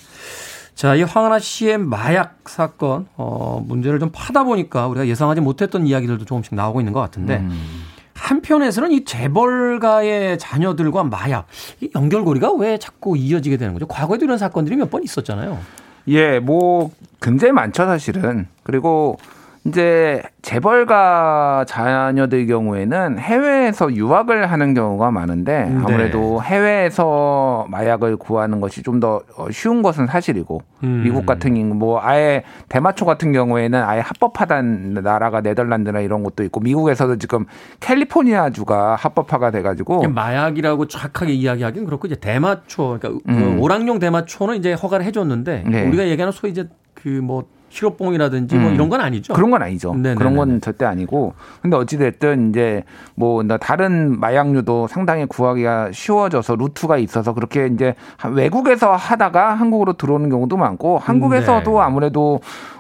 자, 0.74 0.96
이 0.96 1.04
황하나 1.04 1.40
씨의 1.40 1.78
마약 1.78 2.40
사건 2.48 3.08
어, 3.16 3.64
문제를 3.66 4.00
좀 4.00 4.10
파다 4.12 4.44
보니까 4.44 4.88
우리가 4.88 5.08
예상하지 5.08 5.40
못했던 5.42 5.86
이야기들도 5.88 6.26
조금씩 6.26 6.56
나오고 6.56 6.82
있는 6.82 6.94
것 6.94 7.00
같은데 7.00 7.38
음. 7.38 7.84
한편에서는 8.16 8.92
이 8.92 9.06
재벌가의 9.06 10.38
자녀들과 10.40 11.04
마약 11.04 11.48
이 11.82 11.90
연결고리가 11.96 12.54
왜 12.54 12.78
자꾸 12.80 13.16
이어지게 13.18 13.58
되는 13.58 13.74
거죠? 13.74 13.86
과거에도 13.88 14.26
이런 14.26 14.38
사건들이 14.38 14.76
몇 14.78 14.90
번 14.90 15.04
있었잖아요. 15.04 15.60
예, 16.08 16.40
뭐 16.40 16.92
굉장히 17.22 17.52
많죠 17.54 17.86
사실은. 17.86 18.48
그리고 18.64 19.18
이제 19.66 20.22
재벌가 20.42 21.66
자녀들 21.68 22.48
경우에는 22.48 23.18
해외에서 23.20 23.94
유학을 23.94 24.52
하는 24.52 24.74
경우가 24.74 25.12
많은데 25.12 25.66
네. 25.66 25.78
아무래도 25.84 26.42
해외에서 26.42 27.66
마약을 27.70 28.18
구하는 28.18 28.62
것이 28.62 28.82
좀 28.84 28.96
더 29.00 29.22
쉬운 29.52 29.82
것은 29.82 30.08
사실이고 30.08 30.62
음. 30.84 31.02
미국 31.04 31.26
같은 31.26 31.54
경우 31.54 31.74
뭐 31.74 32.00
아예 32.02 32.44
대마초 32.70 33.06
같은 33.06 33.34
경우에는 33.34 33.84
아예 33.84 34.00
합법화된 34.00 34.94
나라가 35.04 35.42
네덜란드나 35.42 36.00
이런 36.00 36.24
것도 36.24 36.44
있고 36.46 36.62
미국에서도 36.62 37.18
지금 37.18 37.46
캘리포니아 37.82 38.50
주가 38.52 38.96
합법화가 38.96 39.52
돼가지고 39.52 40.08
마약이라고 40.10 40.88
정확하게 40.88 41.34
이야기하기는 41.34 41.86
그렇고 41.86 42.08
이제 42.08 42.16
대마초 42.16 43.00
그러니까 43.00 43.10
음. 43.28 43.56
그 43.56 43.62
오락용 43.62 44.00
대마초는 44.00 44.56
이제 44.56 44.74
허가를 44.74 45.06
해줬는데 45.06 45.66
네. 45.68 45.88
우리가 45.88 46.08
얘기하는 46.08 46.32
소위 46.32 46.52
이제 46.52 46.70
그뭐 46.94 47.44
히로뽕이라든지 47.76 48.56
뭐 48.56 48.70
음. 48.70 48.76
이런 48.76 48.90
건 48.90 49.02
아니죠. 49.02 49.34
그런 49.34 49.52
건 49.52 49.62
아니죠. 49.62 49.92
네네네네. 49.92 50.16
그런 50.16 50.38
건 50.38 50.62
절대 50.62 50.86
아니고. 50.86 51.34
근데 51.62 51.76
어찌 51.76 51.98
됐든 51.98 52.50
이제 52.50 52.84
뭐 53.16 53.44
다른 53.60 54.18
마약류도 54.20 54.88
상당히 54.88 55.26
구하기가 55.26 55.90
쉬워져서 55.92 56.56
루트가 56.56 56.98
있어서 56.98 57.34
그렇게 57.34 57.68
이제 57.68 57.96
외국에서 58.32 58.96
하다가 58.96 59.56
한국으로 59.56 59.94
들어오는 59.94 60.30
경우도 60.30 60.56
많고 60.56 60.98
한국에서도 61.00 61.70
네. 61.70 61.80
아무래도 61.80 62.40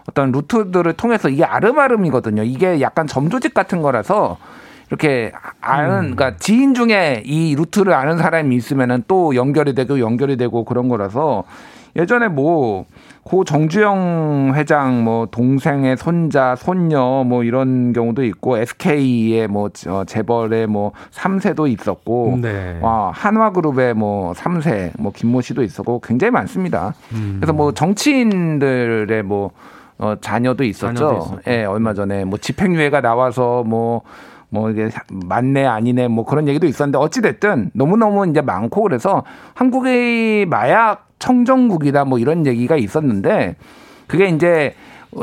어떤 0.09 0.31
루트들을 0.31 0.93
통해서 0.93 1.29
이게 1.29 1.43
아름아름이거든요. 1.43 2.43
이게 2.43 2.79
약간 2.79 3.05
점조직 3.05 3.53
같은 3.53 3.81
거라서 3.81 4.37
이렇게 4.89 5.31
아는 5.61 6.15
그러니까 6.15 6.37
지인 6.37 6.73
중에 6.73 7.23
이 7.25 7.55
루트를 7.55 7.93
아는 7.93 8.17
사람이 8.17 8.55
있으면은 8.55 9.03
또 9.07 9.35
연결이 9.35 9.73
되고 9.73 9.99
연결이 9.99 10.37
되고 10.37 10.63
그런 10.63 10.89
거라서 10.89 11.43
예전에 11.95 12.27
뭐 12.27 12.85
고 13.25 13.43
정주영 13.43 14.51
회장 14.53 15.03
뭐 15.03 15.25
동생의 15.25 15.97
손자 15.97 16.55
손녀 16.55 17.23
뭐 17.25 17.43
이런 17.43 17.91
경우도 17.91 18.23
있고 18.23 18.59
SK의 18.59 19.47
뭐저 19.47 20.05
재벌의 20.05 20.67
뭐 20.67 20.91
3세도 21.11 21.67
있었고 21.67 22.37
네. 22.39 22.77
와 22.83 23.09
한화그룹의 23.09 23.95
뭐 23.95 24.33
3세 24.33 24.91
뭐 24.99 25.11
김모 25.11 25.41
씨도 25.41 25.63
있었고 25.63 26.01
굉장히 26.01 26.29
많습니다. 26.29 26.93
음. 27.13 27.37
그래서 27.39 27.51
뭐 27.51 27.71
정치인들의 27.71 29.23
뭐 29.23 29.49
어, 29.97 30.13
자녀도 30.21 30.63
있었죠. 30.63 31.39
예, 31.47 31.63
얼마 31.63 31.95
전에 31.95 32.25
뭐 32.25 32.37
집행유예가 32.37 32.99
나와서 32.99 33.63
뭐, 33.63 34.01
뭐 34.49 34.69
이게 34.69 34.89
맞네 35.09 35.65
아니네 35.65 36.07
뭐 36.07 36.25
그런 36.25 36.47
얘기도 36.47 36.67
있었는데 36.67 36.97
어찌 36.97 37.21
됐든 37.21 37.71
너무너무 37.73 38.27
이제 38.27 38.41
많고 38.41 38.83
그래서 38.83 39.23
한국의 39.53 40.45
마약 40.45 41.09
청정국이다 41.19 42.05
뭐 42.05 42.19
이런 42.19 42.45
얘기가 42.45 42.75
있었는데 42.75 43.55
그게 44.07 44.27
이제 44.27 44.75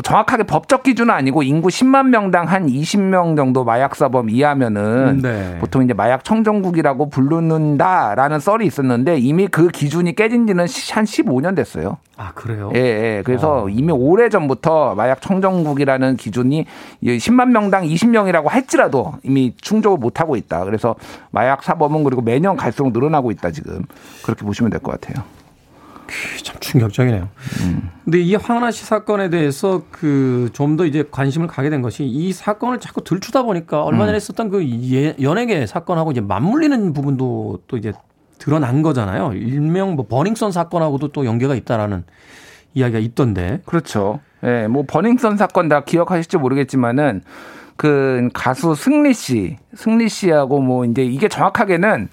정확하게 0.03 0.45
법적 0.45 0.82
기준은 0.84 1.12
아니고 1.12 1.43
인구 1.43 1.68
10만 1.68 2.07
명당 2.09 2.49
한 2.49 2.66
20명 2.66 3.36
정도 3.36 3.62
마약 3.64 3.95
사범 3.95 4.30
이하면은 4.30 5.18
네. 5.22 5.59
보통 5.61 5.82
이제 5.84 5.93
마약 5.93 6.24
청정국이라고 6.24 7.11
부르는다라는 7.11 8.40
썰이 8.40 8.64
있었는데 8.66 9.18
이미 9.18 9.49
그 9.49 9.68
기준이 9.68 10.14
깨진 10.14 10.47
지는 10.47 10.66
시- 10.66 10.93
한 10.95 11.05
15년 11.05 11.55
됐어요. 11.55 11.99
아 12.16 12.32
그래요? 12.34 12.70
예, 12.74 12.78
예. 13.18 13.22
그래서 13.24 13.68
이미 13.68 13.93
오래 13.93 14.28
전부터 14.28 14.95
마약 14.95 15.20
청정국이라는 15.20 16.16
기준이 16.16 16.66
10만 17.03 17.49
명당 17.51 17.84
20명이라고 17.84 18.49
할지라도 18.49 19.14
이미 19.22 19.55
충족을 19.61 19.99
못 19.99 20.20
하고 20.20 20.36
있다. 20.36 20.64
그래서 20.64 20.95
마약 21.30 21.62
사범은 21.62 22.05
그리고 22.05 22.22
매년 22.22 22.57
갈수록 22.57 22.93
늘어나고 22.93 23.30
있다 23.30 23.51
지금 23.51 23.82
그렇게 24.24 24.45
보시면 24.45 24.70
될 24.70 24.80
것 24.80 25.01
같아요. 25.01 25.24
참 26.42 26.57
충격적이네요. 26.61 27.28
근데 28.05 28.20
이 28.20 28.34
황하나 28.34 28.70
씨 28.70 28.84
사건에 28.84 29.30
대해서 29.30 29.82
그 29.90 30.50
좀 30.53 30.76
더 30.76 30.84
이제 30.86 31.05
관심을 31.11 31.46
가게 31.46 31.70
된 31.70 31.82
것이 31.82 32.05
이 32.05 32.32
사건을 32.32 32.80
자꾸 32.80 33.03
들추다 33.05 33.42
보니까 33.42 33.82
얼마 33.84 34.07
전에 34.07 34.16
있었던 34.18 34.50
그 34.50 34.64
예- 34.92 35.14
연예계 35.20 35.66
사건하고 35.66 36.12
이제 36.12 36.20
맞물리는 36.20 36.92
부분도 36.92 37.61
또 37.68 37.76
이제 37.76 37.92
드러난 38.38 38.82
거잖아요. 38.82 39.32
일명 39.34 39.94
뭐 39.94 40.07
버닝썬 40.09 40.50
사건하고도 40.53 41.09
또 41.09 41.24
연계가 41.26 41.55
있다라는 41.55 42.05
이야기가 42.74 42.98
있던데. 42.98 43.61
그렇죠. 43.66 44.20
예, 44.44 44.66
뭐 44.66 44.84
버닝썬 44.86 45.36
사건 45.36 45.68
다 45.68 45.84
기억하실지 45.84 46.38
모르겠지만은 46.38 47.22
그 47.76 48.28
가수 48.34 48.74
승리 48.74 49.14
씨, 49.14 49.57
승리 49.74 50.09
씨하고 50.09 50.61
뭐 50.61 50.84
이제 50.84 51.05
이게 51.05 51.28
정확하게는 51.28 52.09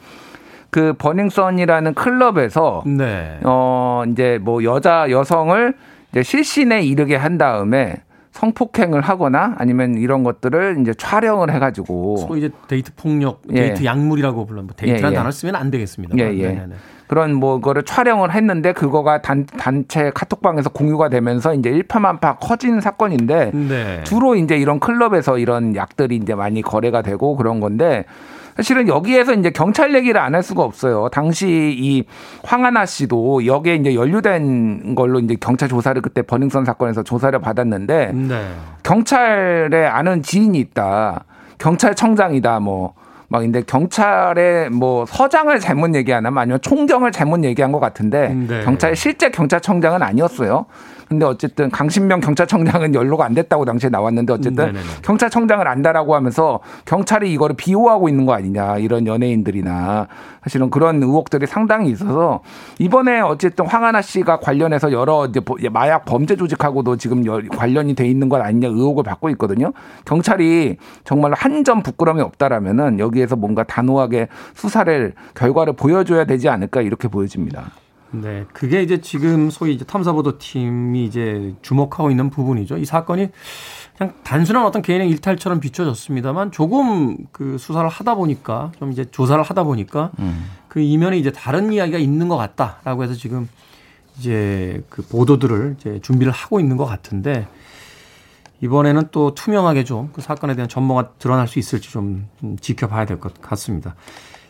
그 0.69 0.93
버닝썬이라는 0.93 1.93
클럽에서 1.93 2.83
네. 2.85 3.39
어 3.43 4.03
이제 4.09 4.39
뭐 4.41 4.63
여자 4.63 5.09
여성을 5.09 5.73
이제 6.11 6.23
실신에 6.23 6.81
이르게 6.83 7.15
한 7.15 7.37
다음에 7.37 7.95
성폭행을 8.31 9.01
하거나 9.01 9.55
아니면 9.57 9.95
이런 9.95 10.23
것들을 10.23 10.77
이제 10.81 10.93
촬영을 10.93 11.51
해가지고 11.51 12.17
소위 12.17 12.39
이제 12.39 12.49
데이트 12.67 12.93
폭력, 12.95 13.41
예. 13.51 13.61
데이트 13.61 13.85
약물이라고 13.85 14.45
불러. 14.45 14.61
뭐 14.61 14.71
데이트라는 14.77 15.09
예, 15.09 15.11
예. 15.11 15.15
단어를 15.15 15.31
쓰면 15.31 15.55
안 15.55 15.71
되겠습니다. 15.71 16.17
예, 16.17 16.37
예. 16.39 16.67
그런 17.07 17.33
뭐 17.33 17.59
거를 17.59 17.83
촬영을 17.83 18.31
했는데 18.33 18.71
그거가 18.71 19.23
단 19.23 19.45
단체 19.45 20.11
카톡방에서 20.13 20.69
공유가 20.69 21.09
되면서 21.09 21.55
이제 21.55 21.71
일파만파 21.71 22.35
커진 22.35 22.81
사건인데 22.81 23.51
네. 23.51 24.03
주로 24.03 24.35
이제 24.35 24.55
이런 24.55 24.79
클럽에서 24.79 25.39
이런 25.39 25.75
약들이 25.75 26.15
이제 26.17 26.35
많이 26.35 26.61
거래가 26.61 27.01
되고 27.01 27.35
그런 27.35 27.59
건데 27.59 28.05
사실은 28.59 28.89
여기에서 28.89 29.33
이제 29.33 29.51
경찰 29.51 29.95
얘기를 29.95 30.19
안 30.19 30.35
할 30.35 30.43
수가 30.43 30.63
없어요. 30.63 31.07
당시 31.13 31.47
이 31.77 32.03
황하나 32.43 32.85
씨도 32.85 33.45
여기에 33.45 33.75
이제 33.75 33.95
연루된 33.95 34.95
걸로 34.95 35.19
이제 35.19 35.35
경찰 35.39 35.69
조사를 35.69 35.99
그때 36.01 36.21
버닝썬 36.21 36.65
사건에서 36.65 37.01
조사를 37.03 37.39
받았는데 37.39 38.11
네. 38.13 38.47
경찰에 38.83 39.85
아는 39.85 40.21
지인이 40.21 40.59
있다. 40.59 41.23
경찰청장이다. 41.57 42.59
뭐. 42.59 42.93
막 43.29 43.39
근데 43.39 43.61
경찰의 43.61 44.71
뭐 44.71 45.05
서장을 45.05 45.57
잘못 45.59 45.95
얘기하나 45.95 46.29
아니면 46.35 46.59
총경을 46.61 47.11
잘못 47.11 47.43
얘기한 47.43 47.71
것 47.71 47.79
같은데 47.79 48.29
네. 48.29 48.63
경찰 48.65 48.95
실제 48.95 49.29
경찰청장은 49.29 50.01
아니었어요. 50.03 50.65
근데 51.09 51.25
어쨌든 51.25 51.71
강신명 51.71 52.19
경찰청장은 52.19 52.93
연로가 52.93 53.25
안 53.25 53.33
됐다고 53.33 53.65
당시에 53.65 53.89
나왔는데 53.89 54.31
어쨌든 54.33 54.67
네네네. 54.67 54.85
경찰청장을 55.01 55.67
안다라고 55.67 56.13
하면서 56.13 56.59
경찰이 56.85 57.33
이거를 57.33 57.55
비호하고 57.55 58.07
있는 58.09 58.27
거 58.27 58.33
아니냐 58.33 58.77
이런 58.77 59.07
연예인들이나 59.07 60.07
사실은 60.43 60.69
그런 60.69 61.01
의혹들이 61.01 61.47
상당히 61.47 61.89
있어서 61.89 62.41
이번에 62.77 63.21
어쨌든 63.21 63.65
황하나 63.65 64.01
씨가 64.03 64.39
관련해서 64.39 64.91
여러 64.91 65.25
이제 65.25 65.39
보- 65.39 65.57
마약 65.71 66.05
범죄 66.05 66.35
조직하고도 66.35 66.97
지금 66.97 67.25
여- 67.25 67.41
관련이 67.57 67.95
돼 67.95 68.07
있는 68.07 68.29
건 68.29 68.41
아니냐 68.43 68.67
의혹을 68.67 69.03
받고 69.03 69.29
있거든요. 69.31 69.73
경찰이 70.05 70.77
정말 71.03 71.33
한 71.33 71.59
점 71.65 71.83
부끄럼이 71.83 72.21
없다라면은 72.21 72.99
여기에서 72.99 73.35
뭔가 73.35 73.63
단호하게 73.63 74.27
수사를 74.53 75.13
결과를 75.35 75.73
보여줘야 75.73 76.23
되지 76.23 76.47
않을까 76.47 76.81
이렇게 76.81 77.07
보여집니다. 77.09 77.63
네, 78.11 78.45
그게 78.53 78.81
이제 78.81 79.01
지금 79.01 79.49
소위 79.51 79.73
이제 79.75 79.85
탐사보도 79.85 80.39
팀이 80.39 81.05
이제 81.05 81.53
주목하고 81.61 82.09
있는 82.09 82.29
부분이죠. 82.31 82.77
이 82.77 82.85
사건이 82.85 83.29
그냥 83.97 84.13
단순한 84.23 84.65
어떤 84.65 84.81
개인의 84.81 85.09
일탈처럼 85.09 85.59
비춰졌습니다만 85.59 86.51
조금 86.51 87.17
그 87.31 87.57
수사를 87.59 87.87
하다 87.87 88.15
보니까 88.15 88.71
좀 88.79 88.91
이제 88.91 89.05
조사를 89.11 89.43
하다 89.43 89.63
보니까 89.63 90.11
그 90.67 90.79
이면에 90.79 91.17
이제 91.19 91.31
다른 91.31 91.71
이야기가 91.71 91.99
있는 91.99 92.29
것 92.29 92.37
같다라고 92.37 93.03
해서 93.03 93.13
지금 93.13 93.47
이제 94.17 94.83
그 94.89 95.03
보도들을 95.03 95.75
이제 95.79 95.99
준비를 96.01 96.31
하고 96.31 96.59
있는 96.59 96.77
것 96.77 96.85
같은데 96.85 97.47
이번에는 98.61 99.09
또 99.11 99.33
투명하게 99.35 99.83
좀 99.83 100.09
그 100.13 100.21
사건에 100.21 100.55
대한 100.55 100.67
전모가 100.67 101.11
드러날 101.19 101.47
수 101.47 101.59
있을지 101.59 101.91
좀 101.91 102.27
음, 102.43 102.57
지켜봐야 102.59 103.05
될 103.05 103.19
것 103.19 103.39
같습니다. 103.41 103.95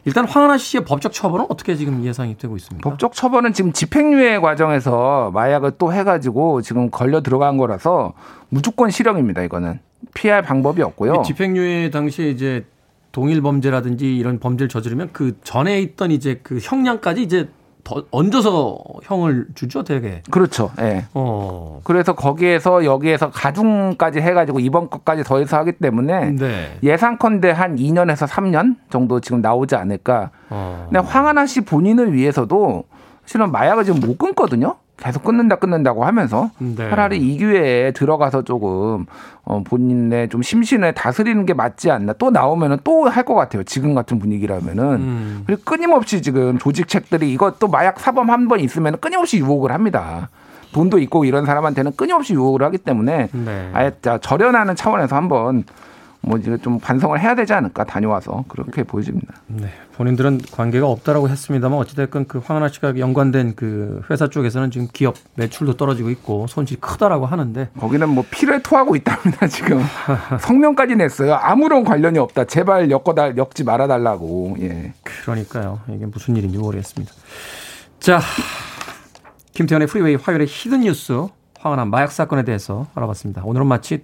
일단 0.05 0.25
황하나 0.25 0.57
씨의 0.57 0.85
법적 0.85 1.13
처벌은 1.13 1.45
어떻게 1.49 1.75
지금 1.75 2.03
예상이 2.03 2.37
되고 2.37 2.55
있습니까? 2.57 2.89
법적 2.89 3.13
처벌은 3.13 3.53
지금 3.53 3.73
집행유예 3.73 4.39
과정에서 4.39 5.31
마약을 5.33 5.73
또 5.77 5.93
해가지고 5.93 6.61
지금 6.61 6.89
걸려 6.89 7.21
들어간 7.21 7.57
거라서 7.57 8.13
무조건 8.49 8.89
실형입니다. 8.89 9.43
이거는 9.43 9.79
피할 10.13 10.41
방법이 10.41 10.81
없고요. 10.81 11.23
집행유예 11.25 11.89
당시에 11.91 12.29
이제 12.29 12.65
동일 13.11 13.41
범죄라든지 13.41 14.15
이런 14.15 14.39
범죄를 14.39 14.69
저지르면 14.69 15.09
그 15.11 15.37
전에 15.43 15.81
있던 15.81 16.11
이제 16.11 16.39
그 16.43 16.59
형량까지 16.61 17.21
이제 17.21 17.43
더 17.43 17.58
얹어서 18.11 18.77
형을 19.03 19.47
주죠, 19.55 19.83
되게. 19.83 20.21
그렇죠. 20.29 20.71
예. 20.79 21.05
어. 21.13 21.81
그래서 21.83 22.13
거기에서 22.13 22.85
여기에서 22.85 23.29
가중까지 23.31 24.19
해가지고 24.19 24.59
이번 24.59 24.89
것까지 24.89 25.23
더해서 25.23 25.57
하기 25.57 25.73
때문에 25.73 26.31
네. 26.31 26.77
예상컨대 26.83 27.51
한 27.51 27.75
2년에서 27.75 28.27
3년 28.27 28.75
정도 28.89 29.19
지금 29.19 29.41
나오지 29.41 29.75
않을까. 29.75 30.31
어. 30.49 30.87
근데 30.89 30.99
황하나 30.99 31.45
씨 31.45 31.61
본인을 31.61 32.13
위해서도 32.13 32.83
실은 33.25 33.51
마약을 33.51 33.83
지금 33.83 33.99
못 33.99 34.17
끊거든요. 34.17 34.75
계속 34.99 35.23
끊는다 35.23 35.55
끊는다고 35.55 36.03
하면서 36.05 36.51
네. 36.57 36.75
차라리 36.89 37.17
이 37.17 37.37
기회에 37.37 37.91
들어가서 37.91 38.43
조금 38.43 39.05
어 39.43 39.63
본인의 39.63 40.29
좀 40.29 40.41
심신을 40.41 40.93
다스리는 40.93 41.45
게 41.45 41.53
맞지 41.53 41.89
않나 41.89 42.13
또 42.13 42.29
나오면은 42.31 42.77
또 42.83 43.07
할 43.07 43.23
것 43.23 43.33
같아요 43.35 43.63
지금 43.63 43.95
같은 43.95 44.19
분위기라면은 44.19 44.83
음. 44.83 45.43
그리고 45.47 45.61
끊임없이 45.63 46.21
지금 46.21 46.57
조직책들이 46.59 47.31
이것도 47.33 47.67
마약 47.69 47.99
사범 47.99 48.29
한 48.29 48.47
번 48.49 48.59
있으면 48.59 48.97
끊임없이 48.99 49.37
유혹을 49.39 49.71
합니다 49.71 50.29
돈도 50.73 50.99
있고 50.99 51.23
이런 51.25 51.45
사람한테는 51.45 51.93
끊임없이 51.95 52.33
유혹을 52.33 52.61
하기 52.63 52.77
때문에 52.79 53.29
네. 53.31 53.69
아예 53.73 53.91
자 54.01 54.17
절연하는 54.19 54.75
차원에서 54.75 55.15
한번 55.15 55.63
뭐 56.29 56.37
이제 56.37 56.55
좀 56.59 56.79
반성을 56.79 57.19
해야 57.19 57.33
되지 57.33 57.53
않을까 57.53 57.85
다녀와서 57.85 58.45
그렇게 58.47 58.83
보여집니다. 58.83 59.33
네. 59.47 59.67
본인들은 59.95 60.41
관계가 60.51 60.85
없다라고 60.85 61.27
했습니다만 61.27 61.79
어찌됐건 61.79 62.27
그 62.27 62.37
황하나 62.37 62.67
씨가 62.67 62.99
연관된 62.99 63.55
그 63.55 64.03
회사 64.11 64.29
쪽에서는 64.29 64.69
지금 64.69 64.87
기업 64.93 65.15
매출도 65.33 65.75
떨어지고 65.75 66.11
있고 66.11 66.45
손실이 66.45 66.81
크다라고 66.81 67.25
하는데 67.25 67.69
거기는 67.79 68.07
뭐 68.07 68.23
피를 68.29 68.61
토하고 68.61 68.95
있답니다 68.95 69.47
지금 69.47 69.81
성명까지 70.39 70.97
냈어요. 70.97 71.33
아무런 71.33 71.83
관련이 71.83 72.19
없다. 72.19 72.45
제발 72.45 72.91
엮어다 72.91 73.35
엮지 73.35 73.63
말아달라고. 73.63 74.57
예. 74.61 74.93
그러니까요. 75.03 75.79
이게 75.89 76.05
무슨 76.05 76.35
일인지 76.35 76.59
모르겠습니다. 76.59 77.11
자, 77.99 78.19
김태현의 79.53 79.87
프리웨이 79.87 80.13
화요일의 80.13 80.45
hidden 80.47 80.81
뉴스 80.81 81.25
황하나 81.59 81.85
마약 81.85 82.11
사건에 82.11 82.43
대해서 82.43 82.85
알아봤습니다. 82.93 83.41
오늘은 83.45 83.65
마치 83.65 84.03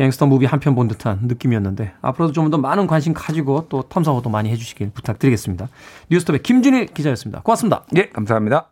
gangster 0.00 0.24
movie 0.26 0.46
한 0.46 0.60
편 0.60 0.74
본 0.74 0.88
듯한 0.88 1.18
느낌이었는데 1.24 1.92
앞으로도 2.00 2.32
좀 2.32 2.50
더 2.50 2.56
많은 2.58 2.86
관심 2.86 3.12
가지고 3.12 3.66
또 3.68 3.82
탐사도 3.82 4.28
많이 4.30 4.48
해주시길 4.50 4.90
부탁드리겠습니다. 4.94 5.68
뉴스톱의 6.10 6.42
김준일 6.42 6.86
기자였습니다. 6.86 7.42
고맙습니다. 7.42 7.84
예, 7.96 8.08
감사합니다. 8.08 8.70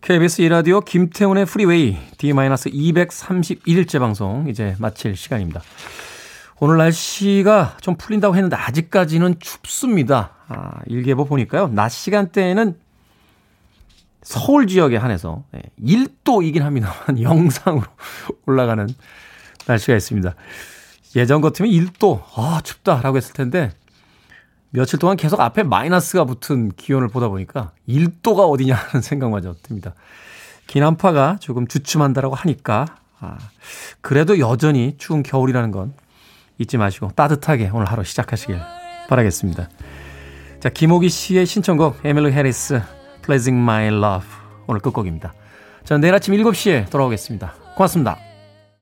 KBS 0.00 0.42
이라디오 0.42 0.80
김태훈의 0.80 1.46
프리웨이 1.46 1.96
D-231일째 2.18 3.98
방송 3.98 4.48
이제 4.48 4.76
마칠 4.78 5.16
시간입니다. 5.16 5.62
오늘 6.58 6.78
날씨가 6.78 7.76
좀 7.82 7.96
풀린다고 7.96 8.34
했는데 8.34 8.56
아직까지는 8.56 9.40
춥습니다. 9.40 10.30
아, 10.48 10.80
일기예보 10.86 11.26
보니까요. 11.26 11.68
낮 11.68 11.90
시간대에는 11.90 12.78
서울 14.22 14.66
지역에 14.66 14.96
한해서 14.96 15.44
1도이긴 15.80 16.60
합니다만 16.60 17.20
영상으로 17.20 17.86
올라가는 18.46 18.88
날씨가 19.66 19.94
있습니다. 19.96 20.34
예전 21.14 21.40
같으면 21.40 21.70
1도, 21.70 22.22
아, 22.34 22.60
춥다라고 22.64 23.18
했을 23.18 23.34
텐데 23.34 23.70
며칠 24.70 24.98
동안 24.98 25.16
계속 25.16 25.40
앞에 25.40 25.62
마이너스가 25.62 26.24
붙은 26.24 26.70
기온을 26.70 27.08
보다 27.08 27.28
보니까 27.28 27.72
1도가 27.88 28.50
어디냐 28.50 28.74
하는 28.74 29.00
생각마저 29.02 29.54
듭니다. 29.62 29.94
기난파가 30.66 31.36
조금 31.40 31.66
주춤한다라고 31.66 32.34
하니까 32.34 32.86
아, 33.20 33.38
그래도 34.00 34.38
여전히 34.38 34.96
추운 34.98 35.22
겨울이라는 35.22 35.70
건 35.70 35.94
잊지 36.58 36.78
마시고 36.78 37.10
따뜻하게 37.14 37.70
오늘 37.72 37.86
하루 37.86 38.04
시작하시길 38.04 38.58
바라겠습니다. 39.08 39.68
자, 40.60 40.68
김호기 40.68 41.08
씨의 41.08 41.46
신청곡 41.46 42.00
에밀리 42.04 42.32
해리스 42.32 42.80
Pleasing 43.24 43.62
My 43.62 43.88
Love 43.88 44.28
오늘 44.66 44.80
끝곡입니다. 44.80 45.34
저는 45.84 46.00
내일 46.00 46.14
아침 46.14 46.34
7시에 46.34 46.90
돌아오겠습니다. 46.90 47.54
고맙습니다. 47.76 48.25